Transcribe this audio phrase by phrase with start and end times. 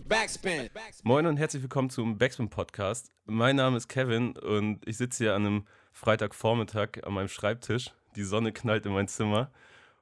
[0.00, 0.68] Backspin.
[1.04, 3.10] Moin und herzlich willkommen zum Backspin Podcast.
[3.24, 7.92] Mein Name ist Kevin und ich sitze hier an einem Freitagvormittag an meinem Schreibtisch.
[8.14, 9.50] Die Sonne knallt in mein Zimmer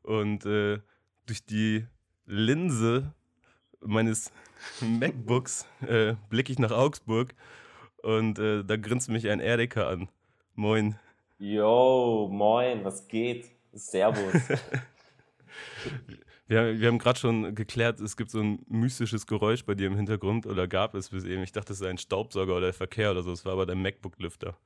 [0.03, 0.81] und äh,
[1.27, 1.87] durch die
[2.27, 3.15] Linse
[3.81, 4.33] meines
[4.81, 7.33] MacBooks äh, blicke ich nach Augsburg
[8.03, 10.09] und äh, da grinst mich ein Erika an.
[10.55, 10.99] Moin.
[11.39, 13.51] Yo, moin, was geht?
[13.73, 14.35] Servus.
[16.47, 19.97] wir, wir haben gerade schon geklärt, es gibt so ein mystisches Geräusch bei dir im
[19.97, 21.43] Hintergrund oder gab es bis eben.
[21.43, 23.33] Ich dachte, es sei ein Staubsauger oder Verkehr oder so.
[23.33, 24.57] Es war aber dein MacBook-Lüfter.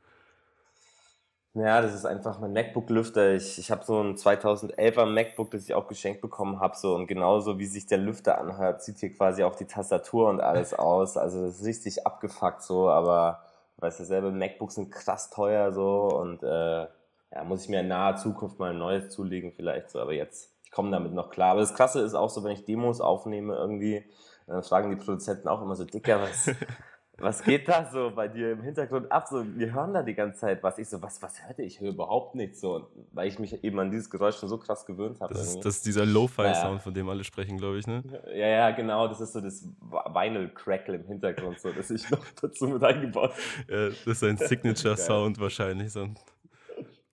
[1.54, 3.34] Ja, das ist einfach mein MacBook-Lüfter.
[3.34, 6.76] Ich, ich habe so ein 2011er MacBook, das ich auch geschenkt bekommen habe.
[6.76, 10.40] So, und genauso wie sich der Lüfter anhört, sieht hier quasi auch die Tastatur und
[10.40, 11.16] alles aus.
[11.16, 13.42] Also das ist richtig abgefuckt so, aber
[13.78, 16.86] weißt du selber, MacBooks sind krass teuer so und äh,
[17.32, 20.50] ja, muss ich mir in naher Zukunft mal ein neues zulegen vielleicht so, aber jetzt,
[20.68, 21.52] ich komme damit noch klar.
[21.52, 24.04] Aber das Krasse ist auch so, wenn ich Demos aufnehme irgendwie,
[24.46, 26.50] dann fragen die Produzenten auch immer so, Dicker, was,
[27.16, 29.26] was geht da so bei dir im Hintergrund ab?
[29.28, 30.76] So, wir hören da die ganze Zeit was.
[30.76, 31.76] Ich so, was, was hörte ich?
[31.76, 34.84] Ich höre überhaupt nichts so, weil ich mich eben an dieses Geräusch schon so krass
[34.84, 35.32] gewöhnt habe.
[35.32, 36.78] Das, ist, das ist dieser Lo-Fi-Sound, naja.
[36.80, 38.02] von dem alle sprechen, glaube ich, ne?
[38.26, 39.08] Ja, ja, genau.
[39.08, 43.74] Das ist so das Vinyl-Crackle im Hintergrund, so, das ich noch dazu mit eingebaut habe.
[43.74, 45.92] Ja, das ist ein Signature-Sound wahrscheinlich.
[45.92, 46.18] So ein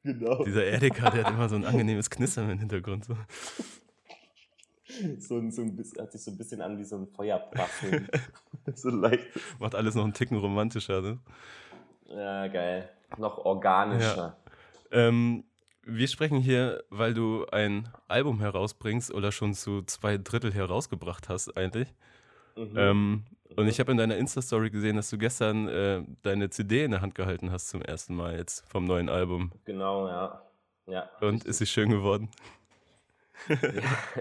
[0.06, 0.44] Genau.
[0.44, 3.06] Dieser Erika, der hat immer so ein angenehmes Knistern im Hintergrund.
[3.06, 3.18] So.
[5.18, 8.08] So, so ein bisschen, hört sich so ein bisschen an wie so ein Feuerprassen.
[8.76, 9.26] so leicht.
[9.60, 11.20] Macht alles noch einen Ticken romantischer, ne?
[12.08, 12.88] Ja, geil.
[13.18, 14.38] Noch organischer.
[14.92, 15.08] Ja.
[15.08, 15.44] Ähm,
[15.82, 21.58] wir sprechen hier, weil du ein Album herausbringst oder schon zu zwei Drittel herausgebracht hast,
[21.58, 21.94] eigentlich.
[22.56, 22.74] Mhm.
[22.76, 23.24] Ähm,
[23.56, 27.02] und ich habe in deiner Insta-Story gesehen, dass du gestern äh, deine CD in der
[27.02, 29.52] Hand gehalten hast zum ersten Mal jetzt vom neuen Album.
[29.66, 30.42] Genau, ja.
[30.88, 31.50] ja Und richtig.
[31.50, 32.30] ist sie schön geworden?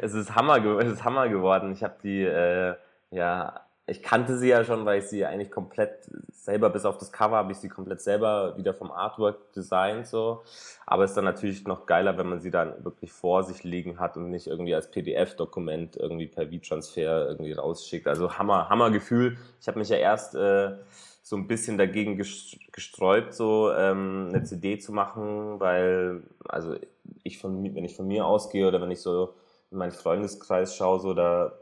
[0.00, 1.72] es ist Hammer, es ist Hammer geworden.
[1.72, 2.74] Ich habe die äh,
[3.10, 7.12] ja ich kannte sie ja schon, weil ich sie eigentlich komplett selber, bis auf das
[7.12, 10.42] Cover, habe ich sie komplett selber wieder vom Artwork designt, so.
[10.86, 13.98] Aber es ist dann natürlich noch geiler, wenn man sie dann wirklich vor sich liegen
[14.00, 18.06] hat und nicht irgendwie als PDF-Dokument irgendwie per V-Transfer irgendwie rausschickt.
[18.06, 19.36] Also Hammer, Hammer Gefühl.
[19.60, 20.76] Ich habe mich ja erst äh,
[21.22, 26.76] so ein bisschen dagegen gesträubt, so ähm, eine CD zu machen, weil, also
[27.22, 29.34] ich von, wenn ich von mir ausgehe oder wenn ich so
[29.70, 31.52] in meinen Freundeskreis schaue, so da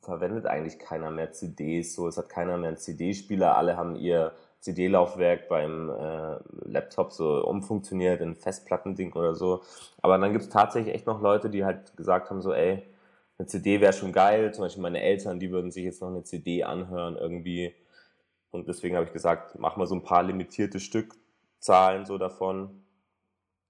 [0.00, 4.32] verwendet eigentlich keiner mehr CDs, so es hat keiner mehr einen CD-Spieler, alle haben ihr
[4.60, 9.62] CD-Laufwerk beim äh, Laptop so umfunktioniert in Festplattending oder so.
[10.02, 12.82] Aber dann gibt es tatsächlich echt noch Leute, die halt gesagt haben, so, ey,
[13.38, 14.52] eine CD wäre schon geil.
[14.54, 17.74] Zum Beispiel meine Eltern, die würden sich jetzt noch eine CD anhören irgendwie.
[18.50, 22.82] Und deswegen habe ich gesagt, mach mal so ein paar limitierte Stückzahlen so davon.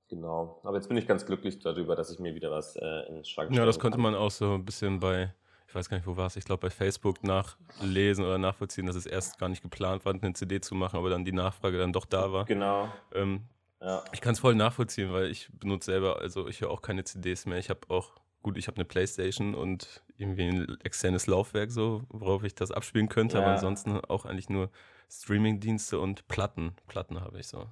[0.08, 0.60] Genau.
[0.62, 3.24] Aber jetzt bin ich ganz glücklich darüber, dass ich mir wieder was äh, in den
[3.24, 4.02] Schrank Ja, das konnte kann.
[4.02, 5.34] man auch so ein bisschen bei
[5.76, 9.06] weiß gar nicht, wo war es, ich glaube bei Facebook nachlesen oder nachvollziehen, dass es
[9.06, 12.06] erst gar nicht geplant war, eine CD zu machen, aber dann die Nachfrage dann doch
[12.06, 12.46] da war.
[12.46, 12.90] Genau.
[13.14, 13.42] Ähm,
[13.80, 14.02] ja.
[14.12, 17.46] Ich kann es voll nachvollziehen, weil ich benutze selber, also ich höre auch keine CDs
[17.46, 17.58] mehr.
[17.58, 22.42] Ich habe auch, gut, ich habe eine Playstation und irgendwie ein externes Laufwerk, so, worauf
[22.42, 23.44] ich das abspielen könnte, ja.
[23.44, 24.70] aber ansonsten auch eigentlich nur
[25.10, 26.74] Streamingdienste und Platten.
[26.88, 27.66] Platten habe ich so.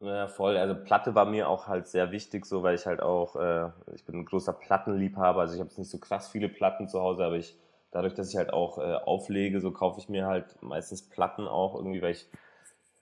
[0.00, 0.56] Ja, voll.
[0.56, 4.04] Also Platte war mir auch halt sehr wichtig, so weil ich halt auch, äh, ich
[4.04, 7.24] bin ein großer Plattenliebhaber, also ich habe jetzt nicht so krass viele Platten zu Hause,
[7.24, 7.56] aber ich,
[7.90, 11.74] dadurch, dass ich halt auch äh, auflege, so kaufe ich mir halt meistens Platten auch
[11.74, 12.28] irgendwie, weil ich,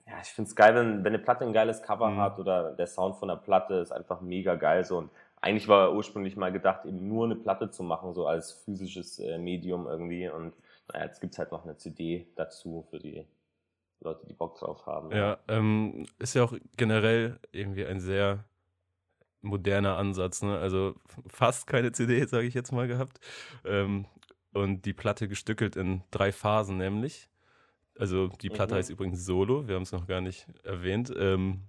[0.07, 2.19] ja, ich finde es geil, wenn, wenn eine Platte ein geiles Cover mhm.
[2.19, 5.11] hat oder der Sound von der Platte ist einfach mega geil so und
[5.43, 9.39] eigentlich war ursprünglich mal gedacht, eben nur eine Platte zu machen, so als physisches äh,
[9.39, 10.55] Medium irgendwie und
[10.93, 13.27] naja, jetzt gibt's halt noch eine CD dazu für die
[14.01, 15.11] Leute, die Bock drauf haben.
[15.11, 15.39] Ja.
[15.49, 18.45] Ähm, ist ja auch generell irgendwie ein sehr
[19.41, 20.43] moderner Ansatz.
[20.43, 20.59] Ne?
[20.59, 20.95] Also
[21.27, 23.21] fast keine CD, sage ich jetzt mal, gehabt.
[23.65, 24.07] Ähm,
[24.53, 27.29] und die Platte gestückelt in drei Phasen, nämlich.
[27.99, 28.79] Also die Platte mhm.
[28.79, 31.13] heißt übrigens Solo, wir haben es noch gar nicht erwähnt.
[31.17, 31.63] Ähm,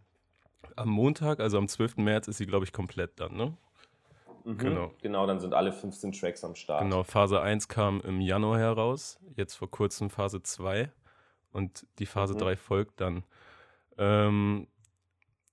[0.76, 1.98] am Montag, also am 12.
[1.98, 3.58] März, ist sie, glaube ich, komplett dann, ne?
[4.44, 4.58] Mhm.
[4.58, 4.92] Genau.
[5.02, 6.82] genau, dann sind alle 15 Tracks am Start.
[6.82, 10.90] Genau, Phase 1 kam im Januar heraus, jetzt vor kurzem Phase 2
[11.58, 12.40] und die Phase mhm.
[12.40, 13.24] 3 folgt dann.
[13.98, 14.68] Ähm,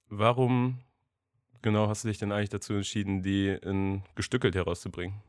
[0.08, 0.78] warum
[1.62, 5.20] genau hast du dich denn eigentlich dazu entschieden, die in gestückelt herauszubringen?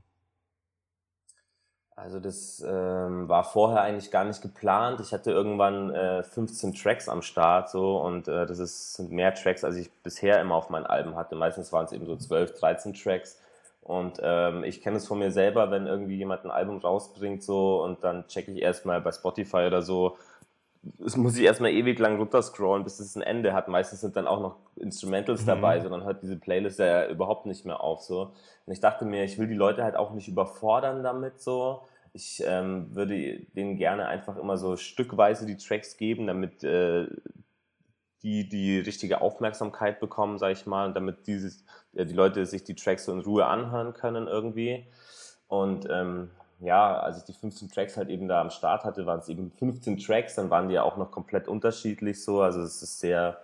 [1.96, 5.00] Also das ähm, war vorher eigentlich gar nicht geplant.
[5.00, 9.34] Ich hatte irgendwann äh, 15 Tracks am Start so und äh, das ist, sind mehr
[9.34, 11.36] Tracks, als ich bisher immer auf meinen Alben hatte.
[11.36, 13.40] Meistens waren es eben so 12, 13 Tracks.
[13.82, 17.84] Und ähm, ich kenne es von mir selber, wenn irgendwie jemand ein Album rausbringt so
[17.84, 20.18] und dann checke ich erstmal bei Spotify oder so,
[21.04, 23.68] es muss ich erstmal ewig lang runterscrollen, bis es ein Ende hat.
[23.68, 25.48] Meistens sind dann auch noch Instrumentals mhm.
[25.48, 28.02] dabei, sondern hört diese Playlist ja überhaupt nicht mehr auf.
[28.02, 28.34] So.
[28.66, 31.82] Und ich dachte mir, ich will die Leute halt auch nicht überfordern damit so.
[32.14, 37.08] ich ähm, würde denen gerne einfach immer so stückweise die Tracks geben, damit äh,
[38.24, 42.64] die die richtige Aufmerksamkeit bekommen, sage ich mal, und damit dieses, äh, die Leute sich
[42.64, 44.88] die Tracks so in Ruhe anhören können irgendwie.
[45.48, 49.20] Und ähm, ja, als ich die 15 Tracks halt eben da am Start hatte, waren
[49.20, 52.42] es eben 15 Tracks, dann waren die ja auch noch komplett unterschiedlich so.
[52.42, 53.38] Also es ist sehr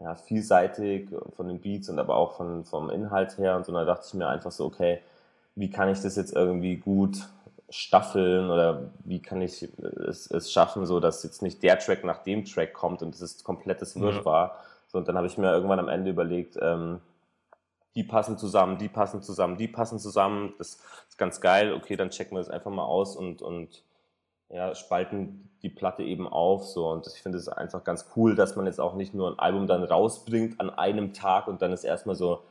[0.00, 3.56] ja, vielseitig von den Beats und aber auch von, vom Inhalt her.
[3.56, 5.00] Und so, da dachte ich mir einfach so, okay,
[5.54, 7.28] wie kann ich das jetzt irgendwie gut
[7.68, 9.68] staffeln oder wie kann ich
[10.06, 13.22] es, es schaffen, so dass jetzt nicht der Track nach dem Track kommt und es
[13.22, 14.48] ist komplettes Wirrwarr.
[14.48, 14.56] Ja.
[14.88, 17.00] So, und dann habe ich mir irgendwann am Ende überlegt, ähm,
[17.94, 20.54] die passen zusammen, die passen zusammen, die passen zusammen.
[20.58, 20.78] Das
[21.08, 21.74] ist ganz geil.
[21.74, 23.82] Okay, dann checken wir das einfach mal aus und, und
[24.48, 26.64] ja, spalten die Platte eben auf.
[26.66, 26.88] So.
[26.88, 29.66] Und ich finde es einfach ganz cool, dass man jetzt auch nicht nur ein Album
[29.66, 32.42] dann rausbringt an einem Tag und dann ist erstmal so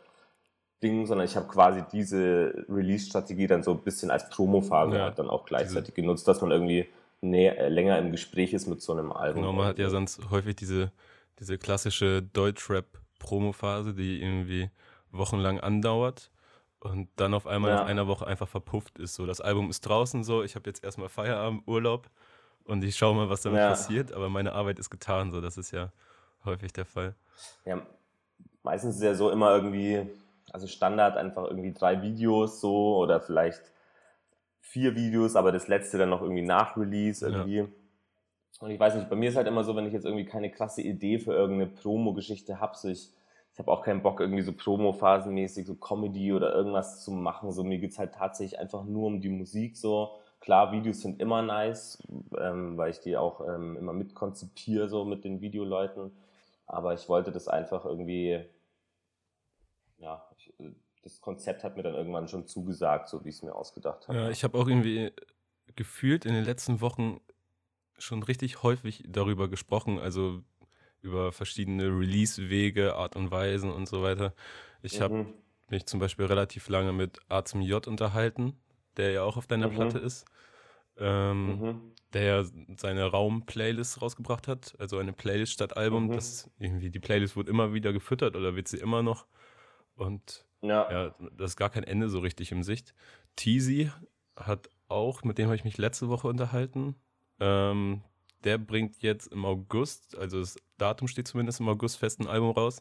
[0.83, 5.29] Ding, sondern ich habe quasi diese Release-Strategie dann so ein bisschen als Promophase ja, dann
[5.29, 6.87] auch gleichzeitig genutzt, dass man irgendwie
[7.21, 9.43] näher, äh, länger im Gespräch ist mit so einem Album.
[9.43, 10.91] Genau, man hat ja sonst häufig diese,
[11.39, 14.71] diese klassische Deutschrap-Promo-Phase, die irgendwie
[15.11, 16.31] wochenlang andauert
[16.79, 17.77] und dann auf einmal ja.
[17.77, 19.13] nach einer Woche einfach verpufft ist.
[19.13, 22.09] So, das Album ist draußen so, ich habe jetzt erstmal Feierabend, Urlaub
[22.65, 23.69] und ich schaue mal, was damit ja.
[23.69, 25.91] passiert, aber meine Arbeit ist getan, so, das ist ja
[26.45, 27.15] häufig der Fall.
[27.65, 27.81] Ja,
[28.63, 30.07] meistens ist ja so immer irgendwie,
[30.51, 33.61] also Standard einfach irgendwie drei Videos so oder vielleicht
[34.59, 37.57] vier Videos, aber das letzte dann noch irgendwie nach Release irgendwie.
[37.57, 37.67] Ja.
[38.59, 40.51] Und ich weiß nicht, bei mir ist halt immer so, wenn ich jetzt irgendwie keine
[40.51, 43.20] krasse Idee für irgendeine Promo-Geschichte habe, so ich ich
[43.61, 47.51] habe auch keinen Bock, irgendwie so Promo-phasenmäßig so Comedy oder irgendwas zu machen.
[47.51, 49.77] So, mir geht es halt tatsächlich einfach nur um die Musik.
[49.77, 52.01] So, klar, Videos sind immer nice,
[52.39, 56.11] ähm, weil ich die auch ähm, immer mitkonzipiere, so mit den Videoleuten.
[56.65, 58.43] Aber ich wollte das einfach irgendwie,
[59.99, 60.53] ja, ich,
[61.03, 64.17] das Konzept hat mir dann irgendwann schon zugesagt, so wie ich es mir ausgedacht habe.
[64.17, 65.11] Ja, ich habe auch irgendwie
[65.75, 67.19] gefühlt in den letzten Wochen
[67.99, 69.99] schon richtig häufig darüber gesprochen.
[69.99, 70.41] Also
[71.01, 74.33] über verschiedene Release-Wege, Art und Weisen und so weiter.
[74.81, 75.03] Ich mhm.
[75.03, 75.33] habe
[75.69, 78.53] mich zum Beispiel relativ lange mit A zum J unterhalten,
[78.97, 79.75] der ja auch auf deiner mhm.
[79.75, 80.25] Platte ist.
[80.97, 81.81] Ähm, mhm.
[82.13, 82.43] Der ja
[82.75, 86.07] seine Raum-Playlist rausgebracht hat, also eine Playlist statt Album.
[86.07, 86.11] Mhm.
[86.11, 89.25] Das irgendwie, die Playlist wurde immer wieder gefüttert oder wird sie immer noch.
[89.95, 90.91] Und ja.
[90.91, 92.93] ja, das ist gar kein Ende so richtig im Sicht.
[93.35, 93.91] Teasy
[94.35, 96.95] hat auch, mit dem habe ich mich letzte Woche unterhalten.
[97.39, 98.01] Ähm,
[98.43, 102.51] der bringt jetzt im August, also das Datum steht zumindest im August fest, ein Album
[102.51, 102.79] raus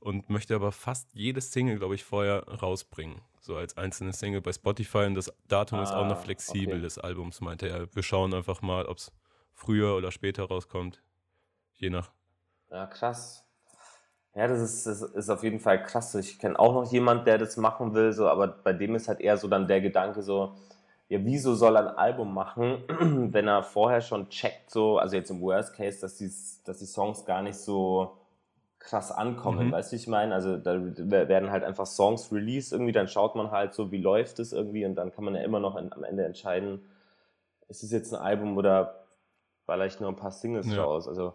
[0.00, 3.20] und möchte aber fast jedes Single, glaube ich, vorher rausbringen.
[3.40, 6.74] So als einzelne Single bei Spotify und das Datum ah, ist auch noch ah, flexibel
[6.74, 6.82] okay.
[6.82, 7.94] des Albums, meinte er.
[7.94, 9.12] Wir schauen einfach mal, ob es
[9.52, 11.02] früher oder später rauskommt.
[11.72, 12.10] Je nach.
[12.70, 13.44] Ja, krass.
[14.34, 16.14] Ja, das ist, das ist auf jeden Fall krass.
[16.16, 19.20] Ich kenne auch noch jemanden, der das machen will, so, aber bei dem ist halt
[19.20, 20.56] eher so dann der Gedanke so,
[21.08, 22.84] ja, wieso soll er ein Album machen,
[23.32, 26.30] wenn er vorher schon checkt, so, also jetzt im Worst Case, dass die,
[26.64, 28.16] dass die Songs gar nicht so
[28.78, 29.72] krass ankommen, mhm.
[29.72, 30.34] weißt du, ich meine?
[30.34, 34.38] Also da werden halt einfach Songs released irgendwie, dann schaut man halt so, wie läuft
[34.38, 36.84] es irgendwie und dann kann man ja immer noch am Ende entscheiden,
[37.68, 39.06] ist es jetzt ein Album oder
[39.64, 40.82] vielleicht nur ein paar Singles ja.
[40.82, 41.08] raus.
[41.08, 41.34] Also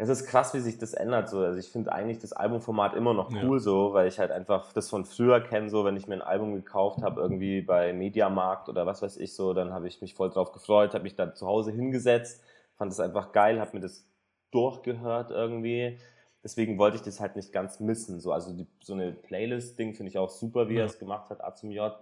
[0.00, 1.28] es ist krass, wie sich das ändert.
[1.28, 1.40] So.
[1.40, 3.58] Also ich finde eigentlich das Albumformat immer noch cool, ja.
[3.58, 6.54] so, weil ich halt einfach das von früher kenne, so wenn ich mir ein Album
[6.54, 10.30] gekauft habe, irgendwie bei Mediamarkt oder was weiß ich so, dann habe ich mich voll
[10.30, 12.44] drauf gefreut, habe mich dann zu Hause hingesetzt,
[12.76, 14.06] fand es einfach geil, habe mir das
[14.52, 15.98] durchgehört irgendwie.
[16.44, 18.20] Deswegen wollte ich das halt nicht ganz missen.
[18.20, 20.82] So, also die, so eine Playlist-Ding finde ich auch super, wie ja.
[20.82, 21.92] er es gemacht hat, A zum J.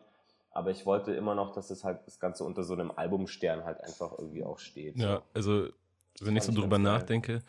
[0.50, 3.80] Aber ich wollte immer noch, dass das halt das Ganze unter so einem Albumstern halt
[3.80, 4.98] einfach irgendwie auch steht.
[4.98, 5.68] Ja, also
[6.20, 7.42] wenn ich so drüber nachdenke,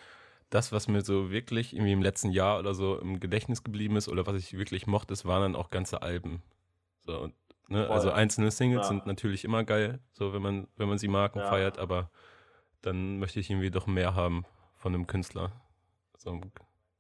[0.50, 4.08] das, was mir so wirklich irgendwie im letzten Jahr oder so im Gedächtnis geblieben ist
[4.08, 6.42] oder was ich wirklich mochte, das waren dann auch ganze Alben.
[7.06, 7.34] So, und,
[7.68, 7.90] ne?
[7.90, 8.90] Also einzelne Singles ja.
[8.90, 11.50] sind natürlich immer geil, so wenn man, wenn man sie mag und ja.
[11.50, 12.10] feiert, aber
[12.82, 15.52] dann möchte ich irgendwie doch mehr haben von einem Künstler.
[16.18, 16.40] So.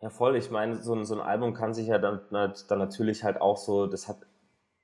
[0.01, 0.35] Ja, voll.
[0.35, 3.87] Ich meine, so, so ein Album kann sich ja dann, dann natürlich halt auch so,
[3.87, 4.17] das hat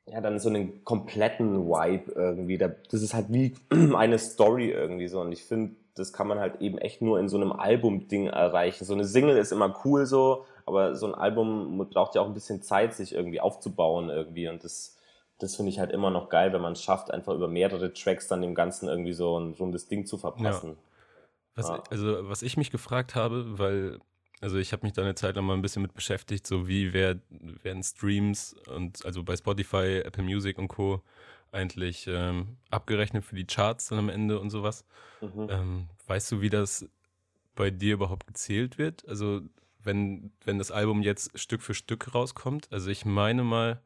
[0.05, 2.57] ja dann so einen kompletten Vibe irgendwie.
[2.57, 3.55] Das ist halt wie
[3.95, 5.21] eine Story irgendwie so.
[5.21, 8.85] Und ich finde, das kann man halt eben echt nur in so einem Album-Ding erreichen.
[8.85, 12.33] So eine Single ist immer cool so, aber so ein Album braucht ja auch ein
[12.33, 14.47] bisschen Zeit, sich irgendwie aufzubauen irgendwie.
[14.47, 14.97] Und das,
[15.39, 18.27] das finde ich halt immer noch geil, wenn man es schafft, einfach über mehrere Tracks
[18.27, 20.71] dann dem Ganzen irgendwie so ein rundes Ding zu verpassen.
[20.71, 20.75] Ja.
[21.55, 21.83] Was, ja.
[21.91, 23.99] Also, was ich mich gefragt habe, weil,
[24.41, 26.93] also ich habe mich da eine Zeit lang mal ein bisschen mit beschäftigt, so wie
[26.93, 27.19] wer,
[27.61, 31.03] werden Streams und also bei Spotify, Apple Music und Co
[31.53, 34.85] eigentlich ähm, abgerechnet für die Charts dann am Ende und sowas.
[35.21, 35.47] Mhm.
[35.49, 36.89] Ähm, weißt du, wie das
[37.55, 39.07] bei dir überhaupt gezählt wird?
[39.07, 39.41] Also
[39.83, 42.71] wenn, wenn das Album jetzt Stück für Stück rauskommt.
[42.71, 43.81] Also ich meine mal,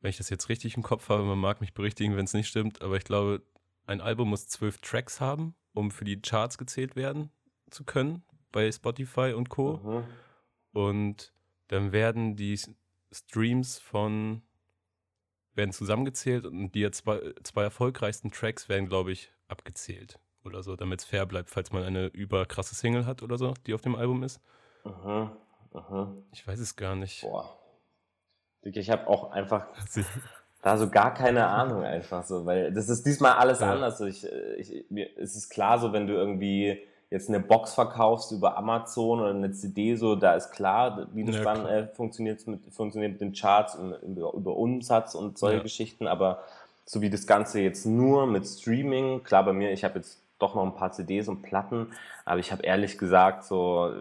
[0.00, 2.48] wenn ich das jetzt richtig im Kopf habe, man mag mich berichtigen, wenn es nicht
[2.48, 3.42] stimmt, aber ich glaube,
[3.86, 7.30] ein Album muss zwölf Tracks haben, um für die Charts gezählt werden
[7.70, 9.78] zu können bei Spotify und Co.
[9.78, 10.04] Mhm.
[10.72, 11.32] Und
[11.68, 12.58] dann werden die
[13.10, 14.42] Streams von
[15.54, 21.00] werden zusammengezählt und die zwei, zwei erfolgreichsten Tracks werden, glaube ich, abgezählt oder so, damit
[21.00, 24.22] es fair bleibt, falls man eine überkrasse Single hat oder so, die auf dem Album
[24.22, 24.40] ist.
[24.84, 25.30] Mhm.
[25.72, 26.24] Mhm.
[26.32, 27.22] Ich weiß es gar nicht.
[27.22, 27.58] Boah.
[28.62, 29.66] Ich habe auch einfach
[30.62, 33.72] da so gar keine Ahnung einfach so, weil das ist diesmal alles ja.
[33.72, 34.00] anders.
[34.00, 34.24] Ich,
[34.58, 36.80] ich, mir, es ist klar so, wenn du irgendwie
[37.12, 41.36] jetzt eine Box verkaufst über Amazon oder eine CD, so, da ist klar, wie das
[41.36, 45.58] ja, dann äh, funktioniert, mit, funktioniert mit den Charts und über, über Umsatz und solche
[45.58, 45.62] ja.
[45.62, 46.42] Geschichten, aber
[46.86, 50.54] so wie das Ganze jetzt nur mit Streaming, klar bei mir, ich habe jetzt doch
[50.54, 51.88] noch ein paar CDs und Platten,
[52.24, 53.92] aber ich habe ehrlich gesagt, so,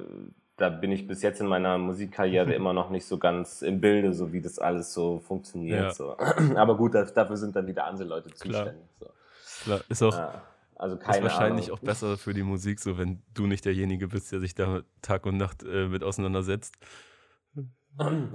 [0.55, 4.13] da bin ich bis jetzt in meiner Musikkarriere immer noch nicht so ganz im Bilde,
[4.13, 5.83] so wie das alles so funktioniert.
[5.83, 5.91] Ja.
[5.93, 6.15] So.
[6.55, 8.83] Aber gut, dafür sind dann wieder andere Leute zuständig.
[8.99, 9.11] Klar,
[9.59, 9.63] so.
[9.65, 9.81] Klar.
[9.89, 10.13] ist auch.
[10.13, 10.41] Ja.
[10.81, 11.77] Also keine ist wahrscheinlich Ahnung.
[11.77, 15.27] auch besser für die Musik, so wenn du nicht derjenige bist, der sich da Tag
[15.27, 16.73] und Nacht äh, mit auseinandersetzt.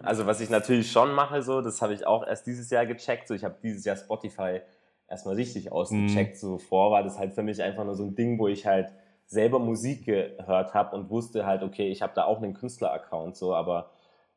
[0.03, 3.27] Also was ich natürlich schon mache, so, das habe ich auch erst dieses Jahr gecheckt.
[3.27, 4.61] So, ich habe dieses Jahr Spotify
[5.09, 6.37] erstmal richtig ausgecheckt.
[6.37, 6.39] Mm.
[6.39, 8.93] So vor war das halt für mich einfach nur so ein Ding, wo ich halt
[9.27, 13.57] selber Musik gehört habe und wusste halt, okay, ich habe da auch einen Künstler-Account, so,
[13.57, 13.91] aber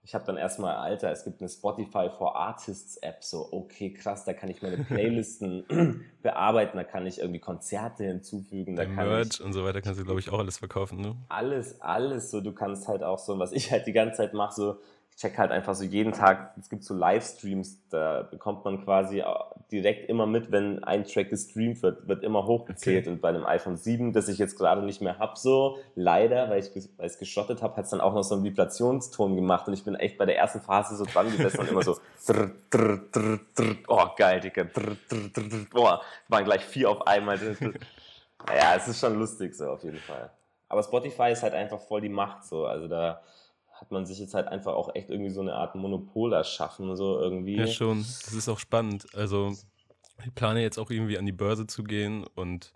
[0.09, 4.25] ich habe dann erstmal, Alter, es gibt eine Spotify for Artists App, so, okay, krass,
[4.25, 5.65] da kann ich meine Playlisten
[6.23, 9.99] bearbeiten, da kann ich irgendwie Konzerte hinzufügen, da kann Merch ich, und so weiter kannst
[9.99, 11.15] du, glaube ich, auch alles verkaufen, ne?
[11.27, 14.55] Alles, alles, so, du kannst halt auch so, was ich halt die ganze Zeit mache,
[14.55, 14.77] so,
[15.19, 19.21] check halt einfach so jeden Tag, es gibt so Livestreams, da bekommt man quasi
[19.69, 23.05] direkt immer mit, wenn ein Track gestreamt wird, wird immer hochgezählt.
[23.05, 23.09] Okay.
[23.09, 26.59] Und bei einem iPhone 7, das ich jetzt gerade nicht mehr hab, so leider, weil
[26.59, 29.67] ich weil es geschottet habe, hat es dann auch noch so einen Vibrationston gemacht.
[29.67, 32.51] Und ich bin echt bei der ersten Phase so dran gesessen und immer so drr,
[32.69, 37.05] drr, drr, drr, oh geil, Digga, drr, drr, drr, drr, boah, waren gleich vier auf
[37.05, 37.39] einmal.
[38.47, 40.29] Ja, es ist schon lustig so auf jeden Fall.
[40.69, 43.21] Aber Spotify ist halt einfach voll die Macht so, also da
[43.79, 47.19] hat man sich jetzt halt einfach auch echt irgendwie so eine Art Monopol erschaffen, so
[47.19, 47.57] irgendwie.
[47.57, 47.99] Ja, schon.
[47.99, 49.07] Das ist auch spannend.
[49.15, 49.53] Also,
[50.25, 52.73] ich plane jetzt auch irgendwie an die Börse zu gehen und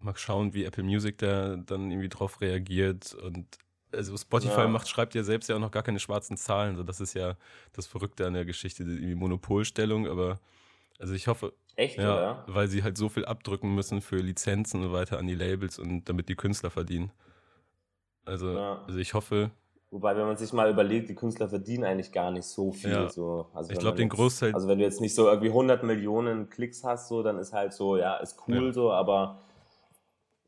[0.00, 3.14] mal schauen, wie Apple Music da dann irgendwie drauf reagiert.
[3.14, 3.46] Und
[3.92, 4.68] also Spotify ja.
[4.68, 6.76] macht, schreibt ja selbst ja auch noch gar keine schwarzen Zahlen.
[6.76, 7.36] So, das ist ja
[7.72, 10.40] das Verrückte an der Geschichte, die Monopolstellung, aber
[10.98, 12.44] also ich hoffe, Echt, ja, oder?
[12.48, 16.08] weil sie halt so viel abdrücken müssen für Lizenzen und weiter an die Labels und
[16.08, 17.12] damit die Künstler verdienen.
[18.24, 18.82] Also, ja.
[18.86, 19.50] also ich hoffe,
[19.90, 22.90] Wobei, wenn man sich mal überlegt, die Künstler verdienen eigentlich gar nicht so viel.
[22.90, 23.08] Ja.
[23.08, 23.46] So.
[23.54, 24.52] Also ich glaube, den Großteil.
[24.54, 27.72] Also, wenn du jetzt nicht so irgendwie 100 Millionen Klicks hast, so, dann ist halt
[27.72, 28.72] so, ja, ist cool ja.
[28.72, 29.40] so, aber.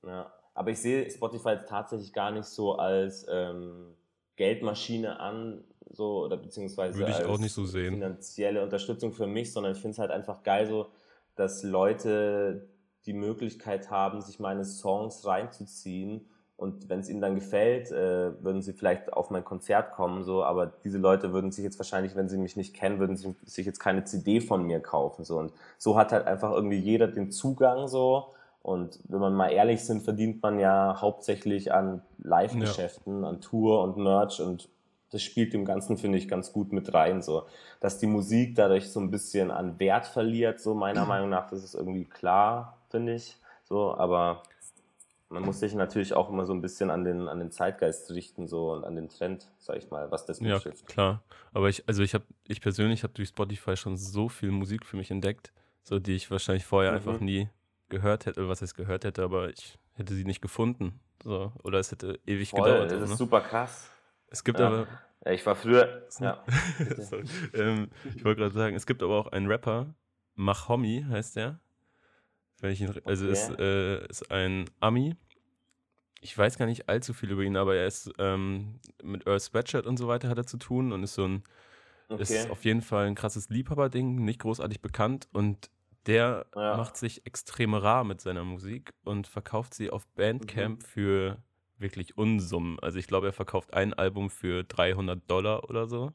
[0.06, 0.30] Ja.
[0.52, 3.94] Aber ich sehe Spotify jetzt tatsächlich gar nicht so als ähm,
[4.36, 7.94] Geldmaschine an, so, oder beziehungsweise Würde ich als auch nicht so sehen.
[7.94, 10.88] finanzielle Unterstützung für mich, sondern ich finde es halt einfach geil, so,
[11.34, 12.68] dass Leute
[13.06, 16.28] die Möglichkeit haben, sich meine Songs reinzuziehen
[16.60, 20.44] und wenn es ihnen dann gefällt, äh, würden sie vielleicht auf mein Konzert kommen, so,
[20.44, 23.64] aber diese Leute würden sich jetzt wahrscheinlich, wenn sie mich nicht kennen, würden sie sich
[23.64, 25.24] jetzt keine CD von mir kaufen.
[25.24, 25.38] So.
[25.38, 28.34] Und so hat halt einfach irgendwie jeder den Zugang so.
[28.60, 33.28] Und wenn man mal ehrlich sind, verdient man ja hauptsächlich an Live-Geschäften, ja.
[33.30, 34.68] an Tour und Merch und
[35.12, 37.22] das spielt dem Ganzen, finde ich, ganz gut mit rein.
[37.22, 37.44] So.
[37.80, 41.64] Dass die Musik dadurch so ein bisschen an Wert verliert, so meiner Meinung nach, das
[41.64, 43.38] ist irgendwie klar, finde ich.
[43.64, 44.42] So, aber
[45.30, 48.48] man muss sich natürlich auch immer so ein bisschen an den, an den Zeitgeist richten
[48.48, 50.80] so und an den Trend, sag ich mal, was das betrifft.
[50.80, 51.22] Ja, klar.
[51.52, 54.96] Aber ich, also ich habe, ich persönlich habe durch Spotify schon so viel Musik für
[54.96, 56.96] mich entdeckt, so die ich wahrscheinlich vorher mhm.
[56.96, 57.48] einfach nie
[57.88, 61.00] gehört hätte, was ich gehört hätte, aber ich hätte sie nicht gefunden.
[61.22, 62.90] So, oder es hätte ewig Voll, gedauert.
[62.90, 63.16] Das ist ne?
[63.16, 63.90] super krass.
[64.28, 64.66] Es gibt ja.
[64.66, 64.86] aber.
[65.24, 66.06] Ja, ich war früher.
[66.18, 66.42] Ja.
[67.54, 69.94] ähm, ich wollte gerade sagen, es gibt aber auch einen Rapper,
[70.34, 71.60] Mahomi heißt der.
[72.60, 73.32] Wenn ich ihn, also okay.
[73.32, 75.16] ist, äh, ist ein Ami.
[76.20, 79.86] Ich weiß gar nicht allzu viel über ihn, aber er ist ähm, mit Earl Sweatshirt
[79.86, 81.42] und so weiter hat er zu tun und ist so ein,
[82.10, 82.22] okay.
[82.22, 85.70] ist auf jeden Fall ein krasses Liebhaberding, nicht großartig bekannt und
[86.06, 86.76] der ja.
[86.76, 90.84] macht sich extrem rar mit seiner Musik und verkauft sie auf Bandcamp mhm.
[90.84, 91.42] für
[91.78, 92.78] wirklich Unsummen.
[92.80, 96.12] Also ich glaube, er verkauft ein Album für 300 Dollar oder so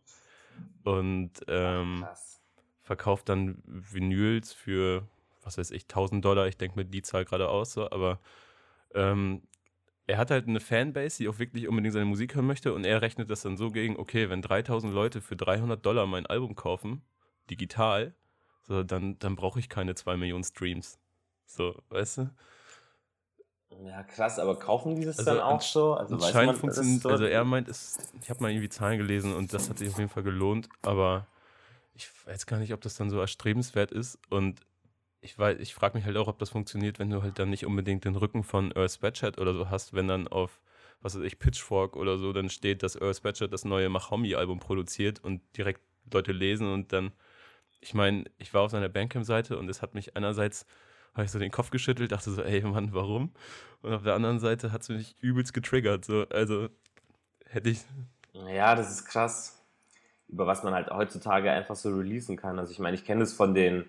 [0.84, 2.06] und ähm,
[2.82, 5.08] verkauft dann Vinyls für
[5.46, 8.20] was weiß ich, 1000 Dollar, ich denke mir die Zahl gerade aus, so, aber
[8.94, 9.44] ähm,
[10.08, 13.02] er hat halt eine Fanbase, die auch wirklich unbedingt seine Musik hören möchte und er
[13.02, 17.04] rechnet das dann so gegen, okay, wenn 3000 Leute für 300 Dollar mein Album kaufen,
[17.50, 18.14] digital,
[18.64, 21.00] so, dann, dann brauche ich keine 2 Millionen Streams.
[21.46, 22.30] So, weißt du?
[23.84, 25.94] Ja, krass, aber kaufen die das also dann auch so?
[25.96, 27.10] Also, anscheinend funktioniert, so?
[27.10, 29.98] also er meint, es, ich habe mal irgendwie Zahlen gelesen und das hat sich auf
[29.98, 31.28] jeden Fall gelohnt, aber
[31.94, 34.62] ich weiß gar nicht, ob das dann so erstrebenswert ist und
[35.26, 38.06] ich, ich frage mich halt auch, ob das funktioniert, wenn du halt dann nicht unbedingt
[38.06, 40.62] den Rücken von Earl Sweatshirt oder so hast, wenn dann auf,
[41.02, 45.24] was weiß ich, Pitchfork oder so dann steht, dass Earl Sweatshirt das neue Mahomi-Album produziert
[45.24, 45.82] und direkt
[46.14, 47.12] Leute lesen und dann,
[47.82, 50.66] ich meine, ich war auf seiner Bandcamp-Seite und es hat mich einerseits,
[51.14, 53.34] habe ich so den Kopf geschüttelt, dachte so, ey Mann, warum?
[53.82, 56.70] Und auf der anderen Seite hat es mich übelst getriggert, so, also
[57.48, 57.80] hätte ich...
[58.34, 59.64] Ja, das ist krass,
[60.28, 62.60] über was man halt heutzutage einfach so releasen kann.
[62.60, 63.86] Also ich meine, ich kenne das von den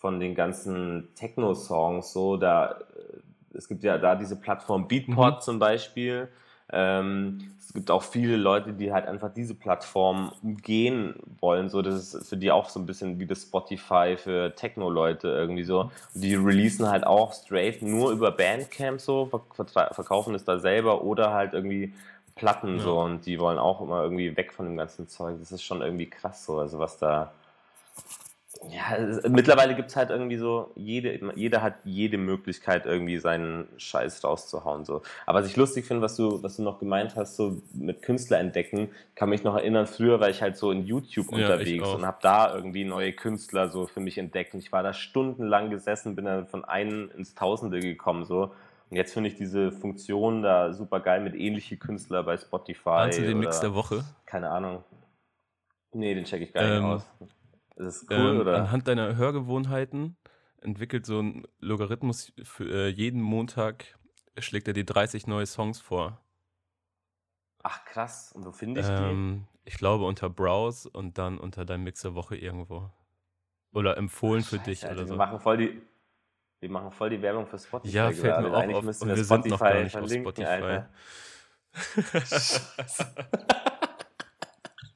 [0.00, 5.40] von den ganzen Techno-Songs so, da äh, es gibt ja da diese Plattform Beatport mhm.
[5.42, 6.28] zum Beispiel.
[6.72, 11.68] Ähm, es gibt auch viele Leute, die halt einfach diese Plattform umgehen wollen.
[11.68, 15.64] So, das ist für die auch so ein bisschen wie das Spotify für Techno-Leute irgendwie
[15.64, 15.82] so.
[15.82, 21.32] Und die releasen halt auch straight nur über Bandcamp so, verkaufen es da selber oder
[21.32, 21.92] halt irgendwie
[22.36, 22.82] Platten ja.
[22.82, 25.36] so und die wollen auch immer irgendwie weg von dem ganzen Zeug.
[25.40, 27.32] Das ist schon irgendwie krass so, also was da
[28.68, 33.66] ja, es, mittlerweile gibt es halt irgendwie so, jede, jeder hat jede Möglichkeit, irgendwie seinen
[33.78, 34.84] Scheiß rauszuhauen.
[34.84, 35.02] So.
[35.24, 38.38] Aber was ich lustig finde, was du, was du noch gemeint hast, so mit Künstler
[38.38, 42.04] entdecken, kann mich noch erinnern, früher war ich halt so in YouTube ja, unterwegs und
[42.04, 44.52] habe da irgendwie neue Künstler so für mich entdeckt.
[44.52, 48.26] Und ich war da stundenlang gesessen, bin dann von einem ins Tausende gekommen.
[48.26, 48.52] So.
[48.90, 52.90] Und jetzt finde ich diese Funktion da super geil mit ähnlichen Künstlern bei Spotify.
[52.90, 54.04] Meinst du den Mix der Woche?
[54.26, 54.84] Keine Ahnung.
[55.92, 57.10] Nee, den checke ich gar nicht ähm, aus.
[57.76, 58.56] Ist cool, ähm, oder?
[58.56, 60.16] Anhand deiner Hörgewohnheiten
[60.60, 63.98] entwickelt so ein Logarithmus für äh, jeden Montag
[64.38, 66.20] schlägt er dir 30 neue Songs vor.
[67.62, 69.68] Ach krass, und wo finde ich ähm, die?
[69.70, 72.90] Ich glaube unter Browse und dann unter deinem Mixer Woche irgendwo.
[73.72, 75.14] Oder empfohlen Ach, für dich Alter, oder so.
[75.14, 75.82] Wir machen voll die,
[76.60, 77.94] wir machen voll die Werbung für Spotify.
[77.94, 78.48] Ja, fällt gerade.
[78.48, 78.84] mir auch Eigentlich auf.
[78.84, 80.44] Müssen wir, wir Spotify sind noch gar nicht auf Spotify.
[80.46, 80.90] Alter.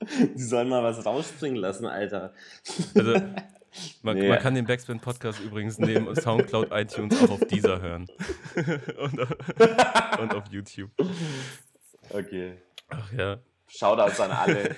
[0.37, 2.33] Die sollen mal was rausspringen lassen, Alter.
[2.95, 3.13] Also,
[4.03, 4.29] man, nee.
[4.29, 8.07] man kann den Backspin Podcast übrigens neben Soundcloud, iTunes auch auf dieser hören.
[8.99, 9.19] und,
[10.21, 10.91] und, auf YouTube.
[12.11, 12.59] Okay.
[12.89, 13.39] Ach ja.
[13.67, 14.77] Shoutouts an alle.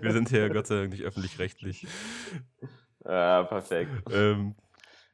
[0.00, 1.86] Wir sind hier Gott sei Dank nicht öffentlich-rechtlich.
[3.04, 3.90] Ja, perfekt.
[4.12, 4.54] Ähm,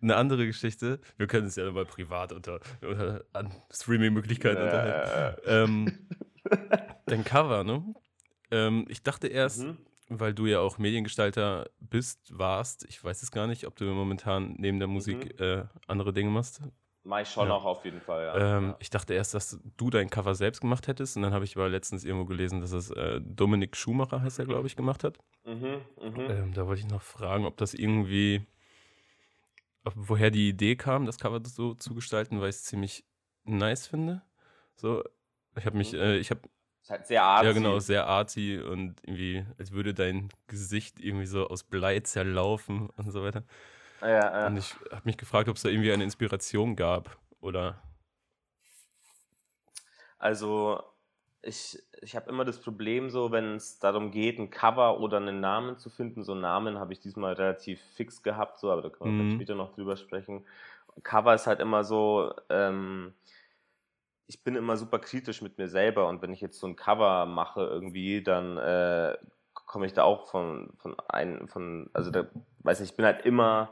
[0.03, 3.25] eine andere Geschichte, wir können es ja mal privat unter, unter
[3.71, 4.65] Streaming-Möglichkeiten äh.
[4.65, 5.41] unterhalten.
[5.47, 6.09] Ähm,
[7.07, 7.95] dein Cover, ne?
[8.51, 9.79] Ähm, ich dachte erst, mhm.
[10.09, 14.55] weil du ja auch Mediengestalter bist, warst, ich weiß es gar nicht, ob du momentan
[14.59, 15.45] neben der Musik mhm.
[15.45, 16.63] äh, andere Dinge machst.
[17.07, 17.55] Mach ich schon ja.
[17.55, 18.59] auch auf jeden Fall, ja.
[18.59, 21.57] Ähm, ich dachte erst, dass du dein Cover selbst gemacht hättest und dann habe ich
[21.57, 25.17] aber letztens irgendwo gelesen, dass es äh, Dominik Schumacher heißt er, glaube ich, gemacht hat.
[25.45, 26.23] Mhm, mh.
[26.25, 28.45] ähm, da wollte ich noch fragen, ob das irgendwie,
[29.85, 33.05] ob, woher die Idee kam, das Cover so zu gestalten, weil ich es ziemlich
[33.45, 34.23] nice finde.
[34.75, 35.05] So,
[35.57, 36.01] ich habe mich, mhm.
[36.01, 36.41] äh, ich habe
[36.87, 37.47] ist halt sehr arty.
[37.47, 42.91] Ja, genau, sehr arty und irgendwie, als würde dein Gesicht irgendwie so aus Blei zerlaufen
[42.91, 43.43] und so weiter.
[44.01, 44.47] Ja, ja.
[44.47, 47.83] Und ich habe mich gefragt, ob es da irgendwie eine Inspiration gab oder.
[50.19, 50.81] Also,
[51.43, 55.41] ich, ich habe immer das Problem, so, wenn es darum geht, ein Cover oder einen
[55.41, 56.23] Namen zu finden.
[56.23, 59.35] So einen Namen habe ich diesmal relativ fix gehabt, so, aber da können wir mhm.
[59.35, 60.47] später noch drüber sprechen.
[61.03, 63.13] Cover ist halt immer so, ähm,
[64.27, 67.27] ich bin immer super kritisch mit mir selber und wenn ich jetzt so ein Cover
[67.27, 69.17] mache irgendwie, dann äh,
[69.55, 72.27] komme ich da auch von, von ein, von, also da,
[72.61, 73.71] weiß nicht, ich bin halt immer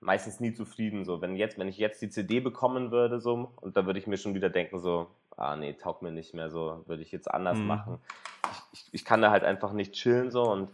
[0.00, 1.04] meistens nie zufrieden.
[1.04, 4.06] So, wenn jetzt, wenn ich jetzt die CD bekommen würde, so, und da würde ich
[4.06, 7.30] mir schon wieder denken, so, ah nee, taugt mir nicht mehr, so, würde ich jetzt
[7.30, 7.66] anders mhm.
[7.66, 7.98] machen.
[8.72, 10.70] Ich, ich, ich, kann da halt einfach nicht chillen so und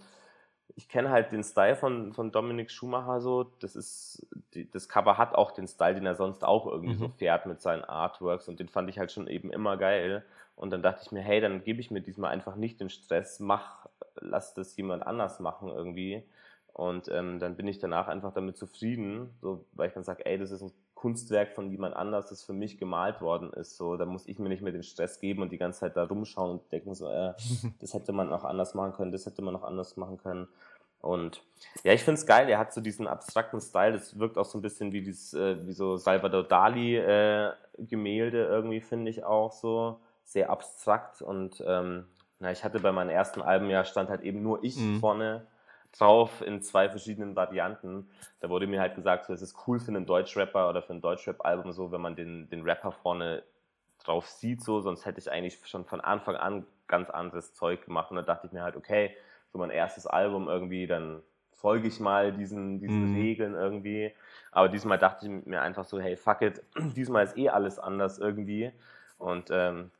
[0.76, 3.44] ich kenne halt den Style von, von Dominik Schumacher so.
[3.60, 6.98] Das ist, die, das Cover hat auch den Style, den er sonst auch irgendwie mhm.
[6.98, 10.24] so fährt mit seinen Artworks und den fand ich halt schon eben immer geil.
[10.56, 13.40] Und dann dachte ich mir, hey, dann gebe ich mir diesmal einfach nicht den Stress,
[13.40, 13.86] mach,
[14.20, 16.24] lass das jemand anders machen irgendwie.
[16.72, 20.38] Und ähm, dann bin ich danach einfach damit zufrieden, so, weil ich dann sage, ey,
[20.38, 20.72] das ist ein
[21.04, 23.76] Kunstwerk von jemand anders, das für mich gemalt worden ist.
[23.76, 26.04] So, da muss ich mir nicht mehr den Stress geben und die ganze Zeit da
[26.04, 27.34] rumschauen und denken so, äh,
[27.80, 30.48] das hätte man noch anders machen können, das hätte man noch anders machen können.
[31.02, 31.42] Und
[31.82, 34.56] ja, ich finde es geil, er hat so diesen abstrakten Style, das wirkt auch so
[34.56, 39.52] ein bisschen wie, dieses, äh, wie so Salvador Dali äh, Gemälde irgendwie, finde ich auch
[39.52, 40.00] so.
[40.22, 42.06] Sehr abstrakt und ähm,
[42.38, 45.00] na, ich hatte bei meinem ersten Album ja stand halt eben nur ich mhm.
[45.00, 45.46] vorne
[45.96, 48.08] drauf in zwei verschiedenen Varianten.
[48.40, 51.00] Da wurde mir halt gesagt, so, es ist cool für einen Deutschrapper oder für ein
[51.00, 53.42] Deutschrap-Album so, wenn man den, den Rapper vorne
[54.04, 58.10] drauf sieht, so, sonst hätte ich eigentlich schon von Anfang an ganz anderes Zeug gemacht.
[58.10, 59.16] Und da dachte ich mir halt, okay,
[59.52, 63.20] so mein erstes Album irgendwie, dann folge ich mal diesen, diesen mhm.
[63.20, 64.12] Regeln irgendwie.
[64.52, 66.62] Aber diesmal dachte ich mir einfach so, hey, fuck it,
[66.96, 68.72] diesmal ist eh alles anders irgendwie.
[69.18, 69.90] Und ähm,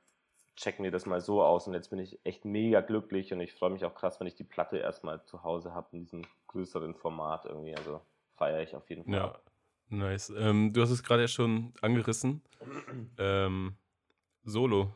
[0.57, 1.67] checken wir das mal so aus.
[1.67, 4.35] Und jetzt bin ich echt mega glücklich und ich freue mich auch krass, wenn ich
[4.35, 7.77] die Platte erstmal zu Hause habe in diesem größeren Format irgendwie.
[7.77, 8.01] Also
[8.35, 9.15] feiere ich auf jeden Fall.
[9.15, 9.41] Ja,
[9.89, 10.31] Nice.
[10.31, 12.43] Ähm, du hast es gerade ja schon angerissen.
[13.19, 13.77] Ähm,
[14.43, 14.93] Solo.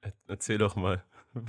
[0.00, 1.02] Er erzähl doch mal.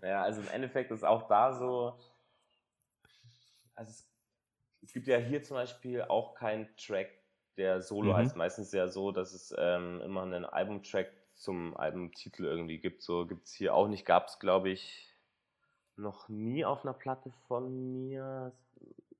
[0.00, 1.98] naja, also im Endeffekt ist auch da so,
[3.74, 4.10] also es,
[4.82, 7.08] es gibt ja hier zum Beispiel auch keinen Track,
[7.56, 8.16] der Solo mhm.
[8.16, 8.36] heißt.
[8.36, 13.02] Meistens ja so, dass es ähm, immer einen Albumtrack zum Albumtitel irgendwie gibt.
[13.02, 14.06] So gibt es hier auch nicht.
[14.06, 15.14] Gab es, glaube ich,
[15.96, 18.52] noch nie auf einer Platte von mir.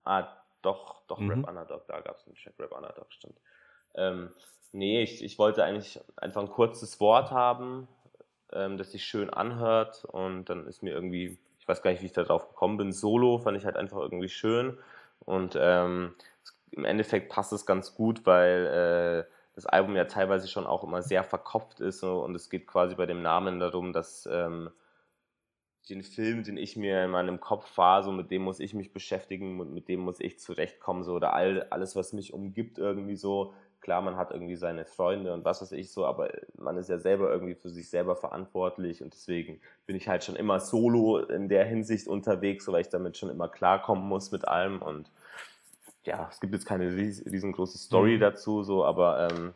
[0.05, 0.29] Ah,
[0.63, 1.31] doch, doch, mhm.
[1.31, 3.39] Rap Underdog, da gab es einen Track, Rap Underdog, stimmt.
[3.95, 4.31] Ähm,
[4.73, 7.89] nee, ich, ich wollte eigentlich einfach ein kurzes Wort haben,
[8.53, 12.07] ähm, das sich schön anhört und dann ist mir irgendwie, ich weiß gar nicht, wie
[12.07, 14.79] ich da drauf gekommen bin, Solo fand ich halt einfach irgendwie schön
[15.21, 16.15] und ähm,
[16.71, 21.03] im Endeffekt passt es ganz gut, weil äh, das Album ja teilweise schon auch immer
[21.03, 24.71] sehr verkopft ist und es geht quasi bei dem Namen darum, dass ähm,
[25.89, 28.93] den Film, den ich mir in meinem Kopf fahre, so mit dem muss ich mich
[28.93, 33.17] beschäftigen und mit dem muss ich zurechtkommen, so oder all, alles, was mich umgibt, irgendwie
[33.17, 33.55] so.
[33.81, 36.99] Klar, man hat irgendwie seine Freunde und was weiß ich so, aber man ist ja
[36.99, 41.49] selber irgendwie für sich selber verantwortlich und deswegen bin ich halt schon immer solo in
[41.49, 45.11] der Hinsicht unterwegs, so weil ich damit schon immer klarkommen muss mit allem und
[46.07, 48.21] ja, es gibt jetzt keine riesengroße Story mhm.
[48.21, 49.53] dazu, so, aber ähm,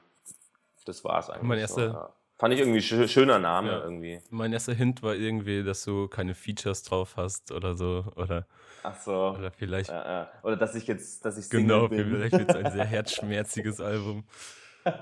[0.85, 1.49] das war es eigentlich.
[1.49, 2.15] Mein erster, so, ja.
[2.41, 3.81] Fand ich irgendwie sch schöner Name ja.
[3.83, 4.19] irgendwie.
[4.31, 8.07] Mein erster Hint war irgendwie, dass du keine Features drauf hast oder so.
[8.17, 8.47] Oder,
[8.83, 9.37] Ach so.
[9.39, 9.91] Oder vielleicht.
[9.91, 10.31] Ja, ja.
[10.43, 12.09] Oder dass ich jetzt, dass ich Genau, bin.
[12.09, 14.25] vielleicht wird es ein sehr herzschmerziges Album.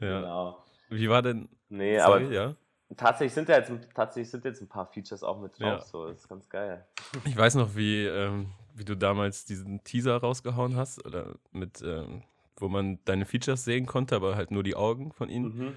[0.00, 0.20] Ja.
[0.20, 0.64] Genau.
[0.88, 1.48] Wie war denn.
[1.68, 2.32] Nee, Sorry, aber.
[2.32, 2.54] Ja?
[2.96, 6.18] Tatsächlich sind, ja jetzt, tatsächlich sind jetzt ein paar Features auch mit drauf, so, das
[6.18, 6.84] ist ganz geil.
[7.24, 12.22] Ich weiß noch, wie, ähm, wie du damals diesen Teaser rausgehauen hast, oder mit, ähm,
[12.56, 15.56] wo man deine Features sehen konnte, aber halt nur die Augen von ihnen.
[15.56, 15.72] Mhm.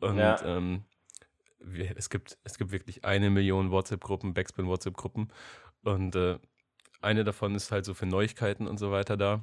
[0.00, 0.42] Und ja.
[0.44, 0.84] ähm,
[1.96, 5.28] es, gibt, es gibt wirklich eine Million WhatsApp-Gruppen, Backspin-WhatsApp-Gruppen.
[5.82, 6.38] Und äh,
[7.00, 9.42] eine davon ist halt so für Neuigkeiten und so weiter da.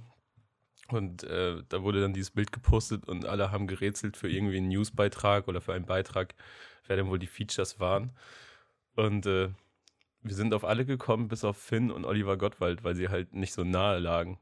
[0.89, 4.67] Und äh, da wurde dann dieses Bild gepostet und alle haben gerätselt für irgendwie einen
[4.67, 6.35] Newsbeitrag oder für einen Beitrag,
[6.87, 8.11] wer denn wohl die Features waren.
[8.95, 9.49] Und äh,
[10.23, 13.53] wir sind auf alle gekommen, bis auf Finn und Oliver Gottwald, weil sie halt nicht
[13.53, 14.39] so nahe lagen.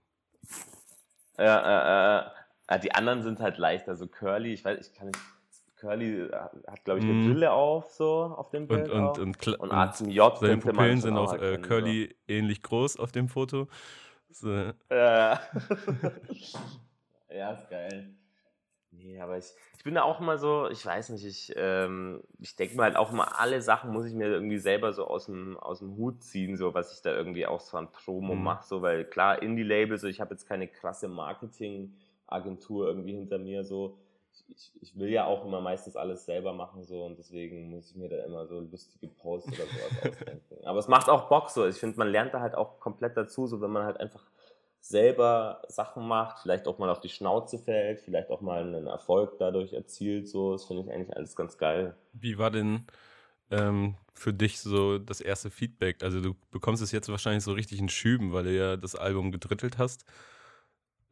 [1.37, 2.29] Ja,
[2.67, 5.19] äh, äh, die anderen sind halt leichter, so Curly, ich weiß, ich kann nicht
[5.81, 7.31] Curly äh, hat, glaube ich, eine mm.
[7.31, 8.89] Brille auf, so auf dem Bild.
[8.89, 12.33] Und, und, und, und ACJ seine Pupillen sind auch äh, Curly so.
[12.33, 13.67] ähnlich groß auf dem Foto.
[14.29, 14.51] So.
[14.91, 15.41] Ja.
[17.29, 18.13] ja, ist geil.
[18.91, 19.45] Nee, aber ich,
[19.77, 22.97] ich bin da auch immer so, ich weiß nicht, ich, ähm, ich denke mir halt
[22.97, 26.21] auch immer, alle Sachen muss ich mir irgendwie selber so aus dem, aus dem Hut
[26.21, 28.43] ziehen, so was ich da irgendwie auch so an Promo mhm.
[28.43, 33.63] mache, so, weil klar, Indie-Label, so, ich habe jetzt keine krasse Marketing-Agentur irgendwie hinter mir,
[33.63, 33.97] so,
[34.49, 37.95] ich, ich will ja auch immer meistens alles selber machen so und deswegen muss ich
[37.95, 40.65] mir da immer so lustige Posts oder sowas ausdenken.
[40.65, 41.65] Aber es macht auch Bock so.
[41.65, 44.23] Ich finde, man lernt da halt auch komplett dazu, so wenn man halt einfach
[44.81, 49.37] selber Sachen macht, vielleicht auch mal auf die Schnauze fällt, vielleicht auch mal einen Erfolg
[49.37, 51.95] dadurch erzielt, so, das finde ich eigentlich alles ganz geil.
[52.13, 52.85] Wie war denn
[53.51, 56.03] ähm, für dich so das erste Feedback?
[56.03, 59.31] Also du bekommst es jetzt wahrscheinlich so richtig in Schüben, weil du ja das Album
[59.31, 60.03] gedrittelt hast.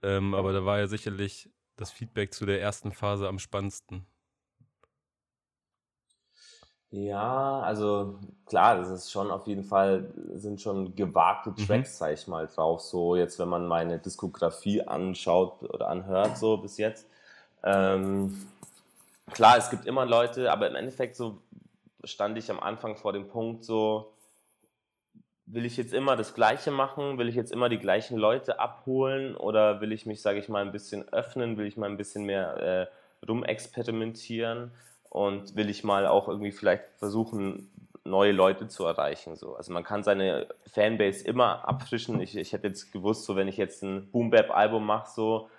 [0.02, 4.06] Ähm, aber da war ja sicherlich das Feedback zu der ersten Phase am spannendsten?
[6.92, 11.56] Ja, also klar, das ist schon auf jeden Fall, sind schon gewagte mhm.
[11.56, 11.98] Tracks, mhm.
[11.98, 12.82] sag ich mal, drauf.
[12.82, 17.08] So jetzt, wenn man meine Diskografie anschaut oder anhört, so bis jetzt.
[17.64, 18.48] Ähm,
[19.32, 21.38] klar, es gibt immer Leute, aber im Endeffekt so
[22.04, 24.14] stand ich am Anfang vor dem Punkt so,
[25.46, 27.18] will ich jetzt immer das Gleiche machen?
[27.18, 29.36] Will ich jetzt immer die gleichen Leute abholen?
[29.36, 31.58] Oder will ich mich, sage ich mal, ein bisschen öffnen?
[31.58, 34.72] Will ich mal ein bisschen mehr äh, rumexperimentieren?
[35.10, 37.72] Und will ich mal auch irgendwie vielleicht versuchen,
[38.04, 39.36] neue Leute zu erreichen?
[39.36, 39.56] So.
[39.56, 42.22] Also man kann seine Fanbase immer abfrischen.
[42.22, 45.50] Ich, ich hätte jetzt gewusst, so wenn ich jetzt ein Boom-Bap-Album mache, so,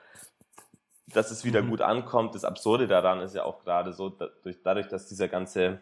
[1.09, 1.71] dass es wieder mhm.
[1.71, 2.35] gut ankommt.
[2.35, 4.17] Das Absurde daran ist ja auch gerade so,
[4.63, 5.81] dadurch, dass dieser ganze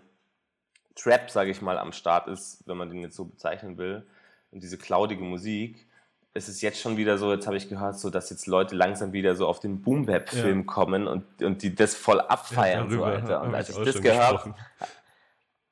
[0.95, 4.07] Trap, sage ich mal, am Start ist, wenn man den jetzt so bezeichnen will,
[4.51, 5.88] und diese cloudige Musik,
[6.35, 9.12] es ist jetzt schon wieder so, jetzt habe ich gehört, so, dass jetzt Leute langsam
[9.12, 10.67] wieder so auf den Boom Bap Film ja.
[10.67, 12.91] kommen und, und die das voll abfeiern.
[12.91, 13.43] Ja, so, Alter.
[13.43, 14.55] Und als ich, das gehört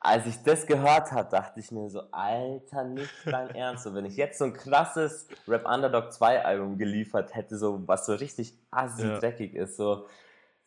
[0.07, 3.85] als ich das gehört habe, dachte ich mir so, Alter, nicht dein Ernst.
[3.85, 8.07] So, wenn ich jetzt so ein krasses Rap Underdog 2 Album geliefert hätte, so was
[8.07, 9.19] so richtig assi ja.
[9.19, 10.07] dreckig ist, so,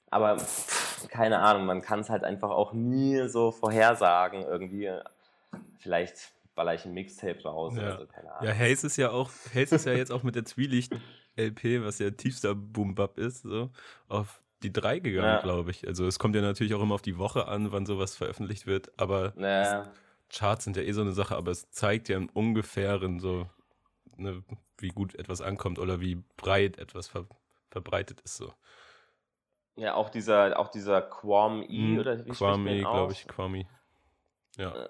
[0.09, 4.91] aber pff, keine Ahnung, man kann es halt einfach auch nie so vorhersagen irgendwie.
[5.77, 7.83] Vielleicht baller ich ein Mixtape raus ja.
[7.83, 8.49] oder so, keine Ahnung.
[8.49, 12.11] Ja, Haze ist ja auch, Haze ist ja jetzt auch mit der Zwielicht-LP, was ja
[12.11, 13.69] tiefster Boom-Bap ist, so,
[14.09, 15.41] auf die drei gegangen, ja.
[15.41, 15.87] glaube ich.
[15.87, 18.91] Also es kommt ja natürlich auch immer auf die Woche an, wann sowas veröffentlicht wird,
[18.99, 19.89] aber ja.
[20.29, 23.49] Charts sind ja eh so eine Sache, aber es zeigt ja im Ungefähren so,
[24.17, 24.43] ne,
[24.79, 27.25] wie gut etwas ankommt oder wie breit etwas ver
[27.69, 28.51] verbreitet ist so.
[29.77, 33.65] Ja, auch dieser, auch dieser Quam E hm, oder wie Kwame, glaube ich, Kwame.
[34.57, 34.89] Ja.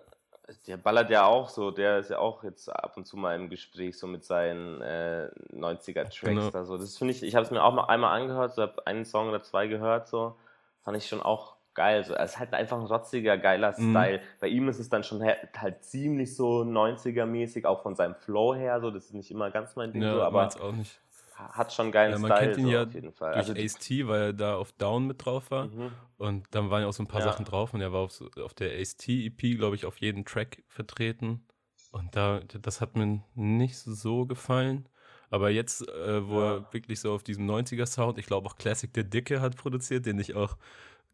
[0.68, 3.50] Der ballert ja auch so, der ist ja auch jetzt ab und zu mal im
[3.50, 6.50] Gespräch so mit seinen äh, 90er-Tracks genau.
[6.50, 6.78] da so.
[6.78, 9.30] Das finde ich, ich habe es mir auch mal einmal angehört, so habe einen Song
[9.30, 10.36] oder zwei gehört, so
[10.84, 12.04] fand ich schon auch geil.
[12.04, 13.92] So, es ist halt einfach ein rotziger, geiler mhm.
[13.92, 14.22] Style.
[14.40, 18.56] Bei ihm ist es dann schon halt, halt ziemlich so 90er-mäßig, auch von seinem Flow
[18.56, 21.00] her, so, das ist nicht immer ganz mein Ding, ja, so, aber auch nicht
[21.40, 22.48] hat schon geilen ja, man Style.
[22.48, 23.34] Kennt ihn so ja auf jeden Fall.
[23.34, 25.68] Durch also Ace-T, weil er da auf Down mit drauf war.
[25.68, 25.92] Mhm.
[26.18, 27.28] Und dann waren ja auch so ein paar ja.
[27.28, 31.46] Sachen drauf und er war auf, auf der Ace-T-EP, glaube ich, auf jedem Track vertreten.
[31.92, 34.88] Und da, das hat mir nicht so gefallen.
[35.32, 36.56] Aber jetzt, äh, wo ja.
[36.56, 40.20] er wirklich so auf diesem 90er-Sound, ich glaube auch Classic der Dicke hat produziert, den
[40.20, 40.58] ich auch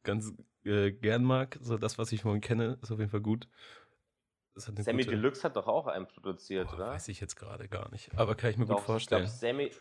[0.03, 0.33] ganz
[0.63, 1.57] äh, gern mag.
[1.61, 3.47] So das, was ich von ihm kenne, ist auf jeden Fall gut.
[4.55, 5.17] Sammy gute...
[5.17, 6.87] Deluxe hat doch auch einen produziert, Boah, oder?
[6.91, 8.17] Weiß ich jetzt gerade gar nicht.
[8.17, 9.25] Aber kann ich mir doch, gut vorstellen.
[9.25, 9.71] Ich glaub, Sammy,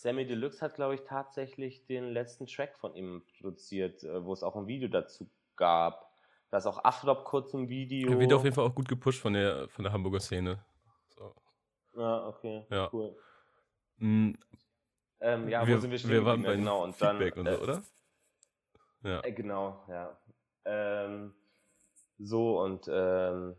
[0.00, 4.42] Sammy Deluxe hat, glaube ich, tatsächlich den letzten Track von ihm produziert, äh, wo es
[4.42, 6.10] auch ein Video dazu gab.
[6.48, 8.10] Da ist auch Afrop kurz im Video.
[8.10, 10.64] Er wird auf jeden Fall auch gut gepusht von der, von der Hamburger Szene.
[11.08, 11.34] So.
[11.96, 12.88] Ja, okay, ja.
[12.94, 13.14] cool.
[13.98, 14.38] Mhm.
[15.20, 16.12] Ähm, ja, wir, wo sind wir stehen?
[16.12, 17.82] Wir waren bei genau, und Feedback dann, und so, äh, oder?
[19.02, 19.20] Ja.
[19.22, 20.18] Äh, genau, ja.
[20.64, 21.34] Ähm,
[22.18, 23.54] so und ähm,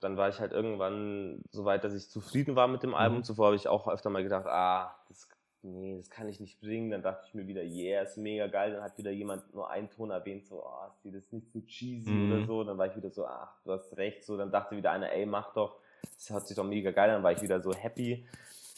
[0.00, 3.18] dann war ich halt irgendwann so weit, dass ich zufrieden war mit dem Album.
[3.18, 3.24] Mhm.
[3.24, 5.28] Zuvor habe ich auch öfter mal gedacht, ah, das
[5.66, 6.90] nee, das kann ich nicht bringen.
[6.90, 8.72] Dann dachte ich mir wieder, yeah, ist mega geil.
[8.72, 12.10] Dann hat wieder jemand nur einen Ton erwähnt, so, oh, ist das nicht so cheesy
[12.10, 12.32] mhm.
[12.32, 12.64] oder so.
[12.64, 14.24] Dann war ich wieder so, ach, du hast recht.
[14.24, 15.76] So, dann dachte wieder einer, ey, mach doch,
[16.14, 17.16] das hört sich doch mega geil an.
[17.16, 18.26] Dann war ich wieder so happy.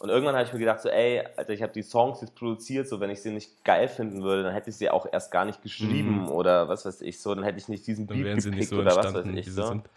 [0.00, 2.88] Und irgendwann habe ich mir gedacht, so, ey, Alter, ich habe die Songs jetzt produziert,
[2.88, 5.44] so, wenn ich sie nicht geil finden würde, dann hätte ich sie auch erst gar
[5.44, 6.28] nicht geschrieben mhm.
[6.28, 8.94] oder was weiß ich so, dann hätte ich nicht diesen Beat dann gepickt so oder
[8.94, 9.66] was weiß ich so.
[9.66, 9.90] Sind.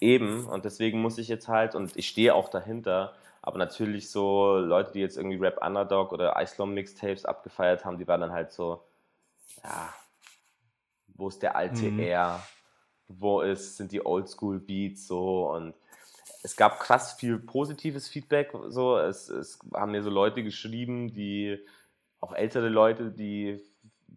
[0.00, 4.58] Eben, und deswegen muss ich jetzt halt, und ich stehe auch dahinter, aber natürlich so
[4.58, 8.52] Leute, die jetzt irgendwie Rap Underdog oder Icelom Mixtapes abgefeiert haben, die waren dann halt
[8.52, 8.82] so,
[9.62, 9.92] ja,
[11.08, 12.00] wo ist der alte mhm.
[12.00, 12.42] R?
[13.08, 15.74] Wo ist, sind die Oldschool Beats so und
[16.42, 18.52] es gab krass viel positives Feedback.
[18.68, 21.58] So, es, es haben mir so Leute geschrieben, die
[22.20, 23.60] auch ältere Leute, die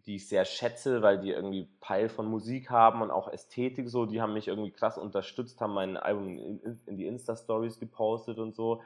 [0.05, 4.05] die ich sehr schätze, weil die irgendwie Peil von Musik haben und auch Ästhetik so,
[4.05, 8.53] die haben mich irgendwie krass unterstützt, haben mein Album in, in die Insta-Stories gepostet und
[8.53, 8.81] so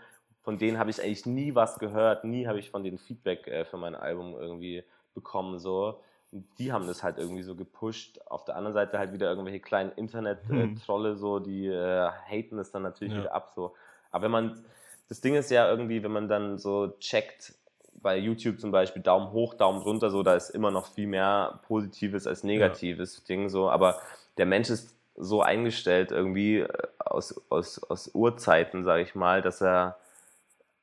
[0.47, 3.65] von denen habe ich eigentlich nie was gehört, nie habe ich von denen Feedback äh,
[3.65, 4.81] für mein Album irgendwie
[5.13, 5.59] bekommen.
[5.59, 5.99] So.
[6.31, 8.21] die haben das halt irgendwie so gepusht.
[8.27, 11.17] Auf der anderen Seite halt wieder irgendwelche kleinen Internet-Trolle, hm.
[11.17, 13.19] so, die äh, haten es dann natürlich ja.
[13.23, 13.51] wieder ab.
[13.53, 13.75] So.
[14.09, 14.63] Aber wenn man,
[15.09, 17.53] das Ding ist ja irgendwie, wenn man dann so checkt,
[17.95, 21.59] bei YouTube zum Beispiel Daumen hoch, Daumen runter, so, da ist immer noch viel mehr
[21.67, 23.23] Positives als Negatives ja.
[23.27, 23.99] Ding, so, aber
[24.37, 29.61] der Mensch ist so eingestellt irgendwie äh, aus, aus, aus Urzeiten, sage ich mal, dass
[29.61, 29.97] er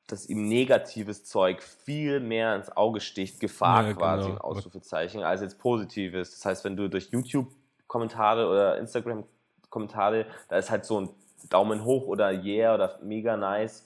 [0.07, 4.35] dass ihm negatives Zeug viel mehr ins Auge sticht, Gefahr ja, quasi, genau.
[4.35, 6.31] ein Ausrufezeichen, als jetzt positives.
[6.31, 11.09] Das heißt, wenn du durch YouTube-Kommentare oder Instagram-Kommentare, da ist halt so ein
[11.49, 13.85] Daumen hoch oder yeah oder mega nice,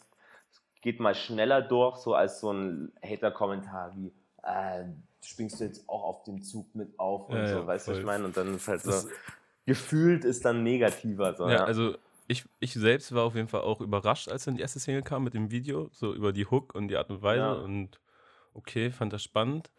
[0.81, 4.11] geht mal schneller durch, so als so ein Hater-Kommentar wie,
[4.43, 4.85] äh,
[5.21, 7.91] springst du jetzt auch auf dem Zug mit auf und ja, so, ja, weißt du,
[7.91, 8.25] was ich meine?
[8.25, 9.07] Und dann ist halt so, das
[9.65, 11.35] gefühlt ist dann negativer.
[11.35, 11.95] So, ja, also
[12.29, 15.23] ich, ich selbst war auf jeden Fall auch überrascht, als dann die erste Single kam
[15.23, 17.41] mit dem Video, so über die Hook und die Art und Weise.
[17.41, 17.53] Ja.
[17.53, 17.99] Und
[18.53, 19.71] okay, fand das spannend.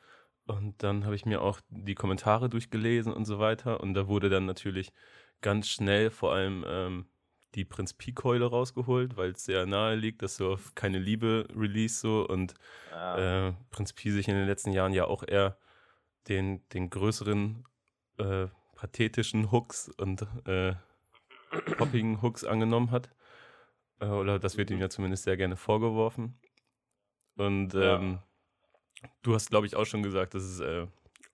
[0.46, 3.80] Und dann habe ich mir auch die Kommentare durchgelesen und so weiter.
[3.80, 4.92] Und da wurde dann natürlich
[5.40, 7.06] ganz schnell vor allem ähm,
[7.54, 12.00] die Prinz Pi-Keule rausgeholt, weil es sehr nahe liegt, dass so auf keine Liebe Release
[12.00, 12.54] so und
[12.90, 13.48] ja.
[13.48, 15.56] äh, Prinz Pi sich in den letzten Jahren ja auch eher
[16.26, 17.64] den, den größeren
[18.18, 20.74] äh, pathetischen Hooks und äh,
[21.76, 23.10] poppigen Hooks angenommen hat.
[24.00, 26.38] Äh, oder das wird ihm ja zumindest sehr gerne vorgeworfen.
[27.36, 28.18] Und ähm,
[29.02, 29.08] ja.
[29.22, 30.86] du hast, glaube ich, auch schon gesagt, dass es, äh,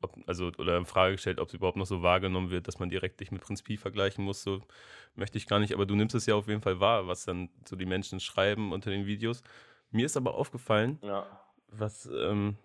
[0.03, 2.91] ob, also, oder in Frage gestellt, ob es überhaupt noch so wahrgenommen wird, dass man
[2.91, 4.43] direkt dich mit Prinz Pi vergleichen muss.
[4.43, 4.61] So
[5.15, 7.51] möchte ich gar nicht, aber du nimmst es ja auf jeden Fall wahr, was dann
[7.67, 9.43] so die Menschen schreiben unter den Videos.
[9.91, 11.27] Mir ist aber aufgefallen, ja.
[11.69, 12.57] was, ähm,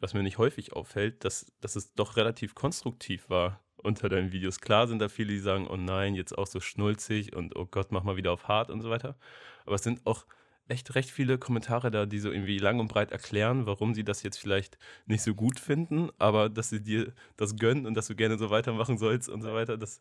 [0.00, 4.60] was mir nicht häufig auffällt, dass, dass es doch relativ konstruktiv war unter deinen Videos.
[4.60, 7.92] Klar sind da viele, die sagen, oh nein, jetzt auch so schnulzig und oh Gott,
[7.92, 9.16] mach mal wieder auf hart und so weiter.
[9.64, 10.26] Aber es sind auch
[10.68, 14.22] echt recht viele Kommentare da, die so irgendwie lang und breit erklären, warum sie das
[14.22, 18.14] jetzt vielleicht nicht so gut finden, aber dass sie dir das gönnen und dass du
[18.14, 19.78] gerne so weitermachen sollst und so weiter.
[19.78, 20.00] Das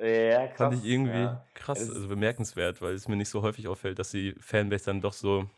[0.00, 1.46] ja, krass, fand ich irgendwie ja.
[1.54, 5.12] krass, also bemerkenswert, weil es mir nicht so häufig auffällt, dass die Fanbase dann doch
[5.12, 5.48] so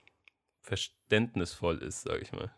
[0.61, 2.53] verständnisvoll ist, sag ich mal.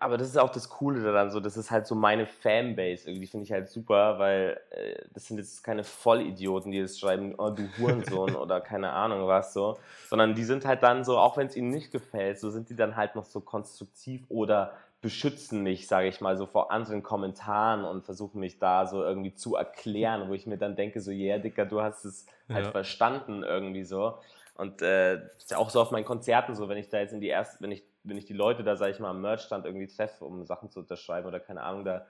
[0.00, 3.10] Aber das ist auch das Coole daran, so, das ist halt so meine Fanbase.
[3.10, 7.34] Irgendwie finde ich halt super, weil äh, das sind jetzt keine Vollidioten, die jetzt schreiben,
[7.36, 11.36] oh du Hurensohn oder keine Ahnung was so, sondern die sind halt dann so, auch
[11.36, 15.62] wenn es ihnen nicht gefällt, so sind die dann halt noch so konstruktiv oder beschützen
[15.62, 19.56] mich, sage ich mal, so vor anderen Kommentaren und versuchen mich da so irgendwie zu
[19.56, 22.70] erklären, wo ich mir dann denke, so, yeah, Dicker, du hast es halt ja.
[22.72, 24.14] verstanden irgendwie so.
[24.56, 27.12] Und äh, das ist ja auch so auf meinen Konzerten so, wenn ich da jetzt
[27.12, 29.66] in die erste, wenn ich wenn ich die Leute da, sage ich mal, am Merchstand
[29.66, 32.06] irgendwie treffe, um Sachen zu unterschreiben oder keine Ahnung, da,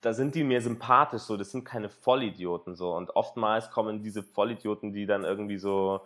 [0.00, 2.94] da sind die mir sympathisch so, das sind keine Vollidioten so.
[2.94, 6.02] Und oftmals kommen diese Vollidioten, die dann irgendwie so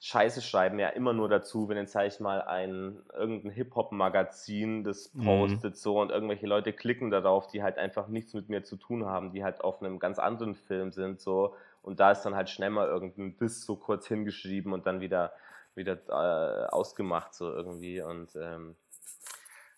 [0.00, 5.12] Scheiße schreiben, ja immer nur dazu, wenn jetzt, sage ich mal, ein irgendein Hip-Hop-Magazin das
[5.12, 5.24] mhm.
[5.24, 5.78] postet mhm.
[5.78, 9.32] so und irgendwelche Leute klicken darauf, die halt einfach nichts mit mir zu tun haben,
[9.32, 11.54] die halt auf einem ganz anderen Film sind so.
[11.82, 15.32] Und da ist dann halt schnell mal irgendein Diss so kurz hingeschrieben und dann wieder
[15.78, 18.02] wieder äh, ausgemacht, so irgendwie.
[18.02, 18.76] Und ähm,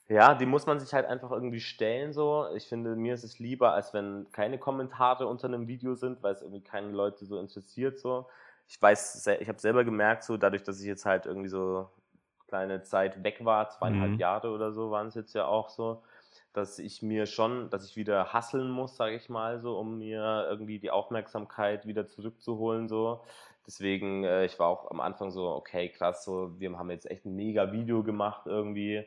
[0.08, 2.48] ja, die muss man sich halt einfach irgendwie stellen, so.
[2.56, 6.32] Ich finde, mir ist es lieber, als wenn keine Kommentare unter einem Video sind, weil
[6.32, 8.26] es irgendwie keine Leute so interessiert, so.
[8.66, 11.88] Ich weiß, ich habe selber gemerkt, so dadurch, dass ich jetzt halt irgendwie so
[12.50, 14.18] kleine Zeit weg war, zweieinhalb mhm.
[14.18, 16.02] Jahre oder so waren es jetzt ja auch so,
[16.52, 20.46] dass ich mir schon, dass ich wieder hasseln muss, sage ich mal, so, um mir
[20.50, 23.22] irgendwie die Aufmerksamkeit wieder zurückzuholen, so.
[23.70, 27.24] Deswegen, äh, ich war auch am Anfang so, okay, krass, so, wir haben jetzt echt
[27.24, 29.06] ein mega Video gemacht irgendwie.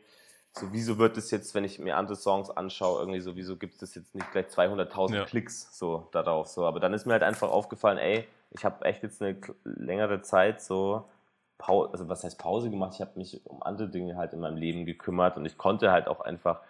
[0.53, 3.81] So, wieso wird es jetzt, wenn ich mir andere Songs anschaue, irgendwie so, wieso gibt
[3.81, 5.25] es jetzt nicht gleich 200.000 ja.
[5.25, 6.47] Klicks so darauf?
[6.47, 10.21] So, aber dann ist mir halt einfach aufgefallen, ey, ich habe echt jetzt eine längere
[10.21, 11.03] Zeit so
[11.57, 12.93] Pause, also was heißt Pause gemacht?
[12.95, 16.07] Ich habe mich um andere Dinge halt in meinem Leben gekümmert und ich konnte halt
[16.07, 16.61] auch einfach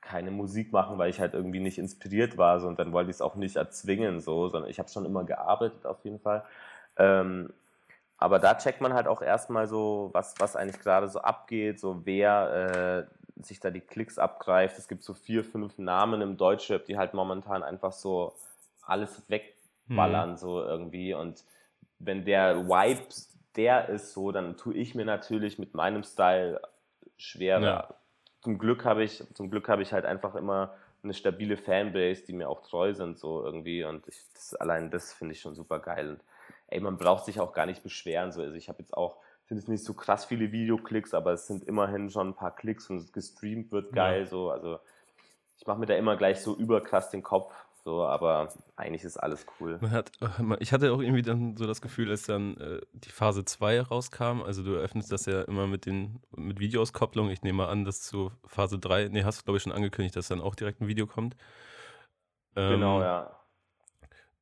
[0.00, 3.16] keine Musik machen, weil ich halt irgendwie nicht inspiriert war so, und dann wollte ich
[3.16, 6.42] es auch nicht erzwingen so, sondern ich habe schon immer gearbeitet auf jeden Fall
[6.96, 7.52] ähm,
[8.18, 12.06] aber da checkt man halt auch erstmal so, was, was eigentlich gerade so abgeht, so
[12.06, 14.78] wer äh, sich da die Klicks abgreift.
[14.78, 18.32] Es gibt so vier, fünf Namen im Deutschrap, die halt momentan einfach so
[18.82, 20.36] alles wegballern, mhm.
[20.36, 21.12] so irgendwie.
[21.12, 21.44] Und
[21.98, 23.06] wenn der Vibe
[23.56, 26.60] der ist so, dann tue ich mir natürlich mit meinem Style
[27.16, 27.62] schwerer.
[27.62, 27.94] Ja.
[28.42, 32.32] Zum Glück habe ich, zum Glück habe ich halt einfach immer eine stabile Fanbase, die
[32.32, 33.84] mir auch treu sind, so irgendwie.
[33.84, 36.10] Und ich, das, allein das finde ich schon super geil.
[36.10, 36.20] Und
[36.68, 38.32] ey, man braucht sich auch gar nicht beschweren.
[38.32, 38.42] So.
[38.42, 41.64] Also ich habe jetzt auch, finde es nicht so krass viele Videoklicks, aber es sind
[41.64, 44.20] immerhin schon ein paar Klicks und gestreamt wird geil.
[44.20, 44.26] Ja.
[44.26, 44.50] So.
[44.50, 44.78] Also
[45.58, 47.52] ich mache mir da immer gleich so überkrass den Kopf.
[47.84, 49.78] So, aber eigentlich ist alles cool.
[49.80, 50.10] Man hat,
[50.58, 54.42] ich hatte auch irgendwie dann so das Gefühl, als dann äh, die Phase 2 rauskam,
[54.42, 57.30] also du öffnest das ja immer mit den mit Videoauskopplung.
[57.30, 60.26] Ich nehme an, dass zu Phase 3, nee, hast du glaube ich schon angekündigt, dass
[60.26, 61.36] dann auch direkt ein Video kommt.
[62.56, 63.35] Genau, ähm, genau, ja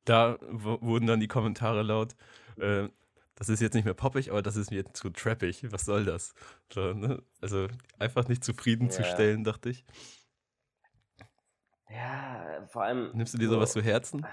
[0.05, 2.15] da wurden dann die Kommentare laut,
[2.57, 2.87] äh,
[3.35, 5.69] das ist jetzt nicht mehr poppig, aber das ist mir zu trappig.
[5.71, 6.33] Was soll das?
[6.73, 7.21] So, ne?
[7.41, 7.67] Also
[7.99, 9.51] einfach nicht zufriedenzustellen, ja.
[9.51, 9.83] dachte ich.
[11.89, 13.11] Ja, vor allem.
[13.13, 14.25] Nimmst du dir sowas zu Herzen?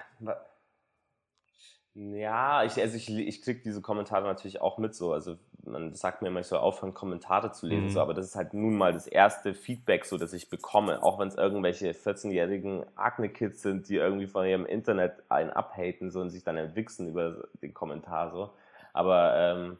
[1.94, 5.12] Ja, ich, also ich, ich kriege diese Kommentare natürlich auch mit so.
[5.12, 7.90] Also man sagt mir immer, ich soll aufhören, Kommentare zu lesen, mhm.
[7.90, 11.18] so, aber das ist halt nun mal das erste Feedback, so das ich bekomme, auch
[11.18, 16.30] wenn es irgendwelche 14-jährigen Akne-Kids sind, die irgendwie von ihrem Internet einen abhaten so, und
[16.30, 18.50] sich dann entwichsen über den Kommentar so.
[18.94, 19.78] Aber ähm,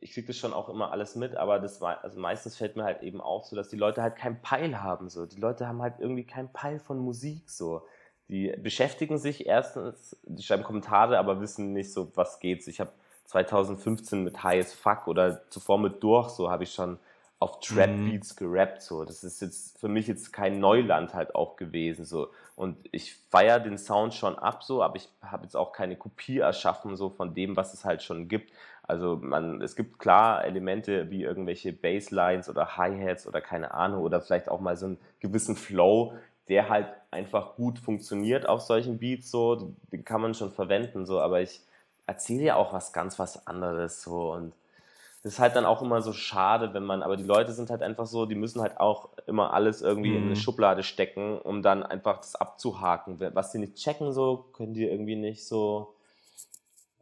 [0.00, 3.02] ich kriege das schon auch immer alles mit, aber das also meistens fällt mir halt
[3.02, 5.08] eben auf, so dass die Leute halt keinen Peil haben.
[5.08, 5.26] So.
[5.26, 7.82] Die Leute haben halt irgendwie keinen Peil von Musik so
[8.28, 12.66] die beschäftigen sich erstens, die schreiben Kommentare, aber wissen nicht so, was geht.
[12.66, 12.92] Ich habe
[13.26, 16.98] 2015 mit High as Fuck oder zuvor mit Durch, so habe ich schon
[17.38, 18.10] auf Trap mhm.
[18.10, 19.04] Beats gerappt, so.
[19.04, 22.28] Das ist jetzt für mich jetzt kein Neuland halt auch gewesen, so.
[22.56, 26.38] Und ich feiere den Sound schon ab, so, aber ich habe jetzt auch keine Kopie
[26.38, 28.52] erschaffen, so von dem, was es halt schon gibt.
[28.82, 34.20] Also man, es gibt klar Elemente wie irgendwelche Basslines oder Hi-Hats oder keine Ahnung oder
[34.20, 36.14] vielleicht auch mal so einen gewissen Flow,
[36.48, 41.20] der halt einfach gut funktioniert auf solchen Beats, so, den kann man schon verwenden, so,
[41.20, 41.60] aber ich
[42.06, 44.52] erzähle ja auch was ganz was anderes, so, und
[45.24, 47.82] das ist halt dann auch immer so schade, wenn man, aber die Leute sind halt
[47.82, 50.16] einfach so, die müssen halt auch immer alles irgendwie mhm.
[50.16, 50.36] in eine mhm.
[50.36, 53.18] Schublade stecken, um dann einfach das abzuhaken.
[53.32, 55.94] Was sie nicht checken, so, können die irgendwie nicht so,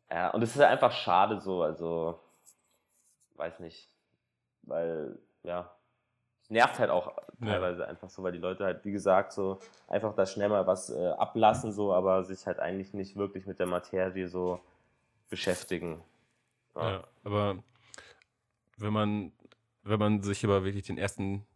[0.09, 2.21] ja, und es ist halt einfach schade, so, also,
[3.35, 3.89] weiß nicht,
[4.63, 5.69] weil, ja,
[6.53, 7.89] nervt halt auch teilweise ja.
[7.89, 11.09] einfach so, weil die Leute halt, wie gesagt, so einfach da schnell mal was äh,
[11.09, 14.61] ablassen, so, aber sich halt eigentlich nicht wirklich mit der Materie so
[15.29, 16.03] beschäftigen.
[16.77, 17.57] Ja, ja aber
[18.77, 19.33] wenn man,
[19.83, 21.47] wenn man sich aber wirklich den ersten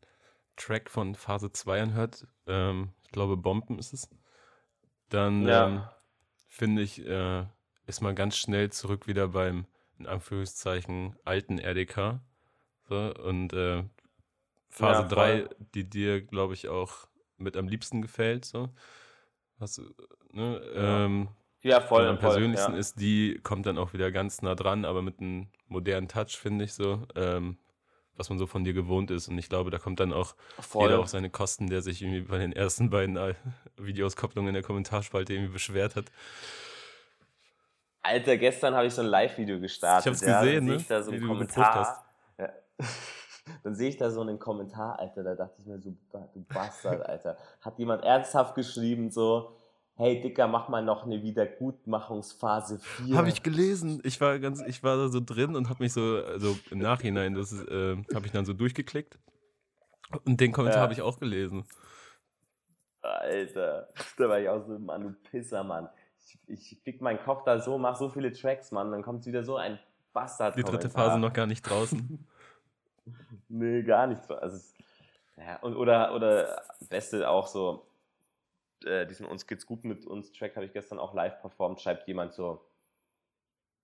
[0.56, 4.08] Track von Phase 2 anhört, ähm, ich glaube Bomben ist es,
[5.10, 5.66] dann ja.
[5.66, 5.82] ähm,
[6.48, 7.44] finde ich, äh,
[7.86, 9.66] ist man ganz schnell zurück wieder beim,
[9.98, 12.20] in Anführungszeichen, alten RDK.
[12.88, 13.84] So, und äh,
[14.76, 17.08] Phase ja, 3, die dir, glaube ich, auch
[17.38, 18.44] mit am liebsten gefällt.
[18.44, 18.68] So.
[19.58, 19.80] Hast,
[20.32, 20.60] ne?
[20.74, 21.04] ja.
[21.04, 21.28] Ähm,
[21.62, 22.06] ja, voll.
[22.06, 22.80] am persönlichsten voll, ja.
[22.80, 26.64] ist, die kommt dann auch wieder ganz nah dran, aber mit einem modernen Touch, finde
[26.64, 27.02] ich so.
[27.16, 27.58] Ähm,
[28.18, 29.28] was man so von dir gewohnt ist.
[29.28, 30.88] Und ich glaube, da kommt dann auch Voll.
[30.88, 33.34] jeder auf seine Kosten, der sich irgendwie bei den ersten beiden äh,
[33.76, 36.06] Videoskopplungen in der Kommentarspalte irgendwie beschwert hat.
[38.02, 40.12] Alter, gestern habe ich so ein Live-Video gestartet.
[40.14, 40.84] Ich habe es gesehen, ne?
[40.88, 42.06] Da so Wie Kommentar.
[42.38, 42.48] Ja.
[43.62, 47.06] Dann sehe ich da so einen Kommentar, Alter, da dachte ich mir so, du Bastard,
[47.06, 47.36] Alter.
[47.60, 49.56] Hat jemand ernsthaft geschrieben, so,
[49.94, 53.16] hey Dicker, mach mal noch eine Wiedergutmachungsphase 4.
[53.16, 54.00] Habe ich gelesen.
[54.04, 57.34] Ich war ganz, ich war da so drin und habe mich so, also im Nachhinein,
[57.34, 59.18] das äh, habe ich dann so durchgeklickt.
[60.24, 60.82] Und den Kommentar ja.
[60.82, 61.64] habe ich auch gelesen.
[63.00, 63.88] Alter,
[64.18, 65.88] da war ich auch so, Mann, du Pisser, Mann.
[66.18, 69.44] Ich, ich fick meinen Kopf da so, mach so viele Tracks, Mann, dann kommt wieder
[69.44, 69.78] so ein
[70.12, 70.56] Bastard.
[70.56, 72.26] Die dritte Phase noch gar nicht draußen.
[73.48, 74.30] Nee, gar nicht.
[74.30, 74.74] Also,
[75.36, 77.86] ja, und, oder, oder Beste auch so,
[78.84, 82.08] äh, diesen Uns geht's gut mit uns Track habe ich gestern auch live performt, schreibt
[82.08, 82.64] jemand so,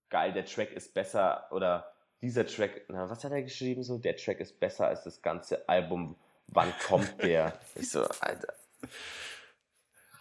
[0.09, 3.99] geil, der Track ist besser oder dieser Track, na, was hat er geschrieben so?
[3.99, 6.17] Der Track ist besser als das ganze Album.
[6.47, 7.59] Wann kommt der?
[7.75, 8.55] ich so, Alter.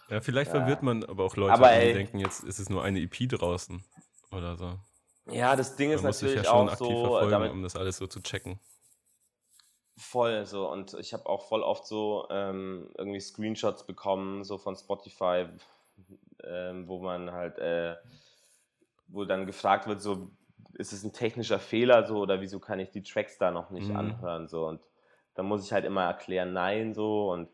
[0.08, 0.60] Ja, vielleicht ja.
[0.60, 3.84] verwirrt man aber auch Leute, aber, die denken, jetzt ist es nur eine EP draußen
[4.30, 4.78] oder so.
[5.30, 7.76] Ja, das Ding man ist natürlich ja schon auch aktiv so, verfolgen, damit, um das
[7.76, 8.58] alles so zu checken.
[9.96, 14.74] Voll so und ich habe auch voll oft so ähm, irgendwie Screenshots bekommen, so von
[14.74, 15.46] Spotify,
[16.44, 17.96] ähm, wo man halt, äh,
[19.08, 20.30] wo dann gefragt wird, so
[20.74, 23.88] ist es ein technischer Fehler so oder wieso kann ich die Tracks da noch nicht
[23.88, 23.96] mhm.
[23.96, 24.80] anhören so und
[25.34, 27.50] dann muss ich halt immer erklären, nein so und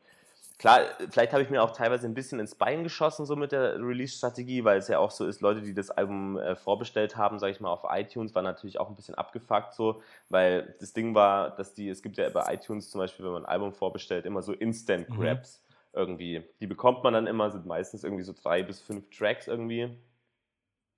[0.59, 0.81] klar,
[1.11, 4.65] vielleicht habe ich mir auch teilweise ein bisschen ins Bein geschossen, so mit der Release-Strategie,
[4.65, 7.61] weil es ja auch so ist, Leute, die das Album äh, vorbestellt haben, sage ich
[7.61, 11.75] mal, auf iTunes, war natürlich auch ein bisschen abgefuckt so, weil das Ding war, dass
[11.75, 14.53] die, es gibt ja bei iTunes zum Beispiel, wenn man ein Album vorbestellt, immer so
[14.53, 15.99] Instant-Grabs mhm.
[15.99, 16.43] irgendwie.
[16.61, 19.97] Die bekommt man dann immer, sind meistens irgendwie so drei bis fünf Tracks irgendwie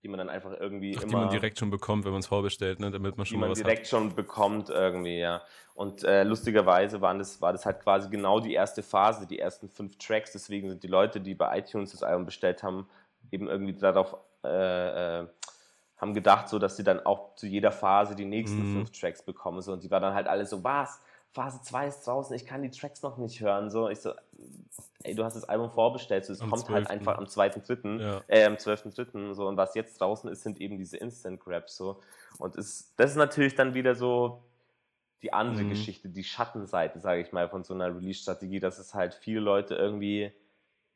[0.02, 1.10] die man dann einfach irgendwie Ach, immer.
[1.10, 2.90] Die man direkt schon bekommt, wenn man es vorbestellt, ne?
[2.90, 3.86] damit man schon die man direkt hat.
[3.88, 5.42] schon bekommt irgendwie, ja.
[5.74, 9.68] Und äh, lustigerweise waren das, war das halt quasi genau die erste Phase, die ersten
[9.68, 10.32] fünf Tracks.
[10.32, 12.88] Deswegen sind die Leute, die bei iTunes das Album bestellt haben,
[13.30, 15.26] eben irgendwie darauf äh, äh,
[15.96, 18.76] haben gedacht, so dass sie dann auch zu jeder Phase die nächsten mhm.
[18.76, 19.60] fünf Tracks bekommen.
[19.60, 19.72] So.
[19.72, 21.00] Und die war dann halt alle so, was?
[21.32, 23.70] Phase 2 ist draußen, ich kann die Tracks noch nicht hören.
[23.70, 24.12] So, ich so,
[25.04, 26.74] ey, du hast das Album vorbestellt, so, es am kommt 12.
[26.74, 28.20] halt einfach am 2.3., ja.
[28.26, 29.34] äh, am 12.3.
[29.34, 31.76] So, und was jetzt draußen ist, sind eben diese Instant Grabs.
[31.76, 32.00] So.
[32.38, 34.42] Und ist, das ist natürlich dann wieder so
[35.22, 35.70] die andere mhm.
[35.70, 39.74] Geschichte, die Schattenseite, sage ich mal, von so einer Release-Strategie, dass es halt viele Leute
[39.74, 40.32] irgendwie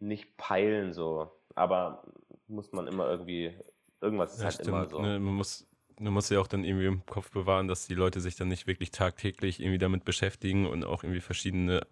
[0.01, 1.30] nicht peilen, so.
[1.55, 2.03] Aber
[2.49, 3.57] muss man immer irgendwie,
[4.01, 4.68] irgendwas ist ja, halt stimmt.
[4.68, 5.01] immer so.
[5.01, 5.66] Ne, man muss
[5.99, 8.66] man muss ja auch dann irgendwie im Kopf bewahren, dass die Leute sich dann nicht
[8.66, 11.86] wirklich tagtäglich irgendwie damit beschäftigen und auch irgendwie verschiedene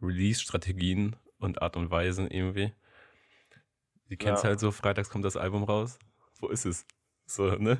[0.00, 2.72] Release-Strategien und Art und Weisen irgendwie.
[4.10, 4.50] Die kennst ja.
[4.50, 5.98] halt so, freitags kommt das Album raus.
[6.40, 6.86] Wo ist es?
[7.26, 7.78] So, ne?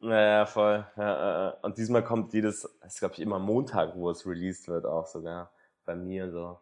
[0.00, 0.86] Naja, voll.
[0.96, 4.84] Ja, äh, und diesmal kommt jedes, ist glaube ich immer Montag, wo es released wird,
[4.84, 5.50] auch sogar.
[5.84, 6.58] Bei mir so.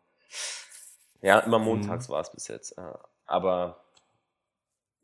[1.21, 2.13] Ja, immer montags mhm.
[2.13, 2.77] war es bis jetzt.
[3.27, 3.84] Aber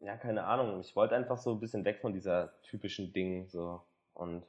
[0.00, 0.80] ja, keine Ahnung.
[0.80, 3.82] Ich wollte einfach so ein bisschen weg von dieser typischen Ding so
[4.14, 4.44] und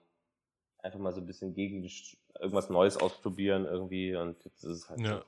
[0.80, 1.88] einfach mal so ein bisschen gegen
[2.40, 5.02] irgendwas Neues ausprobieren irgendwie und jetzt ist es halt.
[5.02, 5.18] Ja.
[5.18, 5.24] So.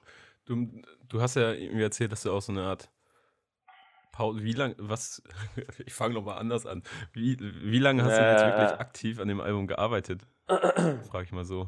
[0.45, 2.89] Du, du hast ja irgendwie erzählt, dass du auch so eine Art
[4.11, 5.24] Pause, wie lange, was,
[5.86, 6.84] ich fange nochmal anders an.
[7.13, 10.21] Wie, wie lange hast äh, du jetzt wirklich aktiv an dem Album gearbeitet?
[10.47, 11.67] Frage ich mal so.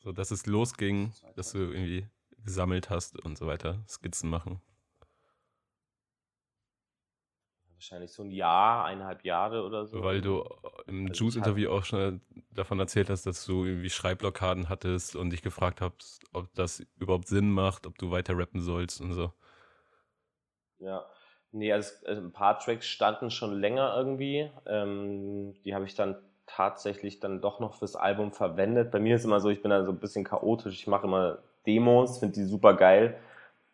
[0.00, 2.06] So, dass es losging, dass du irgendwie
[2.44, 4.60] gesammelt hast und so weiter, Skizzen machen
[7.82, 10.04] wahrscheinlich so ein Jahr, eineinhalb Jahre oder so.
[10.04, 10.44] Weil du
[10.86, 12.20] im also Juice-Interview auch schon
[12.54, 17.26] davon erzählt hast, dass du irgendwie Schreibblockaden hattest und dich gefragt hast, ob das überhaupt
[17.26, 19.32] Sinn macht, ob du weiter rappen sollst und so.
[20.78, 21.04] Ja,
[21.50, 24.48] nee, also, also ein paar Tracks standen schon länger irgendwie.
[24.66, 26.16] Ähm, die habe ich dann
[26.46, 28.92] tatsächlich dann doch noch fürs Album verwendet.
[28.92, 30.74] Bei mir ist immer so, ich bin da so ein bisschen chaotisch.
[30.74, 33.18] Ich mache immer Demos, finde die super geil.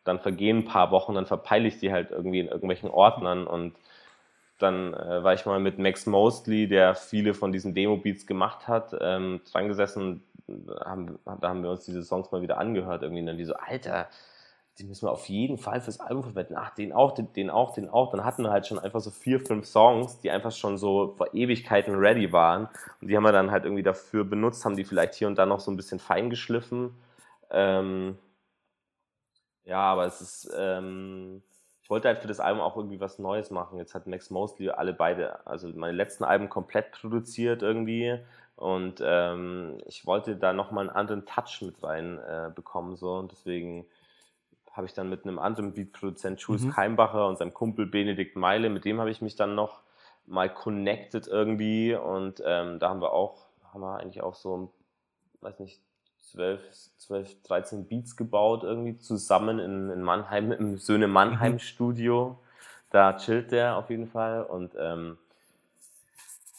[0.04, 3.74] Dann vergehen ein paar Wochen, dann verpeile ich die halt irgendwie in irgendwelchen Ordnern und
[4.59, 8.94] dann äh, war ich mal mit Max Mostly, der viele von diesen Demo-Beats gemacht hat,
[9.00, 10.22] ähm, dran gesessen.
[10.84, 13.02] Haben, da haben wir uns diese Songs mal wieder angehört.
[13.02, 14.09] Irgendwie und dann die so, Alter,
[14.78, 16.54] die müssen wir auf jeden Fall fürs Album verwenden.
[16.56, 18.11] Ach, den auch, den, den auch, den auch.
[18.11, 21.34] Dann hatten wir halt schon einfach so vier, fünf Songs, die einfach schon so vor
[21.34, 22.68] Ewigkeiten ready waren.
[23.00, 25.46] Und die haben wir dann halt irgendwie dafür benutzt, haben die vielleicht hier und da
[25.46, 26.94] noch so ein bisschen fein geschliffen.
[27.50, 28.18] Ähm,
[29.64, 31.42] ja, aber es ist, ähm,
[31.89, 33.78] ich wollte halt für das Album auch irgendwie was Neues machen.
[33.78, 38.18] Jetzt hat Max Mosley alle beide, also meine letzten Alben komplett produziert irgendwie.
[38.57, 42.97] Und ähm, ich wollte da nochmal einen anderen Touch mit rein äh, bekommen.
[42.97, 43.14] So.
[43.14, 43.86] Und deswegen
[44.70, 46.72] habe ich dann mit einem anderen Beatproduzent, Jules mhm.
[46.72, 49.80] Keimbacher und seinem Kumpel Benedikt Meile, mit dem habe ich mich dann noch
[50.26, 51.95] mal connected irgendwie.
[51.95, 54.74] Und ähm, da haben wir auch, haben wir eigentlich auch so,
[55.41, 55.80] weiß nicht,
[56.33, 56.61] 12,
[56.99, 61.59] 12, 13 Beats gebaut, irgendwie zusammen in, in Mannheim, im Söhne Mannheim.
[61.59, 62.39] Studio.
[62.91, 64.43] Da chillt der auf jeden Fall.
[64.45, 65.18] Und ähm,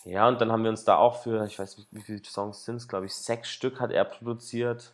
[0.05, 2.65] ja, und dann haben wir uns da auch für, ich weiß nicht, wie viele Songs
[2.65, 4.93] sind es, glaube ich, sechs Stück hat er produziert.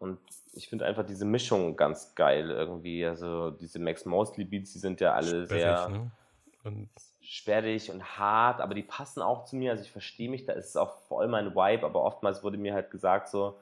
[0.00, 0.18] Und
[0.52, 3.06] ich finde einfach diese Mischung ganz geil irgendwie.
[3.06, 6.10] Also diese Max Mosley Beats, die sind ja alle Sperrig, sehr ne?
[6.64, 6.88] und
[7.20, 9.72] sperrig und hart, aber die passen auch zu mir.
[9.72, 12.74] Also ich verstehe mich, da ist es auch voll mein Vibe, aber oftmals wurde mir
[12.74, 13.58] halt gesagt so,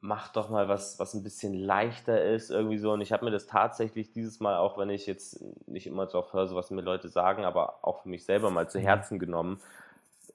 [0.00, 2.92] mach doch mal was, was ein bisschen leichter ist, irgendwie so.
[2.92, 6.32] Und ich habe mir das tatsächlich dieses Mal, auch wenn ich jetzt nicht immer drauf
[6.32, 8.82] höre, so was mir Leute sagen, aber auch für mich selber mal zu mhm.
[8.82, 9.60] Herzen genommen,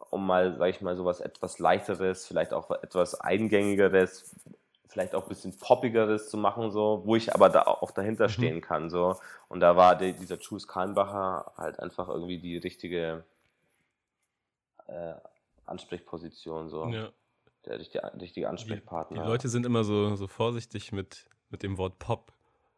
[0.10, 4.36] um mal, sag ich mal, sowas etwas leichteres, vielleicht auch etwas eingängigeres,
[4.88, 8.32] vielleicht auch ein bisschen poppigeres zu machen, so, wo ich aber da auch dahinter mhm.
[8.32, 9.16] stehen kann, so.
[9.48, 13.24] Und da war der, dieser Jules Kahnbacher halt einfach irgendwie die richtige
[14.88, 15.14] äh,
[15.66, 16.88] Ansprechposition, so.
[16.88, 17.10] Ja
[17.66, 19.18] der richtige Ansprechpartner.
[19.18, 22.34] Die, die, Leute sind immer so, so vorsichtig mit, mit dem Wort Pop,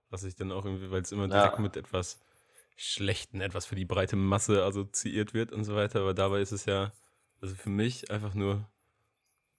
[0.09, 1.61] was ich dann auch irgendwie, weil es immer direkt ja.
[1.61, 2.21] mit etwas
[2.75, 6.01] Schlechten, etwas für die breite Masse assoziiert wird und so weiter.
[6.01, 6.91] Aber dabei ist es ja,
[7.41, 8.67] also für mich einfach nur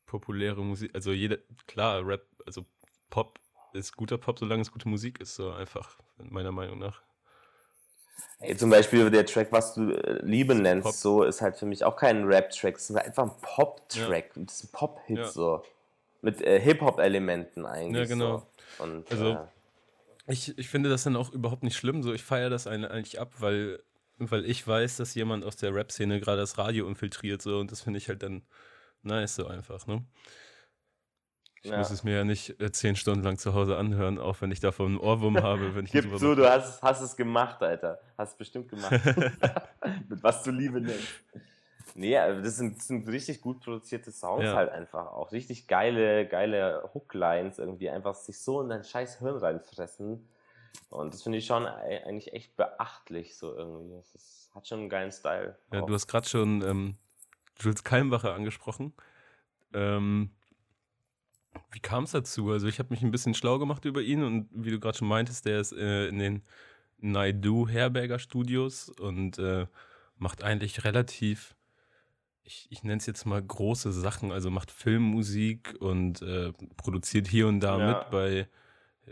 [0.07, 0.95] populäre Musik.
[0.95, 2.65] Also jeder, klar, Rap, also
[3.11, 3.41] Pop
[3.73, 7.03] ist guter Pop, solange es gute Musik ist, so einfach, meiner Meinung nach.
[8.39, 10.95] Ey, zum Beispiel der Track, was du äh, Liebe nennst, Pop.
[10.95, 14.33] so ist halt für mich auch kein Rap-Track, es ist einfach ein Pop-Track.
[14.37, 14.43] Ja.
[14.43, 15.29] Das ist ein Pop-Hit ja.
[15.29, 15.63] so.
[16.21, 18.09] Mit äh, Hip-Hop-Elementen eigentlich.
[18.09, 18.47] Ja, genau.
[18.79, 18.85] So.
[18.85, 19.39] Und, also, äh,
[20.29, 22.03] ich, ich finde das dann auch überhaupt nicht schlimm.
[22.03, 23.81] So, ich feiere das eigentlich ab, weil,
[24.19, 27.83] weil ich weiß, dass jemand aus der Rap-Szene gerade das Radio infiltriert, so, und das
[27.83, 28.43] finde ich halt dann
[29.03, 30.05] nice, so einfach, ne?
[31.67, 31.79] Ich ja.
[31.79, 34.61] muss es mir ja nicht äh, zehn Stunden lang zu Hause anhören, auch wenn ich
[34.61, 35.75] davon einen Ohrwurm habe.
[35.75, 37.99] Wenn ich Gib zu, du hast, hast es gemacht, Alter.
[38.17, 38.93] Hast es bestimmt gemacht.
[40.09, 41.25] Mit was du Liebe nennst.
[41.97, 44.55] Nee, also das sind, das sind richtig gut produzierte Sounds ja.
[44.55, 45.33] halt einfach auch.
[45.33, 47.91] Richtig geile, geile Hooklines irgendwie.
[47.91, 50.29] Einfach sich so in dein scheiß Hirn reinfressen.
[50.91, 53.97] Und das finde ich schon eigentlich echt beachtlich so irgendwie.
[54.13, 55.59] Das hat schon einen geilen Style.
[55.73, 56.97] Ja, du hast gerade schon ähm,
[57.59, 58.95] Jules Keimbacher angesprochen.
[59.75, 60.31] Ähm,
[61.73, 62.51] wie kam es dazu?
[62.51, 65.09] Also ich habe mich ein bisschen schlau gemacht über ihn und wie du gerade schon
[65.09, 66.43] meintest, der ist äh, in den
[66.99, 69.67] Naidu Herberger Studios und äh,
[70.17, 71.57] macht eigentlich relativ,
[72.43, 77.49] ich, ich nenne es jetzt mal große Sachen, also macht Filmmusik und äh, produziert hier
[77.49, 77.87] und da ja.
[77.89, 78.49] mit bei,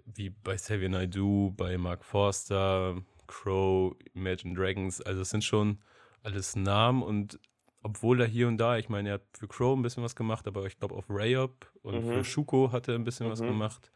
[0.07, 2.97] wie bei Xavier Naidu, bei Mark Forster,
[3.27, 5.79] Crow, Imagine Dragons, also es sind schon
[6.23, 7.39] alles Namen und
[7.85, 10.49] obwohl er hier und da, ich meine, er hat für Crow ein bisschen was gemacht,
[10.49, 12.13] aber ich glaube auf Rayop und mhm.
[12.13, 13.33] für Schuko hat er ein bisschen mhm.
[13.33, 13.93] was gemacht.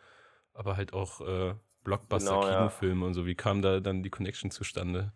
[0.52, 3.06] Aber halt auch äh, Blockbuster-Kinofilme genau, ja.
[3.06, 3.24] und so.
[3.24, 5.12] Wie kam da dann die Connection zustande?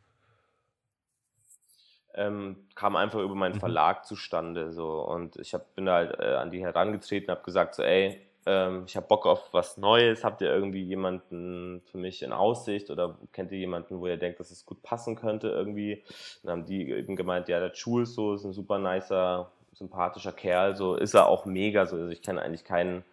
[2.15, 3.61] Ähm, kam einfach über meinen mhm.
[3.61, 7.75] Verlag zustande so und ich hab, bin da halt äh, an die herangetreten, habe gesagt
[7.75, 12.23] so, ey, ähm, ich habe Bock auf was Neues, habt ihr irgendwie jemanden für mich
[12.23, 16.03] in Aussicht oder kennt ihr jemanden, wo ihr denkt, dass es gut passen könnte irgendwie?
[16.43, 20.77] Dann haben die eben gemeint, ja, der Jules so ist ein super nicer, sympathischer Kerl,
[20.77, 23.05] so ist er auch mega, so also ich kenne eigentlich keinen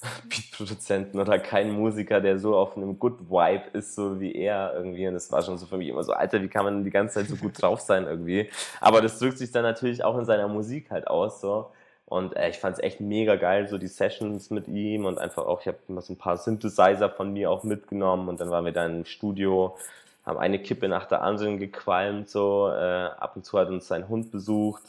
[0.28, 5.08] Beatproduzenten oder keinen Musiker, der so auf einem Good Vibe ist, so wie er irgendwie.
[5.08, 7.14] Und das war schon so für mich immer so, Alter, wie kann man die ganze
[7.14, 8.48] Zeit so gut drauf sein irgendwie?
[8.80, 11.70] Aber das drückt sich dann natürlich auch in seiner Musik halt aus, so.
[12.08, 15.44] Und äh, ich fand es echt mega geil, so die Sessions mit ihm und einfach
[15.44, 18.72] auch, ich habe so ein paar Synthesizer von mir auch mitgenommen und dann waren wir
[18.72, 19.76] da im Studio,
[20.24, 24.08] haben eine Kippe nach der anderen gequalmt, so äh, ab und zu hat uns sein
[24.08, 24.82] Hund besucht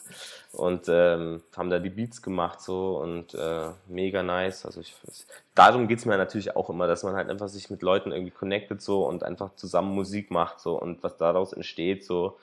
[0.53, 4.65] und ähm, haben da die Beats gemacht so und äh, mega nice.
[4.65, 4.95] Also ich,
[5.55, 8.82] darum geht's mir natürlich auch immer, dass man halt einfach sich mit Leuten irgendwie connectet
[8.82, 12.38] so und einfach zusammen Musik macht so und was daraus entsteht so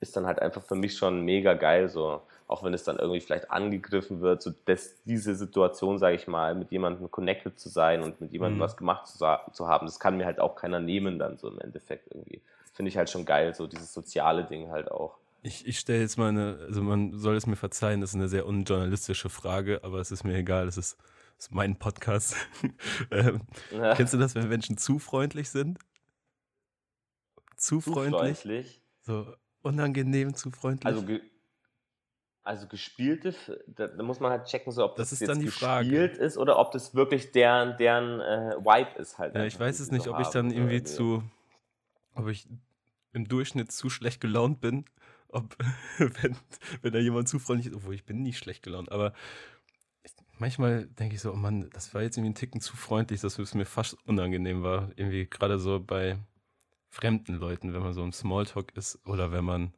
[0.00, 3.20] ist dann halt einfach für mich schon mega geil so auch wenn es dann irgendwie
[3.20, 8.02] vielleicht angegriffen wird, so dass diese Situation, sage ich mal, mit jemandem connected zu sein
[8.02, 8.62] und mit jemandem mhm.
[8.62, 9.18] was gemacht zu,
[9.52, 12.40] zu, haben, das kann mir halt auch keiner nehmen dann so im Endeffekt irgendwie.
[12.72, 15.16] Finde ich halt schon geil, so dieses soziale Ding halt auch.
[15.42, 18.28] Ich, ich stelle jetzt mal eine, also man soll es mir verzeihen, das ist eine
[18.28, 20.96] sehr unjournalistische Frage, aber es ist mir egal, es ist,
[21.38, 22.36] ist mein Podcast.
[23.10, 23.40] ähm,
[23.72, 23.94] ja.
[23.94, 25.78] Kennst du das, wenn Menschen zu freundlich sind?
[27.56, 28.38] Zu, zu freundlich?
[28.38, 28.80] freundlich?
[29.02, 30.94] So unangenehm zu freundlich?
[30.94, 31.06] Also
[32.46, 33.34] also gespielte,
[33.66, 36.06] da, da, muss man halt checken, so, ob das, das jetzt gespielt Frage.
[36.06, 39.34] ist oder ob das wirklich deren, deren äh, Vibe ist halt.
[39.34, 41.22] Ja, ich weiß es nicht, ob ich dann irgendwie zu,
[42.14, 42.48] ob ich
[43.12, 44.84] im Durchschnitt zu schlecht gelaunt bin,
[45.28, 45.56] ob,
[45.98, 46.36] wenn,
[46.82, 49.12] wenn da jemand zu freundlich ist, obwohl ich bin nicht schlecht gelaunt, aber
[50.38, 53.38] manchmal denke ich so, oh Mann, das war jetzt irgendwie ein Ticken zu freundlich, dass
[53.38, 54.90] es mir fast unangenehm war.
[54.96, 56.18] Irgendwie gerade so bei
[56.90, 59.74] fremden Leuten, wenn man so im Smalltalk ist oder wenn man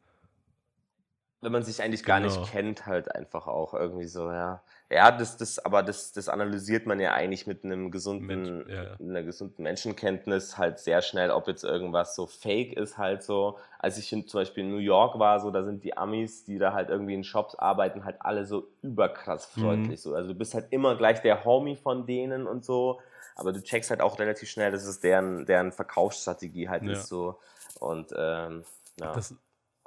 [1.40, 2.46] wenn man sich eigentlich gar nicht genau.
[2.46, 4.60] kennt, halt einfach auch irgendwie so, ja.
[4.90, 8.96] Ja, das, das, aber das, das analysiert man ja eigentlich mit einem gesunden, ja, ja.
[8.98, 13.58] einer gesunden Menschenkenntnis halt sehr schnell, ob jetzt irgendwas so fake ist, halt so.
[13.78, 16.58] Als ich in, zum Beispiel in New York war, so, da sind die Amis, die
[16.58, 19.60] da halt irgendwie in Shops arbeiten, halt alle so überkrass mhm.
[19.60, 20.10] freundlich, mhm.
[20.10, 20.14] so.
[20.14, 22.98] Also du bist halt immer gleich der Homie von denen und so,
[23.36, 26.92] aber du checkst halt auch relativ schnell, dass es deren, deren Verkaufsstrategie halt ja.
[26.92, 27.38] ist, so.
[27.78, 28.64] Und, ähm,
[28.98, 29.12] ja.
[29.12, 29.34] Das,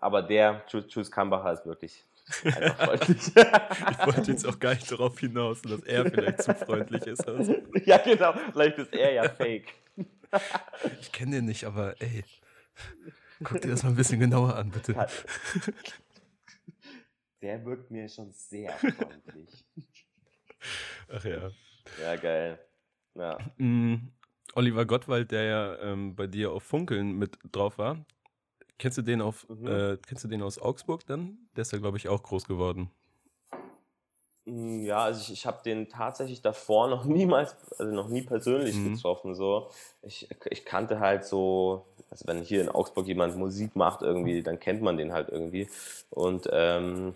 [0.02, 2.04] aber der Jules Kambacher ist wirklich
[2.44, 3.28] einfach freundlich.
[3.28, 7.26] ich wollte jetzt auch gar nicht darauf hinaus, dass er vielleicht zu freundlich ist.
[7.28, 7.56] Also.
[7.86, 8.34] Ja, genau.
[8.52, 9.74] Vielleicht ist er ja fake.
[11.00, 12.24] ich kenne den nicht, aber ey,
[13.44, 14.96] guck dir das mal ein bisschen genauer an, bitte.
[17.42, 19.66] Der wirkt mir schon sehr freundlich.
[21.10, 21.52] Ach ja.
[22.02, 22.60] Ja, geil.
[23.16, 23.38] Ja.
[23.58, 24.12] Mm,
[24.56, 28.06] Oliver Gottwald, der ja ähm, bei dir auf Funkeln mit drauf war,
[28.82, 29.68] Kennst du den auf, mhm.
[29.68, 31.38] äh, kennst du den aus Augsburg dann?
[31.56, 32.90] Der ist ja, glaube ich, auch groß geworden.
[34.46, 38.76] Mm, ja, also ich, ich habe den tatsächlich davor noch niemals, also noch nie persönlich
[38.76, 38.96] mhm.
[38.96, 39.36] getroffen.
[39.36, 39.70] So.
[40.02, 44.60] Ich, ich kannte halt so, also wenn hier in Augsburg jemand Musik macht irgendwie, dann
[44.60, 45.70] kennt man den halt irgendwie.
[46.10, 47.14] Und ähm,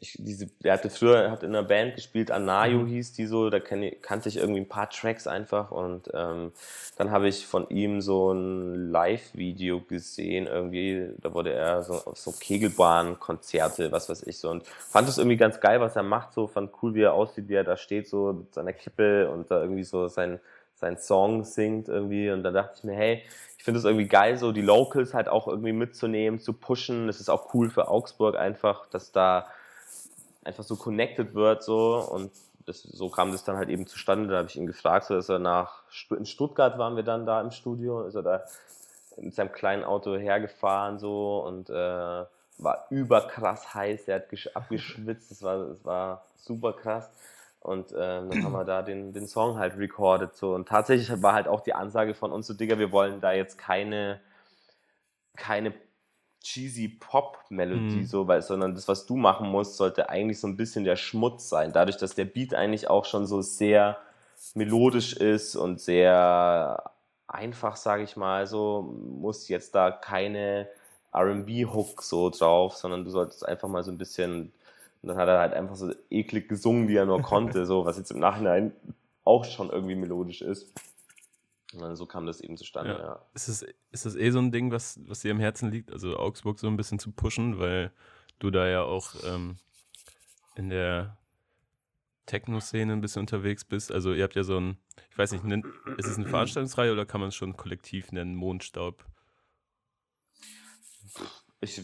[0.00, 2.86] ich, diese, der hatte früher hat in einer Band gespielt, Anayo mhm.
[2.86, 6.52] hieß die so, da kenn, kannte ich irgendwie ein paar Tracks einfach und ähm,
[6.96, 12.18] dann habe ich von ihm so ein Live-Video gesehen, irgendwie, da wurde er so auf
[12.18, 16.32] so Kegelbahn-Konzerte, was weiß ich so und fand es irgendwie ganz geil, was er macht,
[16.32, 19.50] so, fand cool, wie er aussieht, wie er da steht, so mit seiner Kippe und
[19.50, 20.40] da irgendwie so sein,
[20.74, 23.22] sein Song singt irgendwie und da dachte ich mir, hey,
[23.62, 27.06] ich finde es irgendwie geil, so die Locals halt auch irgendwie mitzunehmen, zu pushen.
[27.06, 29.46] Das ist auch cool für Augsburg einfach, dass da
[30.44, 32.30] einfach so connected wird so und
[32.66, 34.28] das, so kam das dann halt eben zustande.
[34.28, 37.40] Da habe ich ihn gefragt, so ist er nach in Stuttgart waren wir dann da
[37.40, 38.42] im Studio, ist er da
[39.16, 42.24] mit seinem kleinen Auto hergefahren so und äh,
[42.58, 44.24] war überkrass heiß, der hat
[44.54, 47.10] abgeschwitzt, das war, das war super krass.
[47.60, 50.54] Und ähm, dann haben wir da den, den Song halt recorded so.
[50.54, 53.56] Und tatsächlich war halt auch die Ansage von uns so, Digga, wir wollen da jetzt
[53.56, 54.20] keine,
[55.36, 55.72] keine
[56.42, 58.06] cheesy Pop-Melodie, mhm.
[58.06, 61.48] so, weil, sondern das, was du machen musst, sollte eigentlich so ein bisschen der Schmutz
[61.48, 61.72] sein.
[61.72, 63.98] Dadurch, dass der Beat eigentlich auch schon so sehr
[64.54, 66.82] melodisch ist und sehr
[67.28, 70.68] einfach, sage ich mal, so, muss jetzt da keine
[71.14, 74.52] RB-Hook so drauf, sondern du solltest einfach mal so ein bisschen.
[75.02, 77.98] Und dann hat er halt einfach so eklig gesungen, wie er nur konnte, so, was
[77.98, 78.72] jetzt im Nachhinein
[79.24, 80.72] auch schon irgendwie melodisch ist.
[81.72, 82.98] So kam das eben zustande, ja.
[82.98, 83.26] ja.
[83.34, 86.16] Ist, das, ist das eh so ein Ding, was, was dir am Herzen liegt, also
[86.16, 87.92] Augsburg so ein bisschen zu pushen, weil
[88.38, 89.56] du da ja auch ähm,
[90.54, 91.16] in der
[92.26, 93.90] Techno-Szene ein bisschen unterwegs bist?
[93.90, 94.76] Also ihr habt ja so ein,
[95.10, 95.44] ich weiß nicht,
[95.96, 99.04] ist es eine Veranstaltungsreihe oder kann man es schon kollektiv nennen, Mondstaub?
[101.60, 101.80] Ich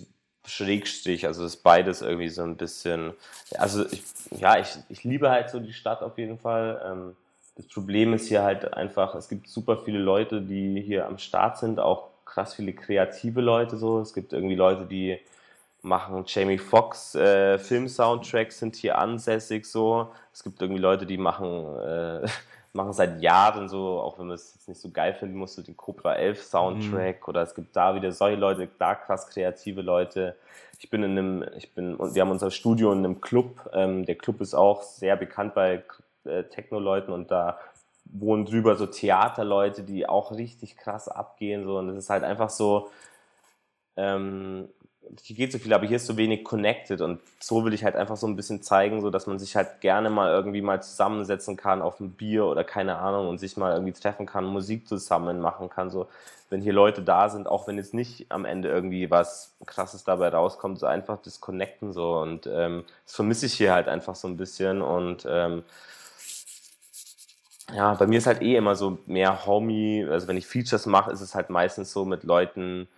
[0.49, 3.13] Schrägstrich, also ist beides irgendwie so ein bisschen,
[3.59, 6.81] also ich, ja, ich, ich liebe halt so die Stadt auf jeden Fall.
[6.85, 7.17] Ähm,
[7.59, 11.59] das Problem ist hier halt einfach, es gibt super viele Leute, die hier am Start
[11.59, 13.99] sind, auch krass viele kreative Leute so.
[13.99, 15.19] Es gibt irgendwie Leute, die
[15.83, 20.13] machen Jamie Foxx äh, Film-Soundtracks, sind hier ansässig so.
[20.33, 22.29] Es gibt irgendwie Leute, die machen, äh,
[22.75, 25.77] machen seit Jahren so, auch wenn man es jetzt nicht so geil finden musste, den
[25.77, 27.29] Cobra 11 Soundtrack mhm.
[27.29, 30.37] oder es gibt da wieder solche Leute, da krass kreative Leute.
[30.79, 33.69] Ich bin in einem, ich bin, und wir haben unser Studio in einem Club.
[33.73, 35.83] Ähm, der Club ist auch sehr bekannt bei
[36.29, 37.59] äh, Techno-Leuten und da
[38.05, 41.65] wohnen drüber so Theaterleute, die auch richtig krass abgehen.
[41.65, 41.79] So.
[41.79, 42.91] Und es ist halt einfach so,
[43.97, 44.69] ähm,
[45.23, 47.97] hier geht so viel, aber hier ist so wenig connected und so will ich halt
[47.97, 51.57] einfach so ein bisschen zeigen, so dass man sich halt gerne mal irgendwie mal zusammensetzen
[51.57, 55.41] kann auf ein Bier oder keine Ahnung und sich mal irgendwie treffen kann, Musik zusammen
[55.41, 56.09] machen kann, so
[56.51, 60.29] wenn hier Leute da sind, auch wenn jetzt nicht am Ende irgendwie was krasses dabei
[60.29, 64.29] rauskommt, so einfach das Connecten so und ähm, das vermisse ich hier halt einfach so
[64.29, 65.63] ein bisschen und ähm,
[67.75, 71.11] ja, bei mir ist halt eh immer so mehr Homie, also wenn ich Features mache,
[71.11, 72.89] ist es halt meistens so mit Leuten,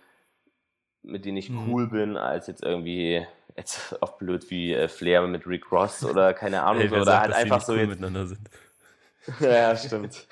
[1.03, 1.69] mit denen ich mhm.
[1.69, 3.25] cool bin, als jetzt irgendwie
[3.57, 7.21] jetzt auch blöd wie äh, Flair mit Rick Ross oder keine Ahnung, hey, oder sagt,
[7.21, 8.49] halt einfach so cool jetzt, miteinander sind.
[9.39, 10.25] ja, stimmt.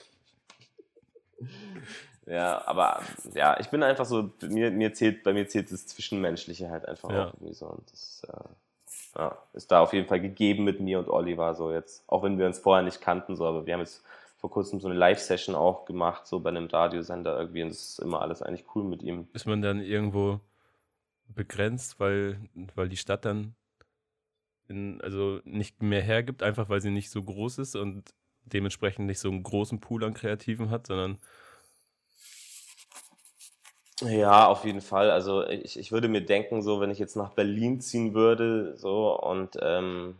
[2.26, 3.02] ja, aber
[3.34, 7.10] ja, ich bin einfach so, mir, mir zählt, bei mir zählt das Zwischenmenschliche halt einfach
[7.10, 7.26] ja.
[7.26, 11.00] auch irgendwie so und das äh, ja, ist da auf jeden Fall gegeben mit mir
[11.00, 13.82] und Oliver so jetzt, auch wenn wir uns vorher nicht kannten, so, aber wir haben
[13.82, 14.04] jetzt
[14.40, 17.62] vor kurzem so eine Live-Session auch gemacht, so bei einem Radiosender irgendwie.
[17.62, 19.28] Und das ist immer alles eigentlich cool mit ihm.
[19.34, 20.40] Ist man dann irgendwo
[21.28, 22.40] begrenzt, weil,
[22.76, 23.56] weil die Stadt dann
[24.70, 28.14] in, also nicht mehr hergibt, einfach weil sie nicht so groß ist und
[28.46, 31.20] dementsprechend nicht so einen großen Pool an Kreativen hat, sondern
[34.02, 35.12] ja, auf jeden Fall.
[35.12, 39.20] Also ich, ich würde mir denken, so wenn ich jetzt nach Berlin ziehen würde, so
[39.20, 40.16] und ähm,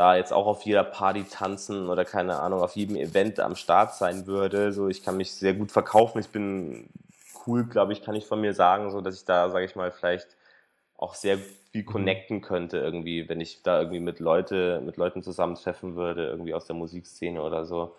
[0.00, 3.94] da jetzt auch auf jeder Party tanzen oder keine Ahnung, auf jedem Event am Start
[3.94, 6.20] sein würde, so ich kann mich sehr gut verkaufen.
[6.20, 6.88] Ich bin
[7.46, 9.90] cool, glaube ich, kann ich von mir sagen, so dass ich da, sage ich mal,
[9.90, 10.28] vielleicht
[10.96, 11.36] auch sehr
[11.70, 11.86] viel mhm.
[11.86, 16.64] connecten könnte irgendwie, wenn ich da irgendwie mit Leute, mit Leuten zusammentreffen würde, irgendwie aus
[16.64, 17.94] der Musikszene oder so.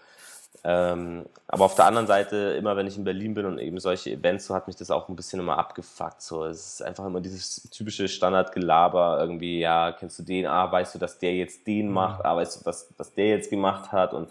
[0.64, 4.12] Ähm, aber auf der anderen Seite, immer wenn ich in Berlin bin und eben solche
[4.12, 6.22] Events, so hat mich das auch ein bisschen immer abgefuckt.
[6.22, 10.94] So, es ist einfach immer dieses typische Standardgelaber, irgendwie, ja, kennst du den, ah, weißt
[10.96, 11.94] du, dass der jetzt den mhm.
[11.94, 14.30] macht, ah, weißt du, was, was der jetzt gemacht hat und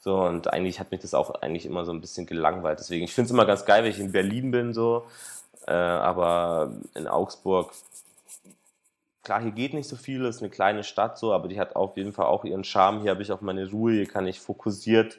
[0.00, 2.78] so, und eigentlich hat mich das auch eigentlich immer so ein bisschen gelangweilt.
[2.78, 5.04] Deswegen, ich finde es immer ganz geil, wenn ich in Berlin bin, so,
[5.66, 7.72] äh, aber in Augsburg
[9.26, 11.74] klar, hier geht nicht so viel, es ist eine kleine Stadt so, aber die hat
[11.74, 13.00] auf jeden Fall auch ihren Charme.
[13.00, 15.18] Hier habe ich auch meine Ruhe, hier kann ich fokussiert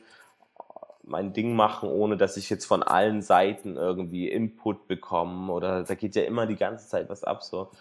[1.08, 5.96] mein Ding machen, ohne dass ich jetzt von allen Seiten irgendwie Input bekomme oder da
[5.96, 7.44] geht ja immer die ganze Zeit was ab.
[7.44, 7.72] So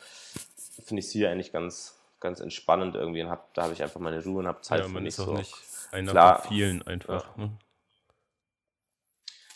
[0.85, 4.01] finde ich es hier eigentlich ganz, ganz entspannend irgendwie und hab, da habe ich einfach
[4.01, 5.14] meine Ruhe und habe Zeit ja, für man mich.
[5.14, 5.35] ist auch so.
[5.35, 5.55] nicht
[5.91, 7.37] einer Klar, von vielen einfach.
[7.37, 7.59] Ja, ne?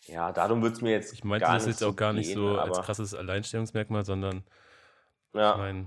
[0.07, 2.81] ja darum wird es mir jetzt Ich meinte das jetzt auch gar nicht so als
[2.81, 4.45] krasses Alleinstellungsmerkmal, sondern
[5.33, 5.87] Ja, ich meine,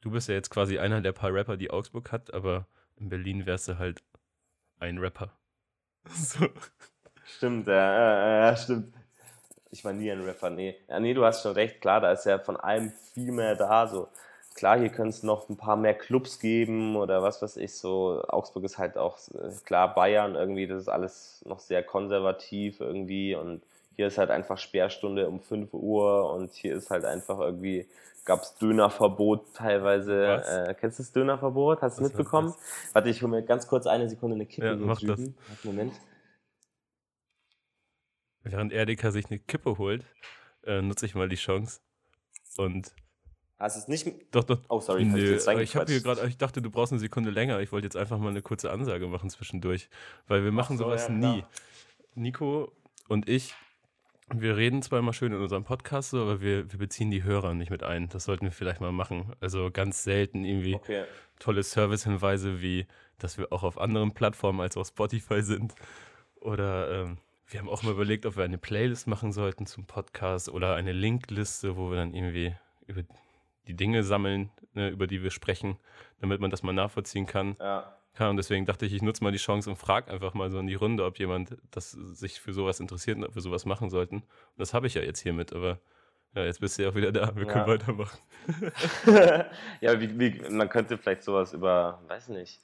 [0.00, 3.44] du bist ja jetzt quasi einer der paar Rapper, die Augsburg hat, aber in Berlin
[3.44, 4.02] wärst du halt
[4.78, 5.30] ein Rapper.
[6.10, 6.46] So.
[7.26, 8.94] Stimmt, ja, ja, stimmt.
[9.70, 10.76] Ich war nie ein Rapper, nee.
[10.88, 13.86] Ja, nee, du hast schon recht, klar, da ist ja von allem viel mehr da.
[13.88, 14.08] So.
[14.54, 18.22] Klar, hier könnte es noch ein paar mehr Clubs geben oder was weiß ich so.
[18.28, 23.34] Augsburg ist halt auch, äh, klar, Bayern irgendwie, das ist alles noch sehr konservativ irgendwie
[23.34, 23.62] und
[23.96, 27.86] hier ist halt einfach Sperrstunde um 5 Uhr und hier ist halt einfach irgendwie,
[28.24, 30.42] gab es Dönerverbot teilweise.
[30.48, 31.82] Äh, kennst du das Dönerverbot?
[31.82, 32.54] Hast du mitbekommen?
[32.92, 35.00] Warte, ich hole mir ganz kurz eine Sekunde eine Kippe Ja, hier das.
[35.00, 35.34] drüben.
[35.48, 35.94] Warte, Moment.
[38.44, 40.04] Während Erdika sich eine Kippe holt,
[40.64, 41.80] äh, nutze ich mal die Chance.
[42.56, 42.94] Und
[43.58, 44.06] Hast du es nicht?
[44.34, 44.60] doch, doch.
[44.68, 47.60] Oh, sorry, hab ich ich habe hier gerade, ich dachte, du brauchst eine Sekunde länger.
[47.60, 49.88] Ich wollte jetzt einfach mal eine kurze Ansage machen zwischendurch,
[50.26, 51.36] weil wir machen so, sowas ja, klar.
[51.36, 51.44] nie.
[52.14, 52.72] Nico
[53.08, 53.54] und ich,
[54.32, 57.54] wir reden zwar immer schön in unserem Podcast, so, aber wir, wir beziehen die Hörer
[57.54, 58.08] nicht mit ein.
[58.08, 59.32] Das sollten wir vielleicht mal machen.
[59.40, 61.04] Also ganz selten irgendwie Okay.
[61.38, 62.86] tolle Servicehinweise wie,
[63.18, 65.74] dass wir auch auf anderen Plattformen als auf Spotify sind.
[66.40, 67.18] Oder ähm,
[67.48, 70.92] wir haben auch mal überlegt, ob wir eine Playlist machen sollten zum Podcast oder eine
[70.92, 72.54] Linkliste, wo wir dann irgendwie
[72.86, 73.02] über
[73.66, 75.76] die Dinge sammeln, ne, über die wir sprechen,
[76.20, 77.56] damit man das mal nachvollziehen kann.
[77.60, 77.96] Ja.
[78.18, 80.60] Ja, und deswegen dachte ich, ich nutze mal die Chance und frage einfach mal so
[80.60, 83.90] in die Runde, ob jemand das sich für sowas interessiert und ob wir sowas machen
[83.90, 84.18] sollten.
[84.18, 84.24] Und
[84.56, 85.80] das habe ich ja jetzt hiermit, aber
[86.34, 87.34] ja, jetzt bist du ja auch wieder da.
[87.34, 87.72] Wir können Ja.
[87.72, 88.18] weitermachen.
[89.80, 92.60] ja, wie, wie, man könnte vielleicht sowas über, weiß nicht,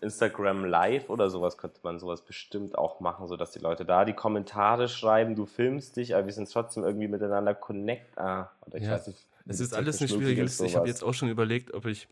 [0.00, 4.14] Instagram Live oder sowas könnte man sowas bestimmt auch machen, sodass die Leute da die
[4.14, 8.16] Kommentare schreiben, du filmst dich, aber wir sind trotzdem irgendwie miteinander connect.
[8.18, 9.26] Ah, oder ich Ja, weiß nicht.
[9.46, 10.66] Es ist alles eine schwierige ist, Liste.
[10.66, 12.08] Ich habe jetzt auch schon überlegt, ob ich,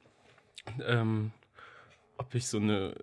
[0.84, 1.30] ähm,
[2.18, 2.94] ob ich so eine,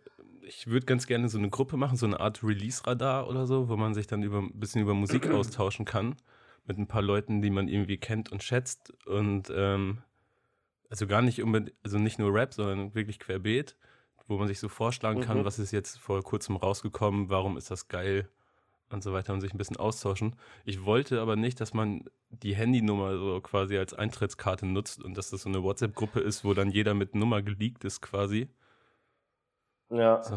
[0.42, 3.78] ich würde ganz gerne so eine Gruppe machen, so eine Art Release-Radar oder so, wo
[3.78, 6.16] man sich dann über, ein bisschen über Musik austauschen kann
[6.66, 10.00] mit ein paar Leuten, die man irgendwie kennt und schätzt und ähm,
[10.90, 13.78] also gar nicht unbedingt, also nicht nur Rap, sondern wirklich querbeet,
[14.28, 15.46] wo man sich so vorschlagen kann, Mhm.
[15.46, 18.30] was ist jetzt vor kurzem rausgekommen, warum ist das geil
[18.90, 20.36] und so weiter und sich ein bisschen austauschen.
[20.64, 25.30] Ich wollte aber nicht, dass man die Handynummer so quasi als Eintrittskarte nutzt und dass
[25.30, 28.50] das so eine WhatsApp-Gruppe ist, wo dann jeder mit Nummer geleakt ist quasi.
[29.90, 30.22] Ja.
[30.24, 30.36] So,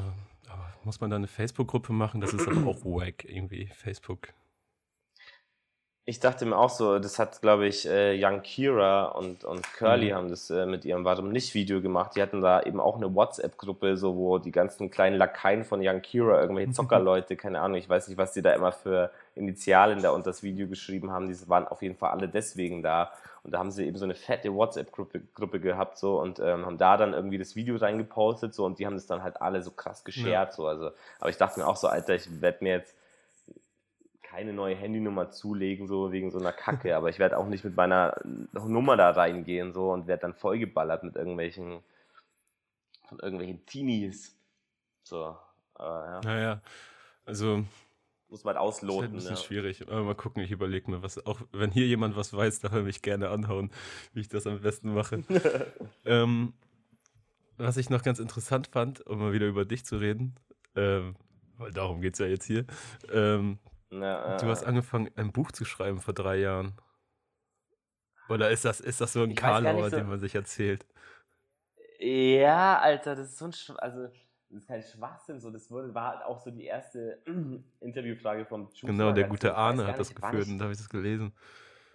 [0.49, 2.21] aber muss man da eine Facebook-Gruppe machen?
[2.21, 4.29] Das ist aber auch wack irgendwie, Facebook.
[6.07, 10.11] Ich dachte mir auch so, das hat, glaube ich, äh, Young Kira und, und Curly
[10.11, 10.15] Mhm.
[10.15, 12.17] haben das äh, mit ihrem Warum nicht Video gemacht.
[12.17, 16.01] Die hatten da eben auch eine WhatsApp-Gruppe, so wo die ganzen kleinen Lakaien von Young
[16.01, 20.11] Kira, irgendwelche Zockerleute, keine Ahnung, ich weiß nicht, was die da immer für Initialen da
[20.11, 21.29] unter das Video geschrieben haben.
[21.29, 23.13] Die waren auf jeden Fall alle deswegen da.
[23.45, 26.77] Und da haben sie eben so eine fette WhatsApp-Gruppe Gruppe gehabt so und ähm, haben
[26.77, 29.71] da dann irgendwie das Video reingepostet so und die haben das dann halt alle so
[29.71, 30.67] krass geshared so.
[30.67, 30.91] Also,
[31.21, 32.95] aber ich dachte mir auch so, Alter, ich werde mir jetzt
[34.31, 37.77] keine neue Handynummer zulegen, so wegen so einer Kacke, aber ich werde auch nicht mit
[37.77, 38.15] meiner
[38.53, 41.81] Nummer da reingehen so und werde dann vollgeballert mit irgendwelchen
[43.09, 44.37] von irgendwelchen Teenies.
[45.03, 45.37] So,
[45.75, 46.63] aber ja, Naja,
[47.27, 47.65] also
[48.29, 49.15] muss man halt ist halt ein ausloten.
[49.17, 49.37] bisschen Ja.
[49.37, 49.83] schwierig.
[49.83, 51.27] Aber mal gucken, ich überlege mir was.
[51.27, 53.73] Auch wenn hier jemand was weiß, darf er mich gerne anhauen,
[54.13, 55.25] wie ich das am besten mache.
[56.05, 56.53] ähm,
[57.57, 60.37] was ich noch ganz interessant fand, um mal wieder über dich zu reden,
[60.77, 61.17] ähm,
[61.59, 62.65] weil darum geht es ja jetzt hier.
[63.13, 63.59] Ähm,
[63.91, 66.75] Ja, du hast äh, angefangen, ein Buch zu schreiben vor drei Jahren.
[68.29, 70.87] Oder ist das, ist das so ein Karlauer, so- den man sich erzählt?
[71.99, 74.07] Ja, Alter, das ist so ein Schw also
[74.49, 77.23] das ist kein Schwachsinn, so das wurde, war halt auch so die erste
[77.81, 79.31] Interviewfrage vom Juice Genau, der Magazin.
[79.31, 81.33] gute Arne hat das geführt und da habe ich das gelesen.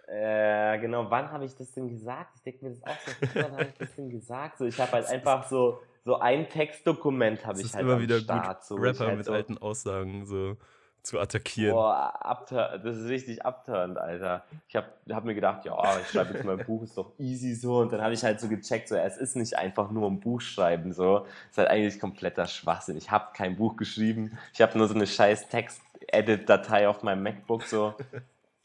[0.08, 2.36] Äh, genau, wann habe ich das denn gesagt?
[2.36, 4.58] Ich denke mir das auch so, wann habe ich das denn gesagt?
[4.58, 8.20] So, ich habe halt einfach so, so ein Textdokument habe ich halt immer am wieder
[8.24, 8.62] Start.
[8.62, 10.56] gut, so, Rapper halt mit alten Aussagen so
[11.06, 11.72] zu attackieren.
[11.72, 14.44] Boah, abtur das ist richtig abturnt, Alter.
[14.68, 17.54] Ich habe hab mir gedacht, ja, ich schreibe jetzt mal ein Buch, ist doch easy
[17.54, 17.78] so.
[17.78, 20.40] Und dann habe ich halt so gecheckt, so, es ist nicht einfach nur ein Buch
[20.40, 21.26] schreiben, so.
[21.50, 22.96] ist halt eigentlich kompletter Schwachsinn.
[22.96, 27.62] Ich habe kein Buch geschrieben, ich habe nur so eine scheiß Text-Edit-Datei auf meinem MacBook,
[27.62, 27.94] so.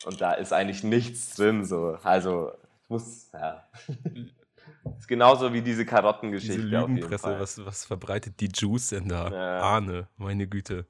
[0.05, 1.99] Und da ist eigentlich nichts drin, so.
[2.03, 2.51] Also,
[2.83, 3.67] ich muss, ja.
[4.97, 9.09] ist genauso wie diese Diese Karottengeschichte auf jeden Lügenpresse, was, was verbreitet die Juice denn
[9.09, 9.29] da?
[9.29, 9.75] Ja.
[9.77, 10.87] Ahne, meine Güte.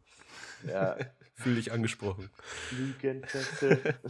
[0.65, 0.95] Ja.
[1.41, 2.29] Fühl dich angesprochen.
[2.71, 3.95] Lügenpresse.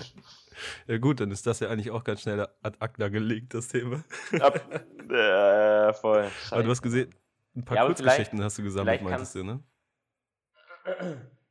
[0.86, 4.04] Ja gut, dann ist das ja eigentlich auch ganz schnell ad acta gelegt, das Thema.
[4.40, 4.60] Ab,
[5.10, 6.30] äh, voll.
[6.52, 7.16] Aber du hast gesehen,
[7.56, 9.64] ein paar Ja, Kurzgeschichten hast du gesammelt, meintest du, ne?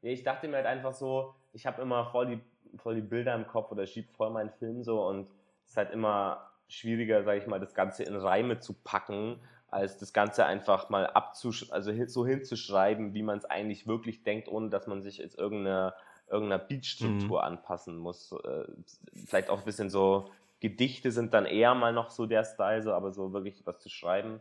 [0.02, 3.34] Nee, ich dachte mir halt einfach so, ich habe immer voll die, voll die Bilder
[3.34, 5.28] im Kopf oder schieb voll meinen Film so und
[5.64, 9.98] es ist halt immer schwieriger, sage ich mal, das Ganze in Reime zu packen, als
[9.98, 14.48] das Ganze einfach mal abzusch also hin, so hinzuschreiben, wie man es eigentlich wirklich denkt,
[14.48, 15.94] ohne dass man sich jetzt irgendeiner
[16.30, 18.32] irgendeiner Beatstruktur anpassen muss.
[18.32, 18.64] Äh,
[19.26, 22.92] Vielleicht auch ein bisschen so Gedichte sind dann eher mal noch so der Style, so,
[22.92, 24.40] aber so wirklich was zu schreiben,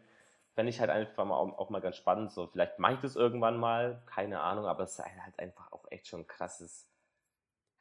[0.54, 2.32] fände ich halt einfach mal auch, auch mal ganz spannend.
[2.32, 5.86] So, vielleicht mache ich das irgendwann mal, keine Ahnung, aber es ist halt einfach auch
[5.90, 6.89] echt schon ein krasses,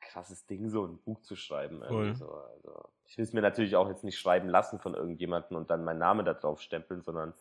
[0.09, 1.83] krasses Ding, so ein Buch zu schreiben.
[1.87, 2.15] Voll.
[2.15, 2.31] So.
[2.31, 5.85] Also, ich will es mir natürlich auch jetzt nicht schreiben lassen von irgendjemandem und dann
[5.85, 7.35] meinen Namen da drauf stempeln, sondern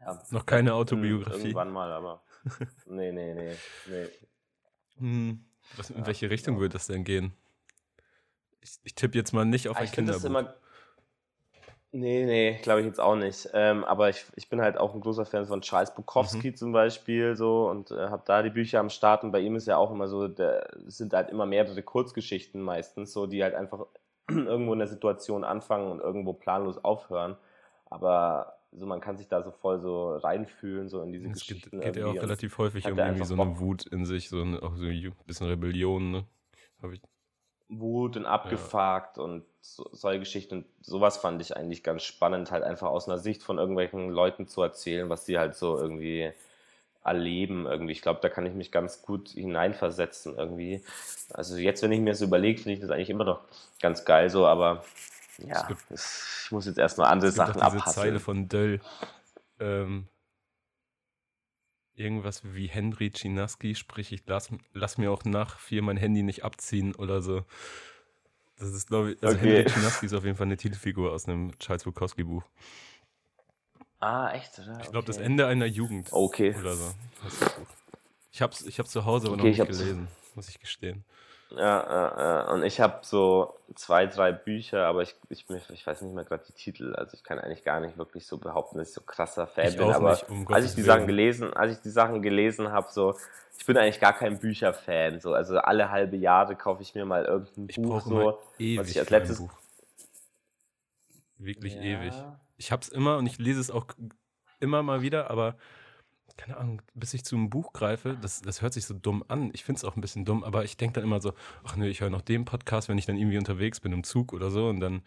[0.00, 1.38] ja, Noch keine hm, Autobiografie.
[1.38, 2.22] Irgendwann mal, aber.
[2.86, 3.54] Nee, nee, nee.
[3.86, 4.08] nee.
[4.96, 5.44] Hm,
[5.76, 6.60] was, in Ja, welche Richtung ja.
[6.60, 7.34] würde das denn gehen?
[8.62, 10.54] Ich, ich tippe jetzt mal nicht auf Ah, ein ich Kinderbuch.
[11.92, 13.48] Nee, nee, glaube ich jetzt auch nicht.
[13.52, 17.34] Ähm, aber ich, ich bin halt auch ein großer Fan von Charles Bukowski zum Beispiel
[17.34, 19.90] so und äh, habe da die Bücher am Start und bei ihm ist ja auch
[19.90, 23.86] immer so, der, es sind halt immer mehrere Kurzgeschichten meistens, so die halt einfach
[24.30, 27.36] irgendwo in der Situation anfangen und irgendwo planlos aufhören.
[27.86, 31.56] Aber so man kann sich da so voll so reinfühlen, so in diese Es geht,
[31.56, 31.80] Geschichten.
[31.80, 33.58] geht ja auch relativ häufig um irgendwie so eine Bock.
[33.58, 36.24] Wut in sich, so eine, auch so ein bisschen Rebellion, ne?
[36.80, 37.00] Hab ich,
[37.68, 40.58] Wut und abgefuckt und so, solche Geschichten.
[40.58, 44.48] Und sowas fand ich eigentlich ganz spannend, halt einfach aus einer Sicht von irgendwelchen Leuten
[44.48, 46.32] zu erzählen, was sie halt so irgendwie
[47.04, 47.92] erleben irgendwie.
[47.92, 50.82] Ich glaube, da kann ich mich ganz gut hineinversetzen irgendwie.
[51.32, 53.40] Also jetzt, wenn ich mir das überlege, finde ich das eigentlich immer noch
[53.80, 54.84] ganz geil so, aber
[55.38, 57.94] ja, gibt- ich muss jetzt erstmal andere Sachen auch diese.
[57.94, 58.80] Zeile von Döll.
[59.58, 60.08] Ähm,
[61.94, 66.44] irgendwas wie Henry Chinaski, sprich, ich lass, lass mir auch nach vier mein Handy nicht
[66.44, 67.44] abziehen oder so.
[68.60, 69.64] Das ist, glaube ich, also Okay.
[69.64, 72.44] Henry Chinaski ist auf jeden Fall eine Titelfigur aus einem Charles Bukowski Buch.
[74.00, 74.78] Ah, echt, oder?
[74.82, 75.24] Ich glaube, das Okay.
[75.26, 76.54] Ende einer Jugend Okay.
[76.58, 76.94] oder so.
[77.22, 77.38] das.
[78.32, 81.04] Ich hab's, ich hab's zu Hause aber Okay, noch ich nicht gelesen, muss ich gestehen.
[81.52, 82.50] Ja, ja, ja.
[82.52, 86.44] und ich habe so zwei, drei Bücher, aber ich, ich, ich weiß nicht mehr gerade
[86.46, 86.94] die Titel.
[86.94, 89.76] Also ich kann eigentlich gar nicht wirklich so behaupten, dass ich so krasser Fan Ich
[89.76, 89.90] bin.
[89.90, 93.16] aber nicht, um als ich die Sachen gelesen, als ich die Sachen gelesen habe, so,
[93.58, 95.20] ich bin eigentlich gar kein Bücherfan.
[95.20, 98.16] So, also alle halbe Jahre kaufe ich mir mal irgendein Ich Buch so.
[98.16, 99.52] was ich als letztes- Buch.
[101.38, 101.80] Wirklich Ja.
[101.82, 102.14] ewig.
[102.58, 103.86] Ich hab's immer und ich lese es auch
[104.60, 105.56] immer mal wieder, aber
[106.40, 109.50] keine Ahnung, bis ich zu einem Buch greife, das, das hört sich so dumm an.
[109.52, 111.34] Ich finde es auch ein bisschen dumm, aber ich denke dann immer so,
[111.64, 114.32] ach nö, ich höre noch den Podcast, wenn ich dann irgendwie unterwegs bin im Zug
[114.32, 115.02] oder so und dann,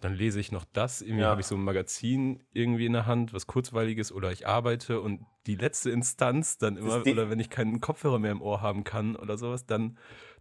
[0.00, 1.00] dann lese ich noch das.
[1.00, 1.30] Irgendwie Ja.
[1.30, 5.24] habe ich so ein Magazin irgendwie in der Hand, was kurzweiliges oder ich arbeite und
[5.46, 9.16] die letzte Instanz dann immer, oder wenn ich keinen Kopfhörer mehr im Ohr haben kann
[9.16, 9.96] oder sowas, dann,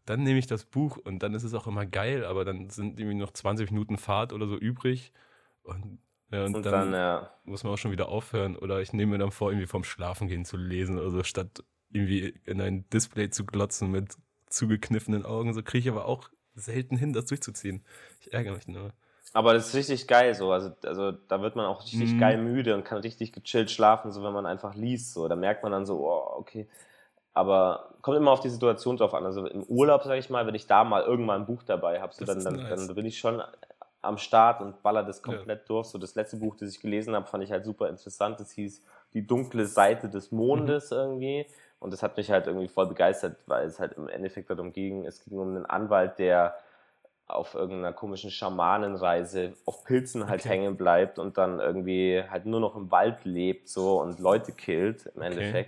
[0.06, 3.00] dann nehme ich das Buch und dann ist es auch immer geil, aber dann sind
[3.00, 5.14] irgendwie noch 20 Minuten Fahrt oder so übrig
[5.64, 6.00] und,
[6.34, 7.30] ja, und, Und dann, dann, ja.
[7.44, 10.46] muss man auch schon wieder aufhören oder ich nehme mir dann vor, irgendwie vorm Schlafengehen
[10.46, 14.16] zu lesen oder so, statt irgendwie in ein Display zu glotzen mit
[14.48, 15.54] zugekniffenen Augen.
[15.54, 17.86] So kriege ich aber auch selten hin, das durchzuziehen.
[18.20, 18.94] Ich ärgere mich nur.
[19.34, 20.52] Aber das ist richtig geil so.
[20.52, 22.20] Also, also da wird man auch richtig Mhm.
[22.20, 25.14] geil müde und kann richtig gechillt schlafen, so wenn man einfach liest.
[25.14, 25.28] So.
[25.28, 26.68] Da merkt man dann so, oh, okay.
[27.34, 29.26] Aber kommt immer auf die Situation drauf an.
[29.26, 32.14] Also im Urlaub, sag ich mal, wenn ich da mal irgendwann ein Buch dabei habe,
[32.14, 32.88] so, dann, dann, nice.
[32.88, 33.42] dann bin ich schon
[34.04, 35.24] am Start und baller das Ja.
[35.24, 35.88] komplett durch.
[35.88, 38.40] So das letzte Buch, das ich gelesen habe, fand ich halt super interessant.
[38.40, 38.84] Das hieß
[39.14, 40.98] Die dunkle Seite des Mondes Mhm.
[40.98, 41.46] irgendwie.
[41.80, 45.06] Und das hat mich halt irgendwie voll begeistert, weil es halt im Endeffekt darum ging,
[45.06, 46.56] es ging um einen Anwalt, der
[47.28, 50.50] auf irgendeiner komischen Schamanenreise auf Pilzen halt Okay.
[50.50, 55.08] hängen bleibt und dann irgendwie halt nur noch im Wald lebt so und Leute killt
[55.16, 55.66] im Okay.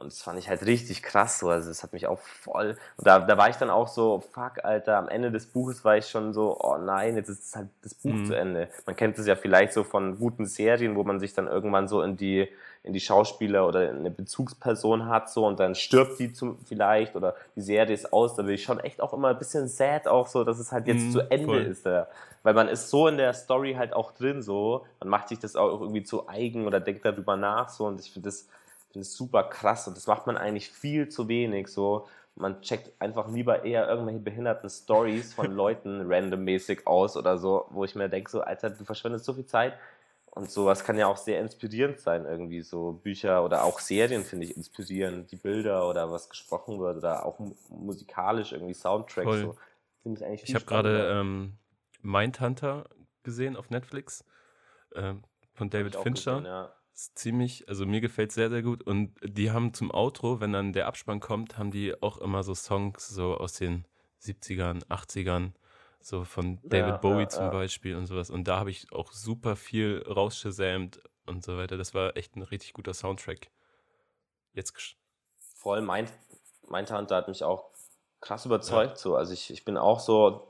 [0.00, 1.50] Und das fand ich halt richtig krass so.
[1.50, 2.76] Also das hat mich auch voll.
[2.96, 5.98] Und da, da war ich dann auch so, fuck, Alter, am Ende des Buches war
[5.98, 8.24] ich schon so, oh nein, jetzt ist halt das Buch mhm.
[8.26, 8.68] zu Ende.
[8.86, 12.00] Man kennt es ja vielleicht so von guten Serien, wo man sich dann irgendwann so
[12.00, 12.48] in die,
[12.82, 17.36] in die Schauspieler oder eine Bezugsperson hat, so und dann stirbt die zum, vielleicht oder
[17.54, 18.36] die Serie ist aus.
[18.36, 20.86] Da bin ich schon echt auch immer ein bisschen sad, auch so, dass es halt
[20.86, 21.62] jetzt mhm, zu Ende voll.
[21.62, 21.84] ist.
[21.84, 22.06] Ja.
[22.42, 24.86] Weil man ist so in der Story halt auch drin, so.
[24.98, 27.84] Man macht sich das auch irgendwie zu eigen oder denkt darüber nach, so.
[27.84, 28.48] Und ich finde das
[28.92, 31.68] finde es super krass und das macht man eigentlich viel zu wenig.
[31.68, 37.66] So, man checkt einfach lieber eher irgendwelche behinderten Stories von Leuten randommäßig aus oder so,
[37.70, 39.74] wo ich mir denke, so, Alter, du verschwendest so viel Zeit.
[40.32, 44.46] Und sowas kann ja auch sehr inspirierend sein, irgendwie so Bücher oder auch Serien finde
[44.46, 49.40] ich inspirierend, die Bilder oder was gesprochen wird oder auch musikalisch irgendwie Soundtracks.
[49.40, 49.56] So.
[50.04, 51.54] Finde ich eigentlich Ich habe gerade ähm,
[52.00, 52.84] Mindhunter
[53.24, 54.24] gesehen auf Netflix
[54.94, 56.36] ähm, von David Fincher.
[56.36, 58.82] Gesehen, ja ist ziemlich, also mir gefällt sehr, sehr gut.
[58.82, 62.54] Und die haben zum Outro, wenn dann der Abspann kommt, haben die auch immer so
[62.54, 63.86] Songs so aus den
[64.22, 65.52] 70ern, 80ern,
[66.00, 67.50] so von David ja, Bowie ja, zum ja.
[67.50, 68.28] Beispiel und sowas.
[68.28, 71.78] Und da habe ich auch super viel rausgesämt und so weiter.
[71.78, 73.48] Das war echt ein richtig guter Soundtrack.
[74.52, 74.96] Jetzt
[75.38, 76.06] voll mein
[76.68, 77.70] Mindhunter hat mich auch
[78.20, 78.98] krass überzeugt.
[78.98, 79.16] So.
[79.16, 80.48] Also ich, ich bin auch so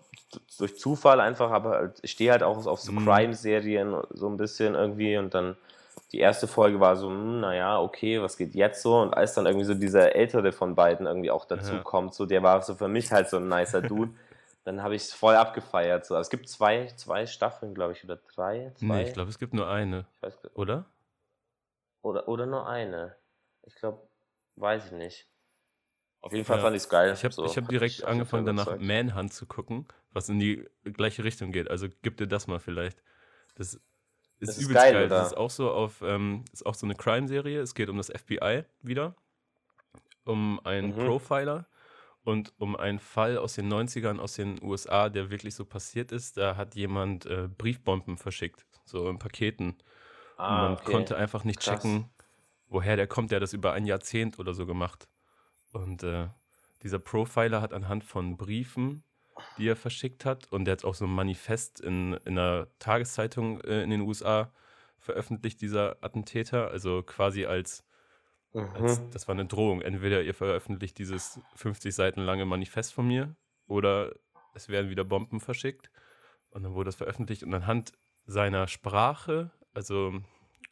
[0.58, 3.04] durch Zufall einfach, aber ich stehe halt auch auf so mhm.
[3.04, 5.56] Crime-Serien so ein bisschen irgendwie und dann
[6.12, 9.00] die erste Folge war so, hm, naja, okay, was geht jetzt so?
[9.00, 11.82] Und als dann irgendwie so dieser ältere von beiden irgendwie auch dazu ja.
[11.82, 14.12] kommt, so der war so für mich halt so ein nicer Dude,
[14.64, 16.04] dann habe ich es voll abgefeiert.
[16.04, 16.16] So.
[16.16, 18.72] Also es gibt zwei, zwei Staffeln, glaube ich, oder drei.
[18.74, 18.86] Zwei.
[18.86, 20.06] Nee, ich glaube, es gibt nur eine.
[20.20, 20.86] Weiß, oder?
[22.02, 23.14] Oder, oder nur eine.
[23.62, 24.02] Ich glaube,
[24.56, 25.26] weiß ich nicht.
[26.22, 27.12] Auf jeden Fall ja, fand ich es geil.
[27.14, 31.52] Ich habe so, hab direkt angefangen, danach Manhunt zu gucken, was in die gleiche Richtung
[31.52, 31.70] geht.
[31.70, 33.02] Also gib dir das mal vielleicht.
[33.54, 33.80] Das
[34.40, 34.92] ist, ist übelst geil.
[34.92, 35.08] geil.
[35.08, 37.60] Das ist auch so auf, ähm, ist auch so eine Crime-Serie.
[37.60, 39.14] Es geht um das FBI wieder,
[40.24, 41.06] um einen mhm.
[41.06, 41.66] Profiler
[42.24, 46.36] und um einen Fall aus den 90ern aus den USA, der wirklich so passiert ist.
[46.36, 49.76] Da hat jemand äh, Briefbomben verschickt, so in Paketen.
[50.36, 50.92] Ah, und man okay.
[50.92, 51.82] konnte einfach nicht Krass.
[51.82, 52.10] checken,
[52.68, 53.30] woher der kommt.
[53.30, 55.08] Der hat das über ein Jahrzehnt oder so gemacht.
[55.72, 56.28] Und äh,
[56.82, 59.04] dieser Profiler hat anhand von Briefen
[59.58, 60.50] die er verschickt hat.
[60.52, 64.52] Und der hat auch so ein Manifest in, in einer Tageszeitung äh, in den USA
[64.98, 66.70] veröffentlicht, dieser Attentäter.
[66.70, 67.84] Also quasi als,
[68.52, 68.68] mhm.
[68.74, 69.82] als, das war eine Drohung.
[69.82, 73.34] Entweder ihr veröffentlicht dieses 50 Seiten lange Manifest von mir
[73.66, 74.14] oder
[74.54, 75.90] es werden wieder Bomben verschickt.
[76.50, 77.92] Und dann wurde das veröffentlicht und anhand
[78.26, 80.20] seiner Sprache, also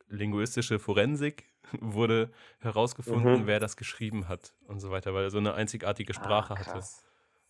[0.09, 1.45] linguistische Forensik,
[1.81, 3.47] wurde herausgefunden, mhm.
[3.47, 6.59] wer das geschrieben hat und so weiter, weil er so eine einzigartige ah, Sprache ah,
[6.59, 6.79] hatte.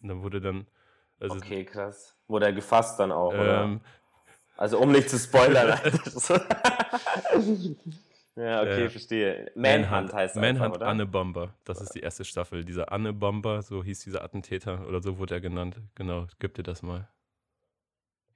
[0.01, 0.67] Und dann wurde dann
[1.21, 2.17] also, okay, krass.
[2.27, 3.81] Wurde er gefasst dann auch, ähm,
[4.57, 5.69] Also um nicht zu spoilern.
[8.37, 9.51] ja, okay, äh, verstehe.
[9.55, 11.55] Manhunt, Manhunt heißt es Manhunt einfach, Anne Bomber.
[11.65, 12.65] Das ist die erste Staffel.
[12.65, 15.81] Dieser Anne Bomber, so hieß dieser Attentäter oder so wurde er genannt.
[15.95, 17.09] Genau, gib dir das mal.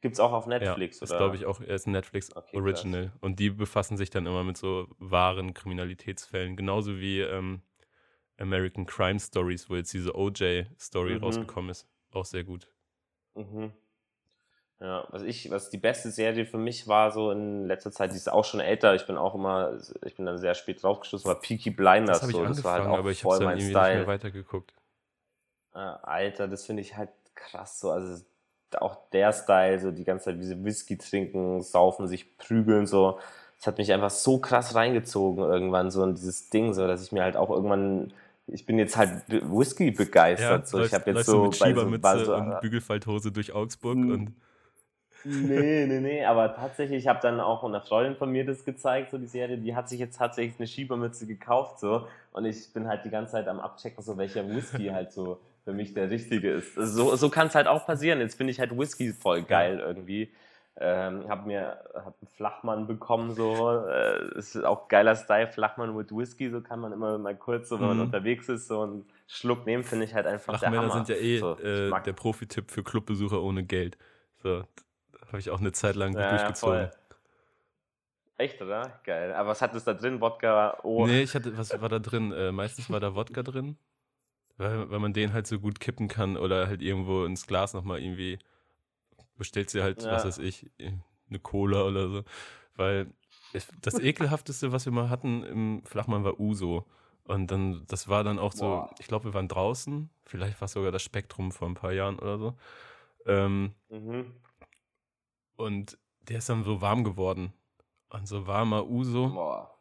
[0.03, 1.13] Gibt es auch auf Netflix, ja, oder?
[1.13, 3.09] Ist, glaube ich, auch, er ist ein Netflix okay, Original.
[3.09, 3.19] Krass.
[3.21, 6.57] Und die befassen sich dann immer mit so wahren Kriminalitätsfällen.
[6.57, 7.63] Genauso wie ähm,
[8.37, 11.23] American Crime Stories, wo jetzt diese OJ-Story mhm.
[11.23, 11.87] rausgekommen ist.
[12.13, 12.69] Auch sehr gut.
[13.35, 13.73] Mhm.
[14.81, 18.17] Ja, was ich, was die beste Serie für mich war, so in letzter Zeit, die
[18.17, 21.41] ist auch schon älter, ich bin auch immer, ich bin dann sehr spät draufgestoßen, war
[21.41, 22.21] Peaky Blinders.
[22.21, 22.45] Das, so.
[22.45, 23.69] das war halt auch aber ich voll mein Style.
[23.69, 24.75] nicht mehr weitergeguckt.
[25.75, 28.25] Ja, Alter, das finde ich halt krass so, also
[28.81, 33.19] auch der Style, so die ganze Zeit wie sie Whisky trinken, saufen, sich prügeln, so.
[33.59, 37.13] Das hat mich einfach so krass reingezogen irgendwann, so in dieses Ding, so, dass ich
[37.13, 38.13] mir halt auch irgendwann
[38.53, 40.63] ich bin jetzt halt Whisky begeistert.
[40.63, 40.81] Ja, so.
[40.81, 44.11] ich habe jetzt so, mit Schiebermütze so, und Bügelfalthose durch Augsburg hm.
[44.11, 44.35] und
[45.25, 49.13] Nee, nee, nee, aber tatsächlich, ich habe dann auch einer Freundin von mir das gezeigt,
[49.13, 52.89] so die Serie, die hat sich jetzt tatsächlich eine Schiebermütze gekauft, so, und ich bin
[52.89, 56.51] halt die ganze Zeit am Abchecken, so welcher Whisky halt so für mich der richtige
[56.51, 56.75] ist.
[56.75, 58.21] So, so kann es halt auch passieren.
[58.21, 60.33] Jetzt finde ich halt Whisky voll geil irgendwie.
[60.77, 63.85] Ähm, habe mir hab einen Flachmann bekommen, so.
[63.87, 67.79] Äh, ist auch geiler Style, Flachmann mit Whisky, so kann man immer mal kurz, so,
[67.79, 68.05] wenn man mhm.
[68.05, 71.05] unterwegs ist, so einen Schluck nehmen, finde ich halt einfach Flachmänner der Hammer.
[71.05, 73.99] sind ja eh so, äh, der Profi-Tipp für Clubbesucher ohne Geld.
[74.43, 74.65] So,
[75.27, 76.81] habe ich auch eine Zeit lang ja, durchgezogen.
[76.81, 76.91] Ja,
[78.39, 79.01] Echt, oder?
[79.05, 79.33] Geil.
[79.35, 80.21] Aber was hat es da drin?
[80.21, 80.79] Wodka?
[80.83, 81.07] Oh.
[81.07, 82.33] Nee, ich hatte, was war da drin?
[82.33, 83.77] Äh, meistens war da Wodka drin,
[84.57, 88.01] weil, weil man den halt so gut kippen kann oder halt irgendwo ins Glas nochmal
[88.01, 88.39] irgendwie
[89.37, 90.13] bestellt sie halt, ja.
[90.13, 92.25] was weiß ich, eine Cola oder so.
[92.77, 93.13] Weil
[93.81, 96.87] das ekelhafteste, was wir mal hatten im Flachmann, war Uso.
[97.25, 98.95] Und dann, das war dann auch so, Boah.
[98.99, 102.19] ich glaube, wir waren draußen, vielleicht war es sogar das Spektrum vor ein paar Jahren
[102.19, 102.57] oder so.
[103.27, 104.35] Ähm, mhm.
[105.57, 107.53] Und der ist dann so warm geworden.
[108.09, 109.29] Und so warmer Uso.
[109.29, 109.79] Boah.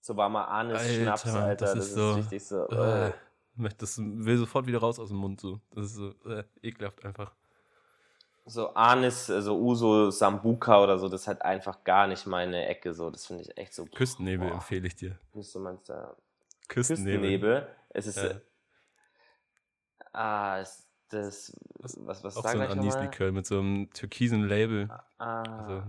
[0.00, 1.64] So warmer Anis-Schnaps, Alter, Alter.
[1.66, 2.66] Das, das ist, so, richtig so.
[2.68, 3.12] Äh,
[3.76, 5.60] das will sofort wieder raus aus dem Mund so.
[5.70, 7.34] Das ist so äh, ekelhaft einfach.
[8.48, 12.66] So Anis, so also Uso, Sambuka oder so, das ist halt einfach gar nicht meine
[12.66, 12.94] Ecke.
[12.94, 13.84] So, das finde ich echt so.
[13.84, 14.54] Küstennebel boah.
[14.54, 15.18] empfehle ich dir.
[15.32, 16.16] Küstennebel.
[16.68, 17.68] Küstennebel.
[17.90, 18.16] Es ist.
[18.16, 18.40] Ja.
[20.12, 21.54] Ah, ist das.
[21.78, 24.88] Was, was Auch so ein Anis-Likör mit so einem türkisen Label.
[25.18, 25.42] Ah.
[25.42, 25.82] Also,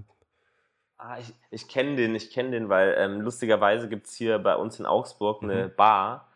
[1.01, 4.57] Ah, ich, ich kenne den, ich kenne den, weil ähm, lustigerweise gibt es hier bei
[4.57, 5.75] uns in Augsburg eine mhm.
[5.77, 6.28] Bar,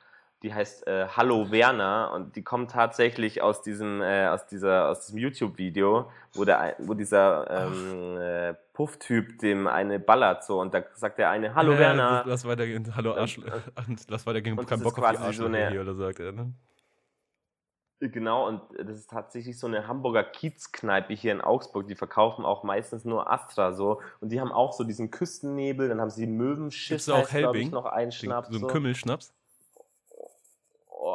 [0.43, 5.05] die heißt äh, Hallo Werner und die kommt tatsächlich aus diesem, äh, aus dieser, aus
[5.05, 10.83] diesem YouTube-Video, wo der, wo dieser ähm, äh, Puff-Typ dem eine ballert so und da
[10.95, 12.23] sagt der eine Hallo ja, Werner.
[12.27, 13.39] Lass weitergehen, Hallo Arsch,
[14.09, 16.53] lass weitergehen, kein Bock auf die Arschlöcher so hier oder sagt er, ne?
[18.01, 21.87] Genau, und das ist tatsächlich so eine Hamburger Kiezkneipe hier in Augsburg.
[21.87, 24.01] Die verkaufen auch meistens nur Astra so.
[24.19, 27.69] Und die haben auch so diesen Küstennebel, dann haben sie Möwenschiff, Gibt's auch Helbing?
[27.69, 28.49] noch einen Schnaps.
[28.49, 29.33] So ein Kümmelschnaps?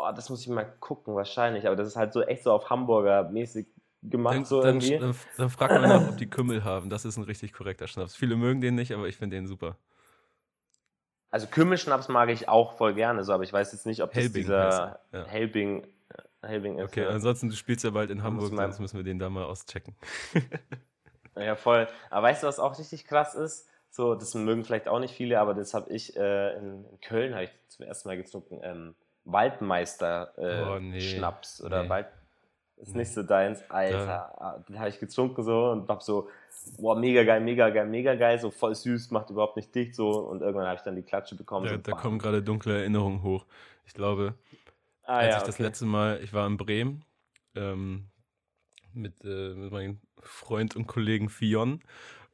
[0.06, 1.66] Oh, das muss ich mal gucken, wahrscheinlich.
[1.66, 3.66] Aber das ist halt so echt so auf Hamburger mäßig
[4.02, 4.36] gemacht.
[4.36, 6.90] Dann, so dann, dann, dann fragt man nach, ob die Kümmel haben.
[6.90, 8.14] Das ist ein richtig korrekter Schnaps.
[8.14, 9.76] Viele mögen den nicht, aber ich finde den super.
[11.30, 14.24] Also Kümmelschnaps mag ich auch voll gerne, so, aber ich weiß jetzt nicht, ob das
[14.24, 15.24] Helbing dieser ja.
[15.26, 15.86] Helbing
[16.42, 16.84] Helbing ist.
[16.84, 17.08] Okay, ja.
[17.08, 19.96] ansonsten, du spielst ja bald in Hamburg, sonst müssen wir den da mal auschecken.
[21.36, 21.88] ja, voll.
[22.10, 23.68] Aber weißt du, was auch richtig krass ist?
[23.90, 27.34] So, das mögen vielleicht auch nicht viele, aber das habe ich äh, in, in, Köln
[27.34, 28.60] habe ich zum ersten Mal getrunken.
[28.62, 28.94] Ähm,
[29.30, 31.00] Waldmeister äh, oh, nee.
[31.00, 31.88] Schnaps oder nee.
[31.88, 32.06] Wald.
[32.76, 34.06] Ist nicht so deins, Alter.
[34.06, 34.34] Ja.
[34.38, 36.28] Ah, den habe ich getrunken so und hab so,
[36.78, 40.10] boah, mega geil, mega geil, mega geil, so voll süß, macht überhaupt nicht dicht so
[40.10, 41.66] und irgendwann habe ich dann die Klatsche bekommen.
[41.66, 43.46] Ja, so, da kommen gerade dunkle Erinnerungen hoch.
[43.84, 44.34] Ich glaube,
[45.08, 45.46] Ah, als ja, ich okay.
[45.46, 47.02] das letzte Mal, ich war in Bremen
[47.54, 48.08] ähm,
[48.92, 51.80] mit, äh, mit meinem Freund und Kollegen Fion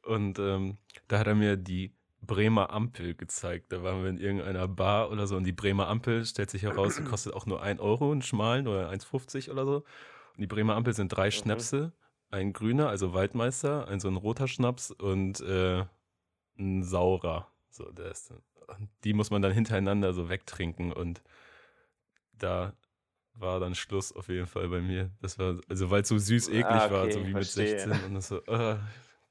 [0.03, 0.77] und ähm,
[1.07, 1.93] da hat er mir die
[2.25, 3.71] Bremer Ampel gezeigt.
[3.71, 7.01] Da waren wir in irgendeiner Bar oder so und die Bremer Ampel stellt sich heraus,
[7.09, 9.75] kostet auch nur 1 Euro, einen schmalen oder 1,50 oder so.
[9.75, 11.31] Und die Bremer Ampel sind drei mhm.
[11.31, 11.93] Schnäpse,
[12.29, 15.85] ein grüner, also Waldmeister, ein so ein roter Schnaps und äh,
[16.57, 17.47] ein saurer.
[17.69, 18.33] So, ist,
[19.03, 21.21] die muss man dann hintereinander so wegtrinken und
[22.33, 22.73] da
[23.33, 25.11] war dann Schluss auf jeden Fall bei mir.
[25.21, 27.71] Das war, also weil es so süß eklig ah, okay, war, so wie verstehe.
[27.71, 28.77] mit 16 und das so, uh,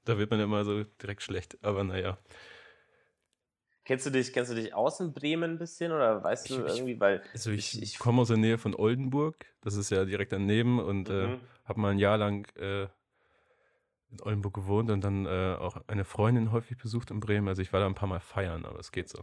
[0.04, 2.18] da wird man immer so direkt schlecht, aber naja.
[3.84, 6.76] Kennst du dich, kennst du dich aus in Bremen ein bisschen oder weißt du ich,
[6.76, 7.22] irgendwie, weil.
[7.32, 10.80] Also ich, ich, ich komme aus der Nähe von Oldenburg, das ist ja direkt daneben
[10.80, 11.34] und äh, mhm.
[11.34, 12.84] äh, habe mal ein Jahr lang äh,
[14.10, 17.46] in Oldenburg gewohnt und dann äh, auch eine Freundin häufig besucht in Bremen.
[17.48, 19.22] Also ich war da ein paar Mal feiern, aber es geht so.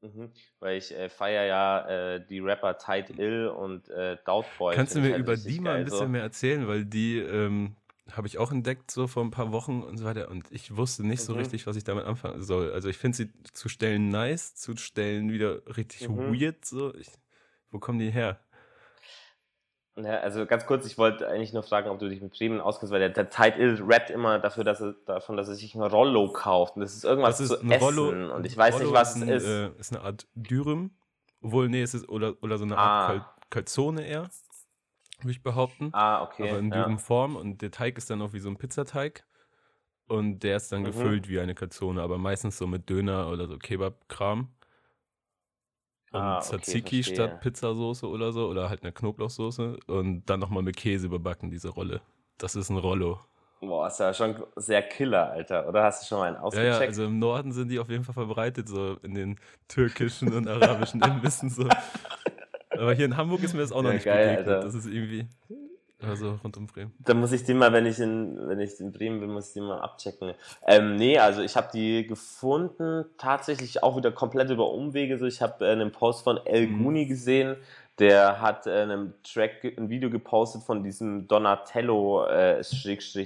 [0.00, 0.32] Mhm.
[0.58, 4.74] Weil ich äh, feiere ja äh, die Rapper Tide Ill und äh, Doubtboy.
[4.74, 6.66] Kannst du mir halt über die mal ein bisschen mehr erzählen?
[6.66, 7.76] Weil die ähm,
[8.10, 10.28] habe ich auch entdeckt so vor ein paar Wochen und so weiter.
[10.28, 11.24] Und ich wusste nicht mhm.
[11.24, 12.72] so richtig, was ich damit anfangen soll.
[12.72, 16.38] Also ich finde sie zu Stellen nice, zu Stellen wieder richtig mhm.
[16.38, 16.64] weird.
[16.64, 16.94] So.
[16.94, 17.08] Ich,
[17.70, 18.40] wo kommen die her?
[19.96, 22.92] Ja, also ganz kurz, ich wollte eigentlich nur fragen, ob du dich mit Bremen auskennst,
[22.92, 26.32] weil der, der Ill rappt immer dafür, dass er, davon, dass er sich ein Rollo
[26.32, 26.76] kauft.
[26.76, 27.82] Und das ist irgendwas das ist zu essen.
[27.82, 29.44] Rollo, und ich weiß Rollo nicht, was es ist.
[29.44, 30.92] Äh, ist eine Art Dürüm.
[31.42, 33.34] Obwohl, nee, es ist oder, oder so eine Art ah.
[33.50, 34.30] Calzone eher,
[35.24, 35.90] würde ich behaupten.
[35.92, 36.48] Ah, okay.
[36.48, 37.36] Aber in Dürümform.
[37.36, 39.24] Und der Teig ist dann auch wie so ein Pizzateig.
[40.08, 40.86] Und der ist dann mhm.
[40.86, 44.48] gefüllt wie eine Calzone, aber meistens so mit Döner oder so Kebab-Kram
[46.12, 47.14] und ah, okay, Tzatziki verstehe.
[47.14, 51.70] statt Pizzasauce oder so oder halt eine Knoblauchsoße und dann nochmal mit Käse überbacken, diese
[51.70, 52.02] Rolle.
[52.36, 53.18] Das ist ein Rollo.
[53.60, 55.68] Boah, ist ja schon sehr Killer, Alter.
[55.68, 56.72] Oder hast du schon mal einen ausgecheckt?
[56.74, 60.32] Ja, ja, also im Norden sind die auf jeden Fall verbreitet, so in den türkischen
[60.34, 61.66] und arabischen Imbissen so.
[62.82, 64.48] Aber hier in Hamburg ist mir das auch noch ja, nicht geil, begegnet.
[64.48, 64.64] Alter.
[64.64, 65.26] Das ist irgendwie
[66.00, 66.92] also rund um Bremen.
[66.98, 69.54] Da muss ich den mal, wenn ich in, wenn ich in Bremen bin, muss ich
[69.54, 70.34] den mal abchecken.
[70.66, 75.16] Ähm, nee, also ich habe die gefunden, tatsächlich auch wieder komplett über Umwege.
[75.16, 76.82] So, ich habe äh, einen Post von El mhm.
[76.82, 77.54] Guni gesehen,
[78.00, 82.62] der hat äh, einem Track ein Video gepostet von diesem Donatello äh,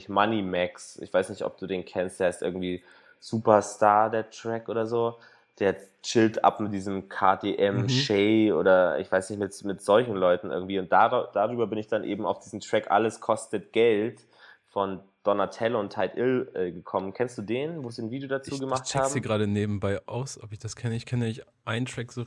[0.09, 0.98] Money Max.
[0.98, 2.85] Ich weiß nicht, ob du den kennst, der heißt irgendwie
[3.20, 5.16] Superstar, der Track oder so
[5.59, 7.89] der chillt ab mit diesem KTM, mhm.
[7.89, 10.78] Shay oder ich weiß nicht, mit, mit solchen Leuten irgendwie.
[10.78, 14.27] Und dar darüber bin ich dann eben auf diesen Track Alles kostet Geld
[14.69, 17.12] von Donatello und Tide Ill äh, gekommen.
[17.12, 19.09] Kennst du den, wo sie ein Video dazu ich, gemacht ich check haben?
[19.09, 20.95] Ich sie gerade nebenbei aus, ob ich das kenne.
[20.95, 22.24] Ich kenne nicht einen Track so,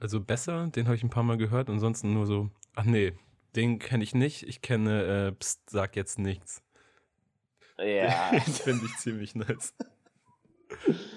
[0.00, 3.12] also besser, den habe ich ein paar Mal gehört, ansonsten nur so, ach nee,
[3.56, 4.44] den kenne ich nicht.
[4.44, 6.62] Ich kenne äh, Psst, sag jetzt nichts.
[7.78, 8.30] Ja.
[8.32, 9.74] Den finde ich ziemlich nice.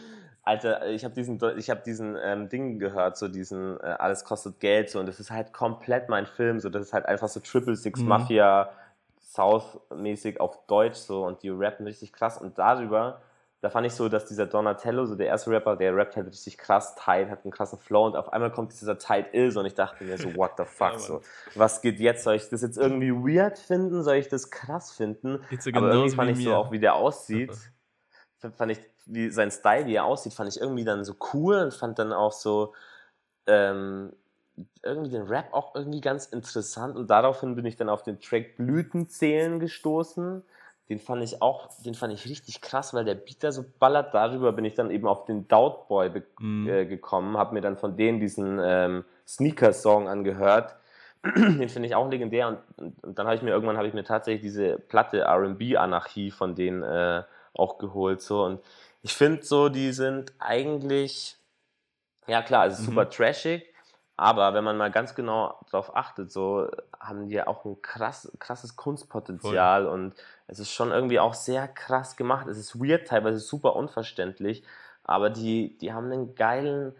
[0.43, 4.59] Alter, ich habe diesen, ich hab diesen ähm, Ding gehört, so diesen äh, Alles kostet
[4.59, 7.39] Geld, so und das ist halt komplett mein Film, so das ist halt einfach so
[7.39, 8.07] Triple Six mhm.
[8.07, 8.71] Mafia
[9.19, 13.21] South-mäßig auf Deutsch so und die rappen richtig krass und darüber
[13.61, 16.57] da fand ich so, dass dieser Donatello, so der erste Rapper, der rappt halt richtig
[16.57, 19.75] krass tight, hat einen krassen Flow und auf einmal kommt dieser tight Ills und ich
[19.75, 21.21] dachte mir so, what the fuck, so,
[21.53, 22.23] was geht jetzt?
[22.23, 24.01] Soll ich das jetzt irgendwie weird finden?
[24.01, 25.41] Soll ich das krass finden?
[25.59, 27.51] So Aber irgendwie fand ich so auch, wie der aussieht,
[28.55, 31.73] fand ich, wie sein Style, wie er aussieht, fand ich irgendwie dann so cool und
[31.73, 32.73] fand dann auch so,
[33.47, 34.13] ähm,
[34.83, 38.57] irgendwie den Rap auch irgendwie ganz interessant und daraufhin bin ich dann auf den Track
[38.57, 40.43] Blütenzählen gestoßen
[40.91, 44.13] den fand ich auch, den fand ich richtig krass, weil der Beat da so ballert.
[44.13, 46.67] Darüber bin ich dann eben auf den Doubt Boy mm.
[46.67, 50.75] äh, gekommen, habe mir dann von denen diesen ähm, Sneaker-Song angehört.
[51.23, 53.93] den finde ich auch legendär und, und, und dann habe ich mir irgendwann habe ich
[53.93, 57.23] mir tatsächlich diese Platte R&B Anarchie von denen äh,
[57.53, 58.61] auch geholt so und
[59.01, 61.37] ich finde so die sind eigentlich
[62.27, 62.85] ja klar also mhm.
[62.85, 63.71] super trashig
[64.21, 66.69] aber wenn man mal ganz genau darauf achtet, so
[66.99, 69.91] haben die ja auch ein krass, krasses Kunstpotenzial Voll.
[69.91, 70.15] und
[70.45, 72.45] es ist schon irgendwie auch sehr krass gemacht.
[72.45, 74.63] Es ist weird, teilweise super unverständlich,
[75.03, 76.93] aber die, die haben einen geilen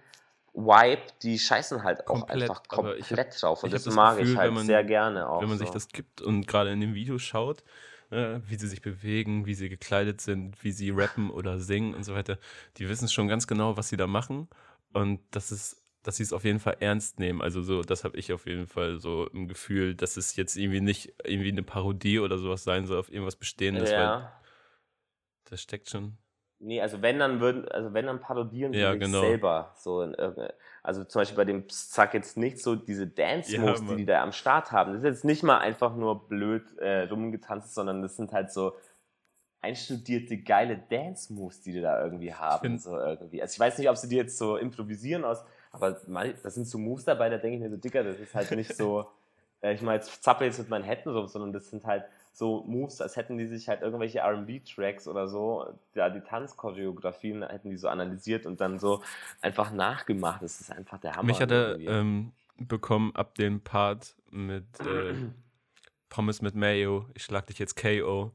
[0.55, 4.33] Vibe, die scheißen halt auch komplett, einfach komplett hab, drauf und das, das, mag Gefühl,
[4.33, 5.41] ich halt man, sehr gerne auch.
[5.41, 5.65] Wenn man so.
[5.65, 7.63] sich das gibt und gerade in dem Video schaut,
[8.11, 12.03] äh, wie sie sich bewegen, wie sie gekleidet sind, wie sie rappen oder singen und
[12.03, 12.37] so weiter,
[12.77, 14.47] die wissen schon ganz genau, was sie da machen
[14.93, 17.41] und das ist dass sie es auf jeden Fall ernst nehmen.
[17.41, 20.81] Also so, das habe ich auf jeden Fall so im Gefühl, dass es jetzt irgendwie
[20.81, 23.97] nicht irgendwie eine Parodie oder sowas sein soll auf irgendwas Bestehendes, ja.
[23.97, 24.31] weil
[25.45, 26.17] das steckt schon.
[26.59, 29.21] Nee, also wenn dann würden, also wenn dann parodieren ja, genau.
[29.21, 30.15] selber so in
[30.83, 34.05] also zum Beispiel bei dem Zack jetzt nicht so diese Dance Moves, ja, die die
[34.05, 34.93] da am Start haben.
[34.93, 38.73] Das ist jetzt nicht mal einfach nur blöd äh, rumgetanzt, sondern das sind halt so
[39.61, 42.79] einstudierte geile Dance Moves, die die da irgendwie haben.
[42.79, 43.41] So irgendwie.
[43.41, 45.91] Also ich weiß nicht, ob sie die jetzt so improvisieren aus aber
[46.43, 48.75] das sind so Moves dabei, da denke ich mir so, Dicker, das ist halt nicht
[48.75, 49.07] so,
[49.61, 52.63] äh, ich meine, jetzt zappel jetzt mit meinen Händen so, sondern das sind halt so
[52.63, 57.77] Moves, als hätten die sich halt irgendwelche RB-Tracks oder so, ja, die Tanzchoreografien hätten die
[57.77, 59.01] so analysiert und dann so
[59.41, 60.41] einfach nachgemacht.
[60.41, 61.27] Das ist einfach der Hammer.
[61.27, 65.13] Mich hat er ähm, bekommen ab dem Part mit äh,
[66.09, 68.31] Pommes mit Mayo, ich schlag dich jetzt KO,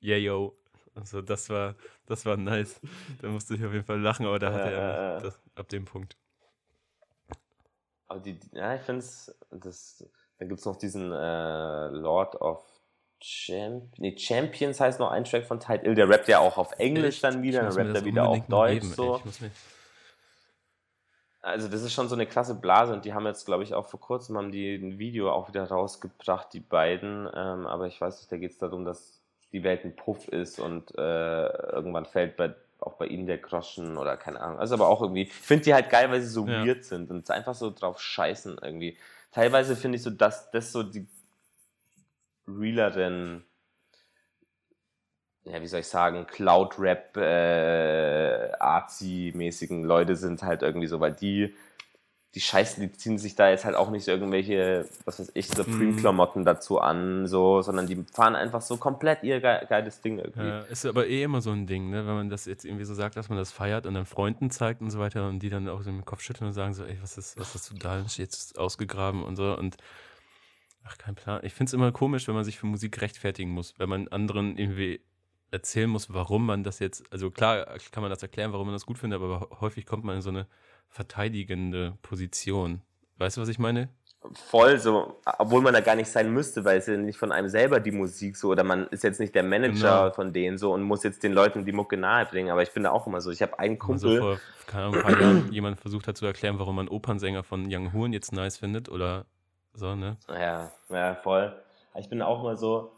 [0.00, 0.56] Yayo.
[0.94, 1.74] Also das war,
[2.06, 2.80] das war nice.
[3.20, 5.84] Da musste ich auf jeden Fall lachen, aber da hat äh, er das, ab dem
[5.84, 6.16] Punkt.
[8.06, 12.64] Aber die, ja, ich finde es, dann gibt es noch diesen äh, Lord of
[13.24, 16.72] Champ nee, Champions heißt noch ein Track von Tide Ill, der rappt ja auch auf
[16.78, 17.24] Englisch Echt?
[17.24, 19.22] dann wieder, dann rappt er wieder auf Deutsch geben, so.
[21.40, 23.86] Also das ist schon so eine klasse Blase und die haben jetzt, glaube ich, auch
[23.86, 27.28] vor kurzem haben die ein Video auch wieder rausgebracht, die beiden.
[27.34, 29.20] Ähm, aber ich weiß nicht, da geht es darum, dass
[29.52, 33.96] die Welt ein Puff ist und äh, irgendwann fällt bei auch bei ihnen der Groschen
[33.96, 34.58] oder keine Ahnung.
[34.58, 36.64] Also aber auch irgendwie, ich finde die halt geil, weil sie so ja.
[36.64, 38.98] weird sind und einfach so drauf scheißen irgendwie.
[39.32, 41.06] Teilweise finde ich so, dass das so die
[42.46, 43.44] realeren,
[45.44, 51.54] ja, wie soll ich sagen, Cloud-Rap, äh, Arzi-mäßigen Leute sind halt irgendwie so, weil die
[52.34, 55.48] die Scheißen, die ziehen sich da jetzt halt auch nicht so irgendwelche, was weiß ich,
[55.48, 56.44] Supreme-Klamotten mhm.
[56.44, 60.48] dazu an, so, sondern die fahren einfach so komplett ihr ge geiles Ding irgendwie.
[60.48, 62.06] Ja, ist aber eh immer so ein Ding, ne?
[62.06, 64.80] wenn man das jetzt irgendwie so sagt, dass man das feiert und dann Freunden zeigt
[64.80, 66.98] und so weiter und die dann auch so im Kopf schütteln und sagen so, ey,
[67.00, 69.76] was ist, was hast du da jetzt ausgegraben und so und
[70.84, 71.40] ach, kein Plan.
[71.42, 74.56] Ich finde es immer komisch, wenn man sich für Musik rechtfertigen muss, wenn man anderen
[74.56, 75.00] irgendwie
[75.50, 78.86] erzählen muss, warum man das jetzt, also klar kann man das erklären, warum man das
[78.86, 80.46] gut findet, aber häufig kommt man in so eine
[80.88, 82.82] verteidigende Position.
[83.18, 83.88] Weißt du, was ich meine?
[84.32, 87.48] Voll so, obwohl man da gar nicht sein müsste, weil es ja nicht von einem
[87.48, 90.10] selber die Musik so oder man ist jetzt nicht der Manager genau.
[90.12, 92.50] von denen so und muss jetzt den Leuten die Mucke nahebringen.
[92.50, 93.30] Aber ich bin da auch immer so.
[93.30, 94.10] Ich habe einen Kumpel.
[94.10, 97.42] Also vor keine Ahnung, ein paar Jahren jemand versucht hat zu erklären, warum man Opernsänger
[97.44, 99.26] von Young Horn jetzt nice findet oder
[99.74, 100.16] so, ne?
[100.28, 101.54] Ja, ja, voll.
[101.96, 102.92] Ich bin auch immer so,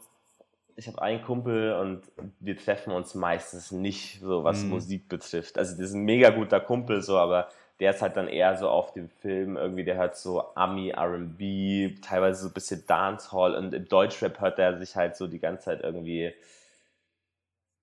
[0.75, 2.03] ich habe einen Kumpel und
[2.39, 4.69] wir treffen uns meistens nicht so, was mm.
[4.69, 5.57] Musik betrifft.
[5.57, 7.49] Also das ist ein mega guter Kumpel so, aber
[7.79, 12.01] der ist halt dann eher so auf dem Film irgendwie, der hört so Ami, RB,
[12.01, 15.65] teilweise so ein bisschen Dancehall und im Deutschrap hört er sich halt so die ganze
[15.65, 16.33] Zeit irgendwie,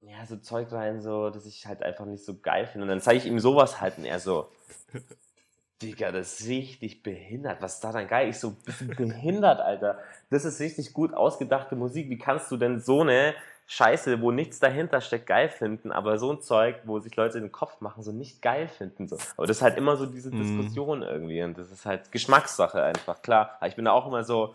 [0.00, 2.84] ja, so Zeug rein, so, dass ich halt einfach nicht so geil finde.
[2.84, 4.48] Und dann zeige ich ihm sowas halt und er so,
[5.84, 7.60] Digga, das ist richtig behindert.
[7.60, 8.28] Was ist da dann geil?
[8.28, 8.56] Ich so,
[8.96, 9.98] behindert, Alter.
[10.30, 12.08] Das ist richtig gut ausgedachte Musik.
[12.10, 13.34] Wie kannst du denn so eine
[13.66, 17.50] Scheiße, wo nichts dahinter steckt, geil finden, aber so ein Zeug, wo sich Leute den
[17.50, 19.08] Kopf machen, so nicht geil finden.
[19.08, 19.16] So.
[19.36, 20.42] Aber das ist halt immer so diese mhm.
[20.42, 23.56] Diskussion irgendwie und das ist halt Geschmackssache einfach, klar.
[23.58, 24.54] Aber ich bin da auch immer so,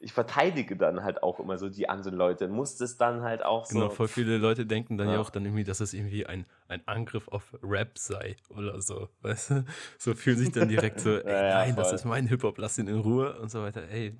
[0.00, 2.48] ich verteidige dann halt auch immer so die anderen Leute.
[2.48, 3.78] Muss das dann halt auch so.
[3.78, 5.14] Genau, voll viele Leute denken dann ja.
[5.14, 9.08] ja, auch dann irgendwie, dass es irgendwie ein, ein Angriff auf Rap sei oder so.
[9.22, 9.64] Weißt du?
[9.98, 11.82] So fühlen sich dann direkt so, ey, ja, nein, voll.
[11.82, 13.88] das ist mein Hip-Hop, lass ihn in Ruhe und so weiter.
[13.88, 14.16] Ey,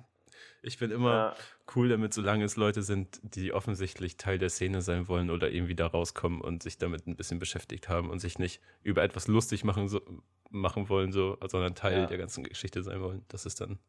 [0.61, 1.35] Ich bin immer ja.
[1.75, 5.75] cool damit, solange es Leute sind, die offensichtlich Teil der Szene sein wollen oder irgendwie
[5.75, 9.63] da rauskommen und sich damit ein bisschen beschäftigt haben und sich nicht über etwas lustig
[9.63, 10.01] machen, so,
[10.49, 13.23] machen wollen, so, sondern Teil der ganzen Geschichte sein wollen.
[13.29, 13.79] Das ist dann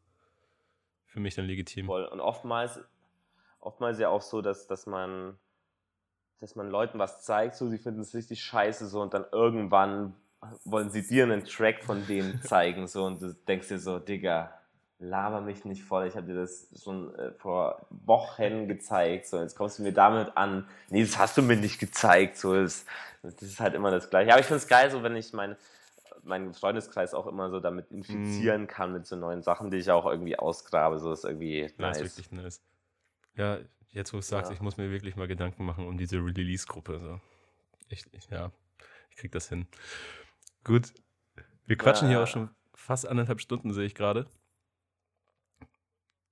[1.11, 1.85] für mich dann legitim.
[1.85, 2.05] Voll.
[2.05, 2.79] Und oftmals,
[3.59, 5.37] oftmals ja auch so, dass, dass man
[6.39, 10.15] dass man Leuten was zeigt, so sie finden es richtig scheiße so und dann irgendwann
[10.65, 14.51] wollen sie dir einen Track von denen zeigen so und du denkst dir so, Digga,
[14.97, 19.55] laber mich nicht voll, ich habe dir das schon äh, vor Wochen gezeigt, so jetzt
[19.55, 22.85] kommst du mir damit an, nee, das hast du mir nicht gezeigt, so das,
[23.21, 24.31] das ist halt immer das Gleiche.
[24.31, 25.55] Aber ich finde es geil, so wenn ich mein,
[26.23, 28.67] meinen Freundeskreis auch immer so damit infizieren mm.
[28.67, 32.01] kann mit so neuen Sachen, die ich auch irgendwie ausgrabe, so ist irgendwie ja, nice.
[32.01, 32.61] Ist wirklich nice.
[33.35, 33.59] Ja,
[33.93, 34.55] Jetzt, wo du sagst, ja.
[34.55, 36.99] ich muss mir wirklich mal Gedanken machen um diese Release-Gruppe.
[36.99, 37.19] So.
[37.89, 38.51] Ich, ich, ja,
[39.09, 39.67] ich krieg das hin.
[40.63, 40.93] Gut.
[41.65, 42.15] Wir quatschen ja.
[42.15, 44.27] hier auch schon fast anderthalb Stunden, sehe ich gerade.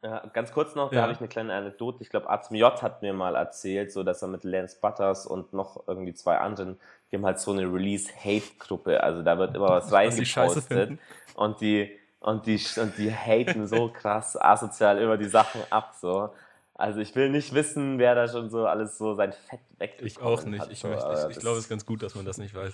[0.01, 2.01] Ja, ganz kurz noch, da habe ich eine kleine Anekdote.
[2.01, 5.51] Ich glaube, Azm J hat mir mal erzählt, so dass er mit Lance Butters und
[5.51, 6.79] noch irgendwie zwei anderen,
[7.11, 9.03] die haben halt so eine Release-Hate-Gruppe.
[9.03, 10.97] Also da wird immer was reingepostet.
[11.35, 16.29] Und die, und die, und die haten so krass asozial immer die Sachen ab, so.
[16.75, 20.21] Also ich will nicht wissen, wer da schon so alles so sein Fett weg Ich
[20.21, 20.61] auch nicht.
[20.61, 22.73] Hat, ich, möchte, ich, ich glaube, es ist ganz gut, dass man das nicht weiß.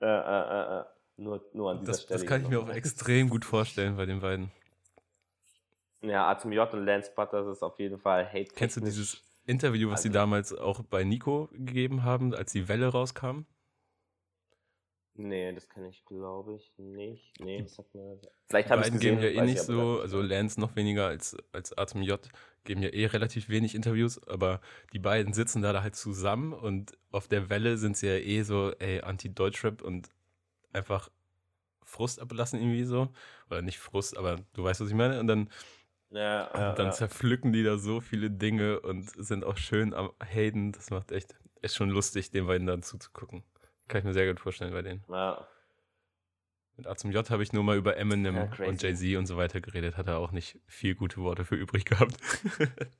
[0.00, 0.84] Äh, äh, äh,
[1.16, 2.18] nur, nur an dieser das, Stelle.
[2.18, 4.50] Das kann ich mir auch extrem gut vorstellen bei den beiden.
[6.02, 9.88] Ja, Atom J und Lance Butters ist auf jeden Fall hate Kennst du dieses Interview,
[9.88, 13.44] was also, sie damals auch bei Nico gegeben haben, als die Welle rauskam?
[15.14, 17.38] Nee, das kenne ich, glaube ich, nicht.
[17.40, 18.18] Nee, das hat mir.
[18.48, 21.76] Vielleicht habe ich es geben ja eh nicht so, also Lance noch weniger als, als
[21.76, 22.18] Atom J,
[22.64, 24.60] geben ja eh relativ wenig Interviews, aber
[24.94, 28.72] die beiden sitzen da halt zusammen und auf der Welle sind sie ja eh so,
[28.78, 30.08] ey, Anti-Deutschrap und
[30.72, 31.10] einfach
[31.82, 33.08] Frust ablassen irgendwie so.
[33.50, 35.20] Oder nicht Frust, aber du weißt, was ich meine.
[35.20, 35.50] Und dann,
[36.10, 36.92] ja, ja, und dann ja.
[36.92, 40.72] zerpflücken die da so viele Dinge und sind auch schön am Hayden.
[40.72, 43.44] Das macht echt, ist schon lustig, den beiden dann zuzugucken.
[43.88, 45.04] Kann ich mir sehr gut vorstellen bei denen.
[45.08, 45.46] Ja.
[46.76, 49.36] Mit A zum J habe ich nur mal über Eminem ja, und Jay-Z und so
[49.36, 49.96] weiter geredet.
[49.96, 52.16] Hat er auch nicht viel gute Worte für übrig gehabt.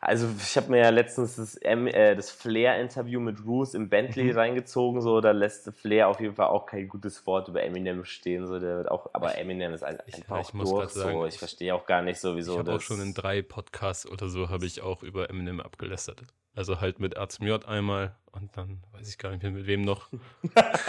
[0.00, 4.38] also ich habe mir ja letztens das, äh, das Flair-Interview mit Roos im Bentley mhm.
[4.38, 5.02] reingezogen.
[5.02, 8.46] So, da lässt Flair auf jeden Fall auch kein gutes Wort über Eminem stehen.
[8.46, 10.90] So, der wird auch, aber Eminem ist einfach ich, auch ich durch.
[10.90, 11.26] Sagen, so.
[11.26, 12.52] Ich verstehe auch gar nicht sowieso.
[12.52, 16.22] Ich habe auch schon in drei Podcasts oder so habe ich auch über Eminem abgelästert.
[16.54, 19.66] Also halt mit A zum J einmal und dann weiß ich gar nicht mehr mit
[19.66, 20.08] wem noch.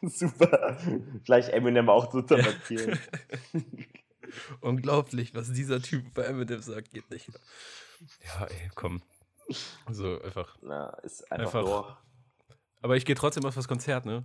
[0.02, 0.76] Super.
[1.24, 2.98] Gleich Eminem auch zu attackieren.
[4.60, 7.28] Unglaublich, was dieser Typ bei Eminem sagt, geht nicht.
[8.24, 9.02] Ja, ey, komm.
[9.90, 10.56] So einfach.
[10.62, 11.96] Na, ist einfach, einfach
[12.82, 14.24] Aber ich gehe trotzdem auf das Konzert, ne?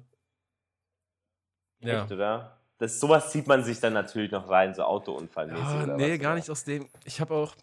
[1.79, 2.03] Ja.
[2.03, 2.57] Echt, oder?
[2.77, 5.63] Das, sowas zieht man sich dann natürlich noch rein, so Autounfallmäßig.
[5.63, 6.89] Ja, nee, gar nicht aus dem.
[7.05, 7.55] Ich habe auch,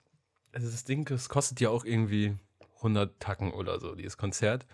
[0.52, 2.36] also das Ding, das kostet ja auch irgendwie
[2.76, 4.64] 100 Tacken oder so, dieses Konzert.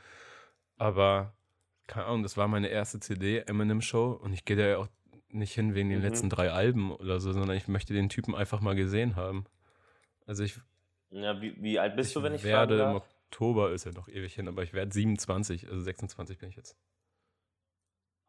[0.77, 1.33] Aber,
[1.87, 4.13] keine Ahnung, das war meine erste CD, Eminem Show.
[4.13, 4.89] Und ich gehe da ja auch
[5.35, 6.05] nicht hin wegen den mhm.
[6.05, 9.45] letzten drei Alben oder so, sondern ich möchte den Typen einfach mal gesehen haben.
[10.27, 10.59] Also ich.
[11.11, 14.35] Ja, wie, wie alt bist du, wenn ich werde im Oktober ist ja noch ewig
[14.35, 16.77] hin, aber ich werde 27, also 26 bin ich jetzt.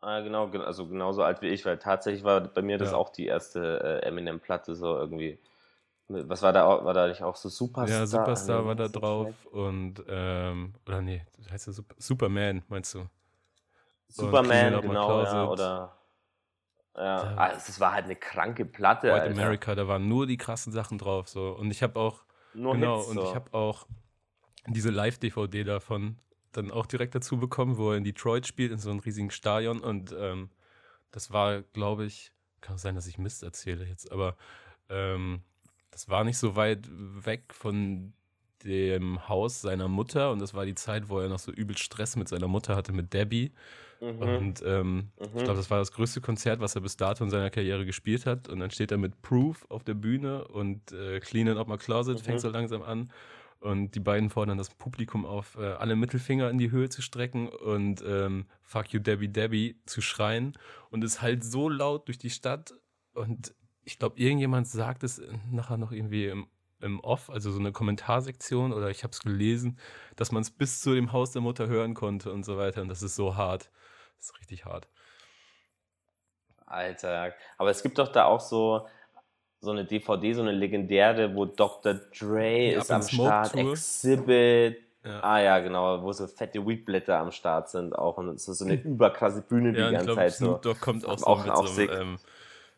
[0.01, 2.97] Ah, genau, also genauso alt wie ich, weil tatsächlich war bei mir das ja.
[2.97, 5.39] auch die erste äh, Eminem-Platte so irgendwie.
[6.07, 8.01] Was war da war da nicht auch so Superstar?
[8.01, 12.63] Ja, Superstar ah, war da drauf und ähm, oder nee, das heißt ja Super, Superman,
[12.67, 13.07] meinst du?
[14.09, 15.94] Superman, genau, ja, oder
[16.97, 17.35] ja, ja.
[17.35, 19.07] Also, es war halt eine kranke Platte.
[19.07, 19.41] White Alter.
[19.41, 22.23] America, da waren nur die krassen Sachen drauf so und ich habe auch
[22.53, 23.23] nur genau Hits, und so.
[23.29, 23.87] ich habe auch
[24.67, 26.17] diese Live DVD davon
[26.51, 29.81] dann auch direkt dazu bekommen, wo er in Detroit spielt in so einem riesigen Stadion
[29.81, 30.49] und ähm,
[31.11, 32.31] das war, glaube ich,
[32.61, 34.37] kann sein, dass ich Mist erzähle jetzt, aber
[34.89, 35.41] ähm,
[35.91, 38.13] das war nicht so weit weg von
[38.63, 42.15] dem Haus seiner Mutter und das war die Zeit, wo er noch so übel Stress
[42.15, 43.53] mit seiner Mutter hatte, mit Debbie.
[44.01, 44.21] Mhm.
[44.21, 45.11] Und ähm, mhm.
[45.19, 48.25] ich glaube, das war das größte Konzert, was er bis dato in seiner Karriere gespielt
[48.25, 48.49] hat.
[48.49, 52.19] Und dann steht er mit Proof auf der Bühne und äh, Cleaning Up My Closet
[52.19, 52.23] mhm.
[52.23, 53.11] fängt so langsam an.
[53.59, 57.47] Und die beiden fordern das Publikum auf, äh, alle Mittelfinger in die Höhe zu strecken
[57.47, 60.53] und ähm, Fuck you Debbie Debbie zu schreien.
[60.91, 62.75] Und es halt so laut durch die Stadt.
[63.13, 66.47] Und ich glaube, irgendjemand sagt es nachher noch irgendwie im,
[66.85, 69.77] im Off, also so eine Kommentarsektion oder ich habe es gelesen,
[70.15, 72.81] dass man es bis zu dem Haus der Mutter hören konnte und so weiter.
[72.81, 73.69] Und das ist so hart.
[74.17, 74.87] Das ist richtig hart.
[76.65, 78.87] Alter, aber es gibt doch da auch so,
[79.59, 81.95] so eine DVD, so eine legendäre, wo Dr.
[82.17, 83.71] Dre ist am Start, Tour.
[83.71, 84.83] Exhibit.
[85.03, 85.19] Ja.
[85.21, 88.65] Ah ja, genau, wo so fette Weedblätter am Start sind auch und es ist so
[88.65, 90.33] eine überkrasse Bühne ja, die ganze glaub, Zeit.
[90.33, 92.17] Snoop Dogg kommt auch, so auch, mit so, ähm,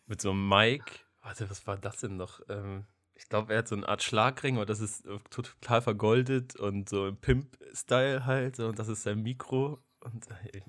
[0.08, 0.84] mit so einem Mic.
[1.22, 2.42] Warte, was war das denn noch?
[2.50, 2.86] Ähm,
[3.18, 6.88] ich glaube, er hat so eine Art Schlagring, aber das ist äh, total vergoldet und
[6.88, 8.60] so im Pimp-Style halt.
[8.60, 9.80] Und das ist sein Mikro.
[10.02, 10.64] Und ey,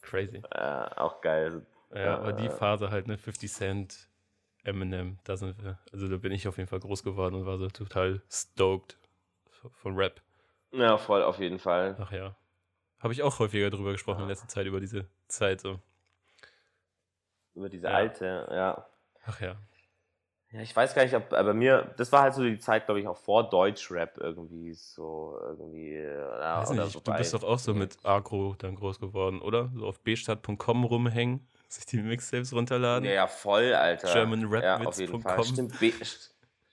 [0.00, 0.42] crazy.
[0.50, 1.66] Äh, auch geil.
[1.94, 4.08] Ja, aber die Phase halt, ne, 50 Cent,
[4.64, 5.78] Eminem, da sind wir.
[5.92, 8.96] Also da bin ich auf jeden Fall groß geworden und war so total stoked
[9.74, 10.22] von Rap.
[10.70, 11.96] Ja, voll auf jeden Fall.
[11.98, 12.34] Ach ja.
[13.00, 14.22] Habe ich auch häufiger drüber gesprochen ja.
[14.22, 15.80] in letzter Zeit, über diese Zeit so.
[17.54, 17.94] Über diese ja.
[17.94, 18.86] alte, ja.
[19.26, 19.56] Ach ja.
[20.52, 23.00] Ja, ich weiß gar nicht, ob, aber mir, das war halt so die Zeit, glaube
[23.00, 27.42] ich, auch vor Deutschrap irgendwie so, irgendwie, ja, weiß oder nicht, so Du bist doch
[27.42, 29.70] auch so mit Agro dann groß geworden, oder?
[29.74, 33.08] So auf bstadt.com rumhängen, sich die Mixtapes runterladen.
[33.08, 34.12] Ja, ja voll, Alter.
[34.12, 35.22] GermanRapwitz.com.
[35.22, 35.74] Ja, Stimmt,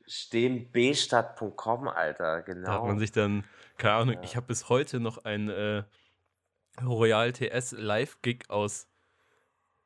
[0.06, 2.68] stehen bstadt.com, Alter, genau.
[2.68, 3.46] Da hat man sich dann,
[3.78, 4.24] keine Ahnung, ja.
[4.24, 5.84] ich habe bis heute noch ein äh,
[6.84, 8.89] Royal TS Live-Gig aus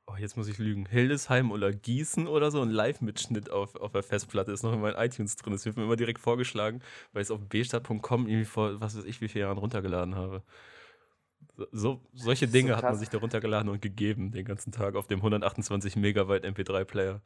[0.08, 4.04] oh, jetzt muss ich lügen, Hildesheim oder Gießen oder so, ein Live-Mitschnitt auf, auf der
[4.04, 5.54] Festplatte ist noch in meinen iTunes drin.
[5.54, 6.82] Das wird mir immer direkt vorgeschlagen,
[7.14, 10.44] weil ich es auf bstadt.com irgendwie vor, was weiß ich, wie viele Jahren runtergeladen habe.
[11.72, 15.08] So, solche Dinge so hat man sich da runtergeladen und gegeben den ganzen Tag auf
[15.08, 17.22] dem 128 Megabyte MP3-Player.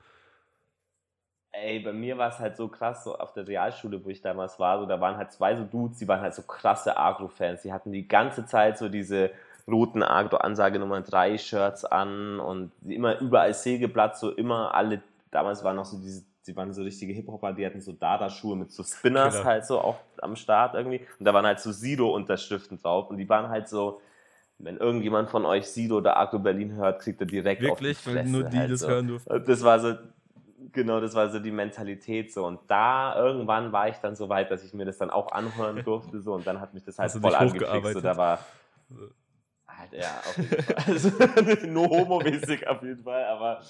[1.53, 4.59] Ey, bei mir war es halt so krass, so auf der Realschule, wo ich damals
[4.59, 7.63] war, so da waren halt zwei so Dudes, die waren halt so krasse Agro-Fans.
[7.63, 9.31] Die hatten die ganze Zeit so diese
[9.67, 15.75] roten Ansage Nummer 3 Shirts an und immer überall Sägeblatt, so immer alle, damals waren
[15.75, 19.35] noch so diese, die waren so richtige Hip-Hopper, die hatten so Dada-Schuhe mit so Spinners
[19.35, 19.45] genau.
[19.45, 23.27] halt so auch am Start irgendwie und da waren halt so Sido-Unterschriften drauf und die
[23.27, 24.01] waren halt so,
[24.59, 28.09] wenn irgendjemand von euch Sido oder Agro Berlin hört, kriegt er direkt Wirklich, auf die
[28.09, 28.87] Fresse, wenn nur die halt das so.
[28.87, 29.43] hören durften.
[29.45, 29.93] Das war so,
[30.71, 32.45] genau, das war so die Mentalität so.
[32.45, 35.83] Und da irgendwann war ich dann so weit, dass ich mir das dann auch anhören
[35.83, 37.93] durfte so und dann hat mich das halt voll angefixt.
[37.93, 38.39] So, da war
[39.77, 40.75] Halt, ja, auf jeden Fall.
[40.87, 43.61] Also, nur homomäßig auf jeden Fall, aber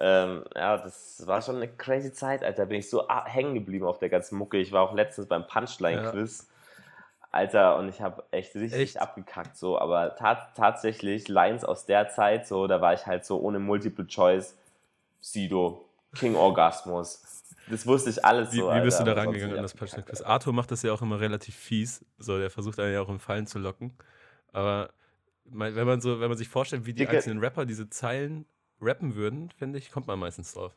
[0.00, 2.66] ähm, ja, das war schon eine crazy Zeit, Alter.
[2.66, 4.58] Bin ich so hängen geblieben auf der ganzen Mucke.
[4.58, 6.38] Ich war auch letztens beim Punchline-Quiz.
[6.38, 6.52] Ja.
[7.32, 9.00] Alter, und ich habe echt richtig echt?
[9.00, 9.78] abgekackt, so.
[9.78, 14.06] Aber ta tatsächlich, Lines aus der Zeit, so, da war ich halt so ohne Multiple
[14.06, 14.56] Choice,
[15.20, 17.22] Sido, King Orgasmus.
[17.68, 18.70] Das wusste ich alles wie, so.
[18.70, 20.20] Wie bist du da rangegangen an das Punchline-Quiz?
[20.22, 22.04] Arthur macht das ja auch immer relativ fies.
[22.18, 23.94] So, der versucht einen ja auch in Fallen zu locken.
[24.52, 24.90] Aber
[25.44, 27.16] wenn man so, wenn man sich vorstellt, wie die Dicke.
[27.16, 28.46] einzelnen Rapper diese Zeilen
[28.80, 30.72] rappen würden, finde ich, kommt man meistens drauf.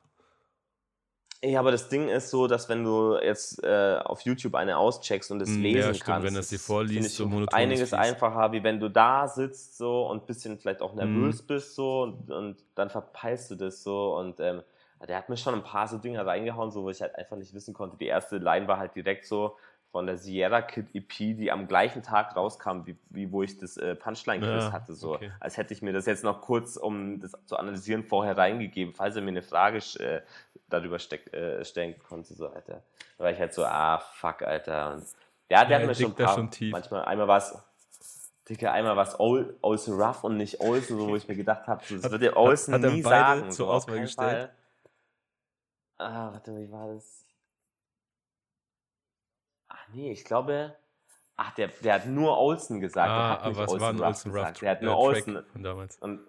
[1.44, 5.32] Ja, aber das Ding ist so, dass wenn du jetzt äh, auf YouTube eine auscheckst
[5.32, 8.52] und es mm, lesen ja, stimmt, kannst, wenn das dir vorliest, so monoton einiges einfacher,
[8.52, 11.48] wie wenn du da sitzt so und ein bisschen vielleicht auch nervös mm.
[11.48, 14.64] bist so und, und, dann verpeilst du das so und ähm,
[15.08, 17.54] der hat mir schon ein paar so Dinge reingehauen, so wo ich halt einfach nicht
[17.54, 17.98] wissen konnte.
[17.98, 19.56] Die erste Line war halt direkt so,
[19.96, 23.78] von der Sierra Kid EP, die am gleichen Tag rauskam, wie, wie wo ich das
[23.78, 24.94] äh, Punchline-Quiz ja, hatte.
[24.94, 25.14] So.
[25.14, 25.32] Okay.
[25.40, 29.16] Als hätte ich mir das jetzt noch kurz, um das zu analysieren, vorher reingegeben, falls
[29.16, 30.20] er mir eine Frage äh,
[30.68, 32.34] darüber steck, äh, stellen konnte.
[32.34, 32.84] So, Alter.
[33.18, 34.96] Da war ich halt so, ah, fuck, Alter.
[34.96, 35.06] Und,
[35.50, 36.74] ja, der ja, hat mir schon paar, schon tief.
[36.74, 37.58] manchmal, einmal war es,
[38.50, 42.04] Dicke, einmal was Olsen Rough und nicht Olsen, so, wo ich mir gedacht habe, das
[42.04, 43.50] hat, wird der Olsen nie sagen.
[43.50, 44.52] Zur so, Auswahl gestellt.
[45.98, 46.06] Fall.
[46.06, 47.25] Ah, warte, wie war das?
[49.94, 50.76] Nee, ich glaube,
[51.36, 53.10] ach, der, der hat nur Olsen gesagt.
[53.10, 54.54] Ah, hat aber es war ein Olsen Ruff.
[54.60, 55.44] Der hat nur Olsen.
[55.52, 55.98] Von damals.
[55.98, 56.22] Und,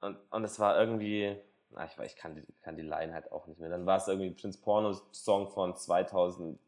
[0.00, 1.36] und, und es war irgendwie,
[1.70, 3.70] na, ich, ich kann, die, kann die Line halt auch nicht mehr.
[3.70, 6.58] Dann war es irgendwie Prince Porno Song von 2003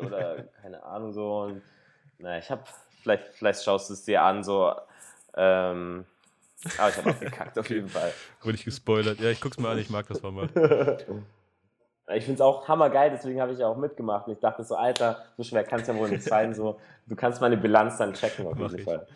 [0.00, 1.42] oder keine Ahnung so.
[1.42, 1.62] Und,
[2.18, 2.68] na, ich hab,
[3.02, 4.74] vielleicht, vielleicht schaust du es dir an, so,
[5.36, 6.06] ähm,
[6.78, 8.12] aber ich habe auch gekackt auf jeden Fall.
[8.42, 9.20] Wurde ich gespoilert.
[9.20, 10.50] Ja, ich guck's mal an, ich mag das Format.
[12.12, 14.26] Ich finde es auch hammergeil, deswegen habe ich ja auch mitgemacht.
[14.26, 16.54] Und ich dachte so, Alter, so schwer kann es ja wohl nicht sein.
[16.54, 19.06] So, du kannst meine Bilanz dann checken auf jeden Fall.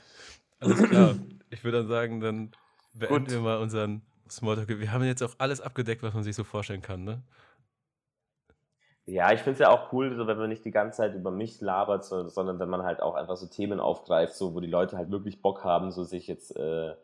[0.60, 1.14] Alles klar.
[1.50, 2.50] Ich würde dann sagen, dann
[2.94, 3.30] beenden Gut.
[3.32, 4.68] wir mal unseren Smalltalk.
[4.68, 7.22] Wir haben jetzt auch alles abgedeckt, was man sich so vorstellen kann, ne?
[9.06, 11.30] Ja, ich finde es ja auch cool, so, wenn man nicht die ganze Zeit über
[11.30, 14.66] mich labert, so, sondern wenn man halt auch einfach so Themen aufgreift, so, wo die
[14.66, 16.94] Leute halt wirklich Bock haben, so sich jetzt äh,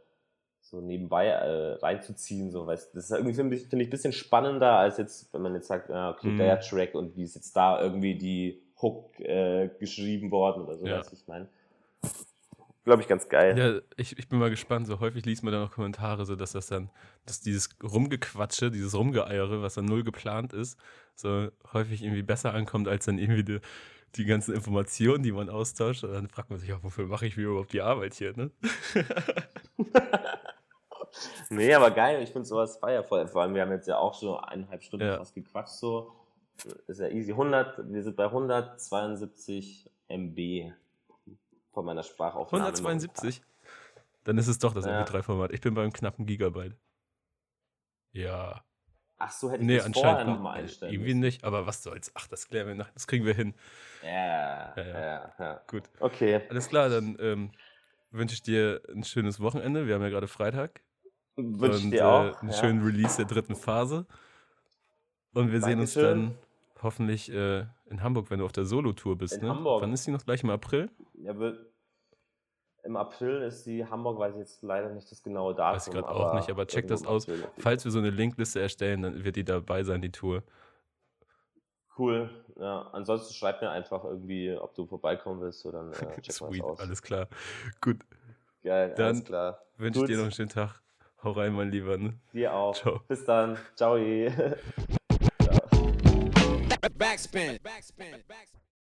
[0.75, 2.51] so nebenbei äh, reinzuziehen.
[2.51, 5.69] So, weil das ist irgendwie, finde ich, ein bisschen spannender, als jetzt, wenn man jetzt
[5.69, 6.39] sagt, ja, okay, mhm.
[6.39, 10.87] der Track und wie ist jetzt da irgendwie die Hook äh, geschrieben worden oder so,
[10.87, 10.99] ja.
[10.99, 11.49] was ich meine.
[12.85, 13.59] Glaube ich ganz geil.
[13.59, 14.87] Ja, ich, ich bin mal gespannt.
[14.87, 16.91] So häufig liest man dann auch Kommentare, so dass das dann,
[17.25, 20.79] dass dieses Rumgequatsche, dieses Rumgeeiere, was dann null geplant ist,
[21.15, 23.61] so häufig irgendwie besser ankommt, als dann irgendwie die,
[24.17, 26.05] die ganzen Informationen, die man austauscht.
[26.05, 28.51] Und dann fragt man sich auch, wofür mache ich mir überhaupt die Arbeit hier, ne?
[31.51, 33.27] nee, aber geil, ich finde sowas feiervoll.
[33.28, 35.19] Vor allem, wir haben jetzt ja auch schon eineinhalb Stunden ja.
[35.19, 36.12] fast gequatscht, so.
[36.86, 37.32] Ist ja easy.
[37.32, 40.73] 100, wir sind bei 172 MB
[41.73, 42.65] von meiner Sprachaufnahme.
[42.65, 43.43] 172?
[44.24, 45.03] Dann ist es doch das ja.
[45.03, 45.53] MP3-Format.
[45.53, 46.77] Ich bin beim knappen Gigabyte.
[48.12, 48.65] Ja.
[49.19, 52.11] Ach so, hätte ich Nee, das vorher nochmal einstellen irgendwie nicht, aber was soll's.
[52.15, 52.91] Ach, das klären wir nach.
[52.93, 53.55] Das kriegen wir hin.
[54.03, 55.35] Ja, ja, ja.
[55.39, 55.85] ja, Gut.
[56.01, 56.43] Okay.
[56.49, 57.53] Alles klar, dann ähm,
[58.11, 59.86] wünsche ich dir ein schönes Wochenende.
[59.86, 60.82] Wir haben ja gerade Freitag.
[61.36, 62.40] Wünsche ich dir äh, auch.
[62.40, 62.56] einen ja.
[62.56, 64.06] schönen Release der dritten Phase.
[65.35, 66.39] Und wir sehen uns dann Dankeschön.
[66.82, 69.35] hoffentlich äh, in Hamburg, wenn du auf der Solo-Tour bist.
[69.35, 69.48] In ne?
[69.48, 69.82] Hamburg.
[69.82, 70.24] Wann ist die noch?
[70.24, 70.90] Gleich im April?
[71.15, 71.35] Ja,
[72.85, 75.77] Im April ist die Hamburg, weiß ich jetzt leider nicht das genaue Datum.
[75.77, 77.27] Weiß ich gerade auch nicht, aber check das aus.
[77.59, 80.44] Falls wir so eine Linkliste erstellen, dann wird die dabei sein, die Tour.
[81.98, 82.31] Cool.
[82.56, 86.61] Ja, ansonsten schreib mir einfach irgendwie, ob du vorbeikommen willst oder dann äh, check Sweet,
[86.61, 86.81] das aus.
[86.81, 87.28] alles klar.
[87.81, 87.98] Gut,
[88.65, 89.62] Geil, Dann alles klar.
[89.77, 90.81] wünsche ich dir noch einen schönen Tag.
[91.25, 91.97] Hau rein, mein Lieber.
[91.97, 92.13] Ne?
[92.35, 92.77] Dir auch.
[92.77, 93.01] Ciao.
[93.09, 93.57] Bis dann.
[93.77, 93.97] Ciao.
[96.99, 97.59] Backspin.
[97.63, 98.23] Backspin.
[98.29, 98.64] Backspin.